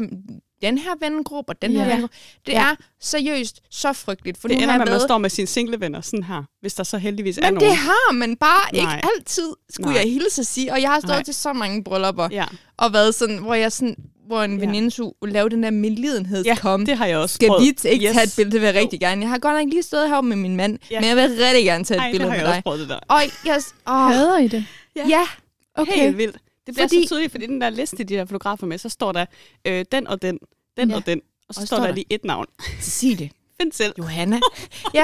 den 0.63 0.79
her 0.79 0.91
vennegruppe 1.01 1.53
og 1.53 1.63
den 1.63 1.71
her 1.73 1.79
Ja. 1.79 1.85
vennegruppe. 1.89 2.17
Det 2.47 2.53
Ja. 2.53 2.61
er 2.71 2.75
seriøst 3.01 3.61
så 3.71 3.93
frygteligt, 3.93 4.41
for 4.41 4.49
Det 4.49 4.57
nu 4.57 4.63
ender 4.63 4.75
med, 4.79 4.87
at 4.87 4.91
man 4.93 5.01
står 5.01 5.19
med 5.19 5.31
sine 5.31 5.47
single 5.47 5.81
venner 5.81 6.01
sådan 6.01 6.23
her, 6.23 6.43
hvis 6.61 6.75
der 6.75 6.83
så 6.85 6.99
heldigvis 6.99 7.39
er 7.39 7.43
Men 7.43 7.55
nogen. 7.55 7.71
det 7.71 7.77
har 7.79 8.13
man 8.13 8.37
bare 8.37 8.73
Nej. 8.73 8.81
ikke 8.97 9.09
altid, 9.17 9.49
skulle 9.71 9.93
Nej. 9.93 10.01
jeg 10.03 10.13
hilse 10.13 10.41
at 10.41 10.47
sige. 10.47 10.73
Og 10.73 10.83
jeg 10.83 10.91
har 10.91 11.01
stået 11.01 11.11
Nej. 11.13 11.23
til 11.23 11.35
så 11.35 11.53
mange 11.53 11.85
bryllupper, 11.85 12.29
Ja, 12.31 12.45
og 12.79 12.93
været 12.93 13.15
sådan, 13.15 13.39
hvor 13.39 13.55
jeg 13.55 13.73
sådan, 13.73 13.97
hvor 14.29 14.43
en 14.43 14.51
Ja. 14.51 14.57
ja. 14.61 14.67
veninde 14.67 14.91
skulle 14.91 15.33
lave 15.33 15.49
den 15.49 15.63
der 15.63 15.71
medlidenhedskom. 15.71 16.87
det 16.87 16.97
har 16.97 17.07
jeg 17.07 17.19
også 17.19 17.35
Skal 17.35 17.49
prøvet. 17.49 17.63
vi 17.63 17.89
ikke 17.91 18.07
yes. 18.07 18.13
tage 18.15 18.25
et 18.25 18.33
billede? 18.37 18.53
Det 18.55 18.61
vil 18.61 18.67
jeg 18.67 18.75
rigtig 18.75 19.01
gerne. 19.01 19.21
Jeg 19.23 19.31
har 19.31 19.39
godt 19.39 19.65
nok 19.65 19.73
lige 19.73 19.83
stået 19.83 20.09
heroppe 20.09 20.29
med 20.29 20.37
min 20.37 20.57
mand, 20.57 20.79
Ja. 20.91 20.95
ja. 20.95 21.01
men 21.01 21.09
jeg 21.09 21.17
vil 21.17 21.45
rigtig 21.45 21.65
gerne 21.65 21.85
tage 21.85 21.99
et 21.99 22.01
Ej, 22.01 22.07
det 22.07 22.13
billede 22.13 22.31
har 22.31 22.37
med 22.37 22.39
jeg 22.39 22.47
også 22.49 22.57
dig. 22.57 22.63
prøvet 22.65 22.81
det 22.81 22.89
der. 22.89 22.99
Og 23.09 23.21
jeg, 23.45 23.61
åh, 23.89 23.95
Hader 24.13 24.39
I 24.39 24.49
det? 24.49 24.65
Ja. 24.97 25.07
ja, 25.09 25.27
Okay. 25.75 25.93
Helt 25.95 26.19
vildt. 26.19 26.37
Det 26.67 26.75
bliver 26.75 26.89
Fordi- 26.89 27.03
så 27.03 27.09
tydeligt, 27.15 27.31
fordi 27.33 27.47
den 27.47 27.61
der 27.61 27.71
liste, 27.71 27.97
de 27.97 28.05
der 28.05 28.25
fotografer 28.25 28.67
med, 28.67 28.79
så 28.79 28.89
står 28.89 29.13
der 29.13 29.27
øh, 29.65 29.85
den 29.93 30.07
og 30.07 30.23
den, 30.23 30.39
den 30.77 30.91
Ja. 30.91 30.97
og 30.97 31.07
den, 31.07 31.21
og 31.49 31.55
så 31.55 31.61
Og 31.61 31.67
står 31.67 31.77
står 31.77 31.85
der 31.85 31.87
der- 31.87 31.95
lige 31.95 32.07
et 32.11 32.25
navn. 32.25 32.47
Cecilie. 32.81 33.31
Find 33.63 33.73
selv. 33.73 33.93
Johanna. 33.99 34.39
Ja. 34.95 35.03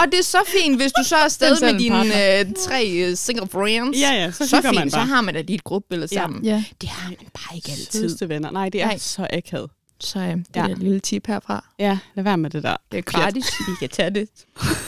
og 0.00 0.06
det 0.12 0.18
er 0.18 0.22
så 0.22 0.38
fint, 0.46 0.76
hvis 0.76 0.92
du 0.92 1.04
så 1.04 1.16
er 1.16 1.24
afsted 1.24 1.60
med 1.60 1.78
dine 1.78 2.38
øh, 2.40 2.46
tre 2.58 2.90
øh, 2.90 3.16
single 3.16 3.48
friends. 3.48 4.00
Ja, 4.00 4.10
ja, 4.12 4.30
så, 4.32 4.46
så 4.48 4.62
fint, 4.62 4.74
man 4.74 4.90
så 4.90 4.96
bare. 4.96 5.06
har 5.06 5.20
man 5.20 5.34
da 5.34 5.42
et 5.48 5.64
gruppebillede 5.64 6.08
Ja. 6.14 6.20
sammen. 6.20 6.44
Ja. 6.44 6.64
Det 6.80 6.88
har 6.88 7.08
man 7.08 7.16
bare 7.34 7.56
ikke 7.56 7.70
altid. 7.70 8.00
Sødeste 8.00 8.28
venner. 8.28 8.50
Nej, 8.50 8.68
det 8.68 8.82
er 8.82 8.86
Nej. 8.86 8.98
så 8.98 9.26
akavet. 9.32 9.70
Så 10.00 10.18
øh, 10.18 10.26
det 10.26 10.46
Ja. 10.56 10.60
er 10.60 10.68
et 10.68 10.78
lille 10.78 11.00
tip 11.00 11.26
herfra. 11.26 11.64
Ja, 11.78 11.98
lad 12.14 12.24
være 12.24 12.36
med 12.38 12.50
det 12.50 12.62
der. 12.62 12.76
Det 12.92 12.98
er 12.98 13.02
gratis, 13.02 13.44
vi 13.68 13.72
kan 13.80 13.88
tage 13.88 14.10
det. 14.10 14.28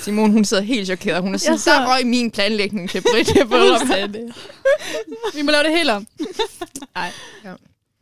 Simon, 0.03 0.31
hun 0.33 0.45
sidder 0.45 0.63
helt 0.63 0.87
chokeret. 0.87 1.23
Hun 1.23 1.35
er 1.35 1.39
sådan, 1.39 1.59
så 1.59 1.65
sidder- 1.65 1.87
røg 1.95 2.07
min 2.07 2.31
planlægning 2.31 2.91
til 2.91 3.01
Britt. 3.13 3.35
Vi 5.35 5.43
må 5.43 5.51
lave 5.51 5.65
det 5.65 5.77
helt 5.77 5.91
om. 5.91 6.07
Nej. 6.97 7.11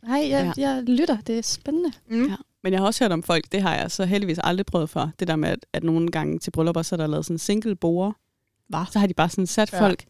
Nej, 0.09 0.27
jeg, 0.31 0.53
jeg 0.57 0.83
lytter. 0.87 1.17
Det 1.27 1.39
er 1.39 1.43
spændende. 1.43 1.93
Mm. 2.11 2.27
Ja. 2.29 2.35
Men 2.69 2.73
jeg 2.73 2.81
har 2.81 2.87
også 2.87 3.05
hørt 3.05 3.13
om 3.13 3.23
folk, 3.23 3.45
det 3.53 3.63
har 3.63 3.75
jeg 3.77 3.91
så 3.91 4.05
heldigvis 4.05 4.39
aldrig 4.45 4.67
prøvet 4.67 4.91
for, 4.91 5.11
det 5.21 5.29
der 5.29 5.37
med, 5.37 5.49
at, 5.49 5.59
at 5.73 5.85
nogle 5.85 6.09
gange 6.09 6.39
til 6.39 6.51
bryllupper, 6.51 6.83
så 6.83 6.95
er 6.95 6.97
der 6.97 7.07
lavet 7.07 7.25
sådan 7.27 7.39
single 7.39 7.77
borde. 7.77 8.15
Hva? 8.69 8.85
Så 8.93 8.99
har 8.99 9.07
de 9.07 9.15
bare 9.15 9.29
sådan 9.29 9.47
sat 9.47 9.73
Ja. 9.73 9.81
folk, 9.81 10.05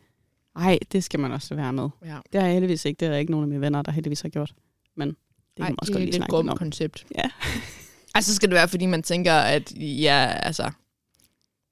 ej, 0.56 0.78
det 0.92 1.04
skal 1.04 1.20
man 1.20 1.32
også 1.32 1.54
være 1.54 1.72
med. 1.72 1.88
Ja. 2.04 2.16
Det 2.32 2.40
har 2.40 2.46
jeg 2.48 2.52
heldigvis 2.52 2.84
ikke, 2.84 3.00
det 3.00 3.06
er 3.06 3.10
der 3.10 3.18
ikke 3.18 3.30
nogen 3.30 3.44
af 3.44 3.48
mine 3.48 3.60
venner, 3.60 3.82
der 3.82 3.92
heldigvis 3.92 4.20
har 4.20 4.28
gjort. 4.28 4.54
Men 4.96 5.08
det 5.08 5.16
kan 5.56 5.64
Ej, 5.64 5.68
man 5.70 5.76
også 5.78 5.90
det 5.92 5.94
godt 5.94 6.02
er 6.02 6.04
lige 6.06 6.08
et 6.08 6.14
snakke 6.28 6.50
om. 6.50 6.56
koncept. 6.58 7.06
Ja. 7.18 7.24
Altså 8.14 8.34
skal 8.34 8.48
det 8.48 8.54
være, 8.54 8.68
fordi 8.68 8.86
man 8.86 9.02
tænker, 9.02 9.32
at 9.34 9.72
ja, 9.76 10.32
altså, 10.42 10.62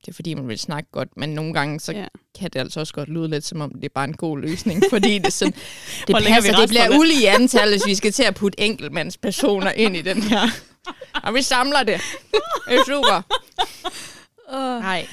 det 0.01 0.09
er 0.09 0.12
fordi, 0.12 0.34
man 0.34 0.49
vil 0.49 0.59
snakke 0.59 0.91
godt, 0.93 1.16
men 1.16 1.28
nogle 1.28 1.53
gange, 1.55 1.80
så 1.80 1.93
Ja. 1.93 2.07
kan 2.39 2.51
det 2.53 2.59
altså 2.61 2.80
også 2.80 2.95
godt 2.95 3.09
lyde 3.09 3.28
lidt, 3.28 3.45
som 3.45 3.61
om 3.61 3.70
det 3.74 3.84
er 3.84 3.89
bare 3.95 4.05
en 4.05 4.16
god 4.16 4.39
løsning, 4.39 4.82
fordi 4.93 5.18
det, 5.18 5.26
er 5.26 5.30
sådan, 5.30 5.55
det 6.07 6.16
passer, 6.26 6.57
det 6.57 6.68
bliver 6.68 6.99
ulige 6.99 7.30
antal, 7.30 7.68
hvis 7.70 7.87
vi 7.87 7.95
skal 7.95 8.12
til 8.12 8.22
at 8.22 8.34
putte 8.34 8.61
enkeltmandspersoner 8.61 9.70
ind 9.70 9.97
i 9.97 10.03
den 10.03 10.22
her. 10.32 10.41
Og 11.22 11.34
vi 11.34 11.43
samler 11.43 11.82
det. 11.82 12.01
Det 12.68 12.74
er 12.78 12.84
super. 12.87 13.22
Uh, 14.53 14.82
Nej. 14.82 15.09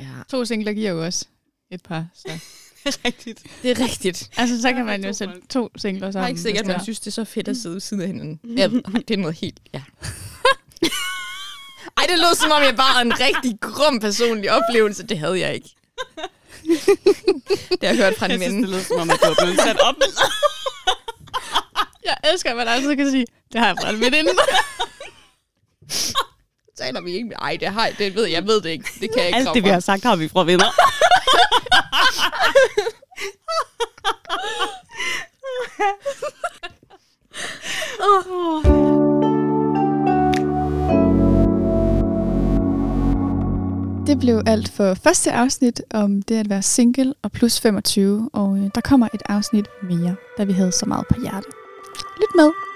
Ja, 0.00 0.06
to 0.30 0.44
singler 0.44 0.72
giver 0.72 0.90
jo 0.90 1.04
også 1.04 1.24
et 1.70 1.82
par. 1.82 2.06
Så. 2.14 2.28
Rigtigt. 3.04 3.42
det 3.62 3.70
er 3.70 3.80
rigtigt. 3.84 4.30
Altså, 4.36 4.62
så 4.62 4.68
kan 4.68 4.76
Ja, 4.78 4.84
man 4.84 5.04
jo 5.04 5.08
to 5.08 5.12
sætte 5.18 5.34
to 5.50 5.68
singler 5.76 6.06
Jeg 6.06 6.12
sammen. 6.12 6.24
er 6.24 6.28
ikke 6.28 6.40
sikkert, 6.40 6.60
at 6.62 6.66
man 6.66 6.76
det 6.76 6.82
synes, 6.82 7.00
det 7.00 7.06
er 7.06 7.10
så 7.10 7.24
fedt 7.24 7.48
at 7.48 7.56
sidde 7.56 7.74
ved 7.74 7.80
siden 7.80 8.00
af 8.02 8.06
hinanden. 8.06 8.40
Jeg 8.58 8.72
ved, 8.72 8.82
ej, 8.94 9.00
det 9.08 9.14
er 9.14 9.18
noget 9.18 9.36
helt... 9.36 9.60
Ja. 9.74 9.82
Ej, 11.98 12.04
det 12.08 12.18
lød 12.18 12.34
som 12.36 12.50
om, 12.50 12.62
jeg 12.62 12.76
bare 12.76 13.02
en 13.02 13.20
rigtig 13.20 13.58
grum 13.60 14.00
personlig 14.00 14.52
oplevelse. 14.52 15.06
Det 15.06 15.18
havde 15.18 15.40
jeg 15.40 15.54
ikke. 15.54 15.70
det 17.70 17.78
har 17.82 17.88
jeg 17.88 17.96
hørt 17.96 18.14
fra 18.18 18.26
en 18.26 18.32
Jeg 18.32 18.40
synes, 18.40 18.54
ven. 18.54 18.62
det 18.62 18.70
lyder 18.70 18.82
som 18.82 19.00
om, 19.00 19.10
at 19.10 19.18
du 19.22 19.26
er 19.30 19.34
blevet 19.44 19.60
sat 19.60 19.80
op. 19.80 19.94
Jeg 22.04 22.16
elsker, 22.32 22.50
at 22.50 22.56
man 22.56 22.68
altid 22.68 22.96
kan 22.96 23.10
sige, 23.10 23.26
det 23.52 23.60
har 23.60 23.66
jeg 23.66 23.76
fra 23.80 23.90
en 23.90 24.00
veninde. 24.00 24.30
Taler 26.78 27.00
vi 27.00 27.12
ikke? 27.12 27.34
Ej, 27.34 27.56
det 27.60 27.68
har 27.68 27.86
jeg, 27.86 27.94
det 27.98 28.14
ved 28.14 28.24
jeg, 28.24 28.32
jeg 28.32 28.46
ved 28.46 28.60
det 28.60 28.70
ikke. 28.70 28.84
Det 29.00 29.12
kan 29.12 29.18
jeg 29.18 29.26
ikke 29.26 29.38
Alt 29.38 29.54
det, 29.54 29.64
vi 29.64 29.68
har 29.68 29.80
sagt, 29.80 30.04
har 30.04 30.16
vi 30.16 30.28
fra 30.28 30.44
venner. 30.44 30.64
blev 44.22 44.42
alt 44.46 44.68
for 44.68 44.94
første 44.94 45.32
afsnit 45.32 45.82
om 45.94 46.22
det 46.22 46.34
at 46.34 46.50
være 46.50 46.62
single 46.62 47.14
og 47.22 47.32
plus 47.32 47.60
25, 47.60 48.30
og 48.32 48.58
øh, 48.58 48.70
der 48.74 48.80
kommer 48.80 49.08
et 49.14 49.22
afsnit 49.28 49.66
mere, 49.82 50.16
da 50.38 50.44
vi 50.44 50.52
havde 50.52 50.72
så 50.72 50.86
meget 50.86 51.06
på 51.08 51.20
hjerte. 51.20 51.48
Lyt 52.20 52.34
med! 52.36 52.71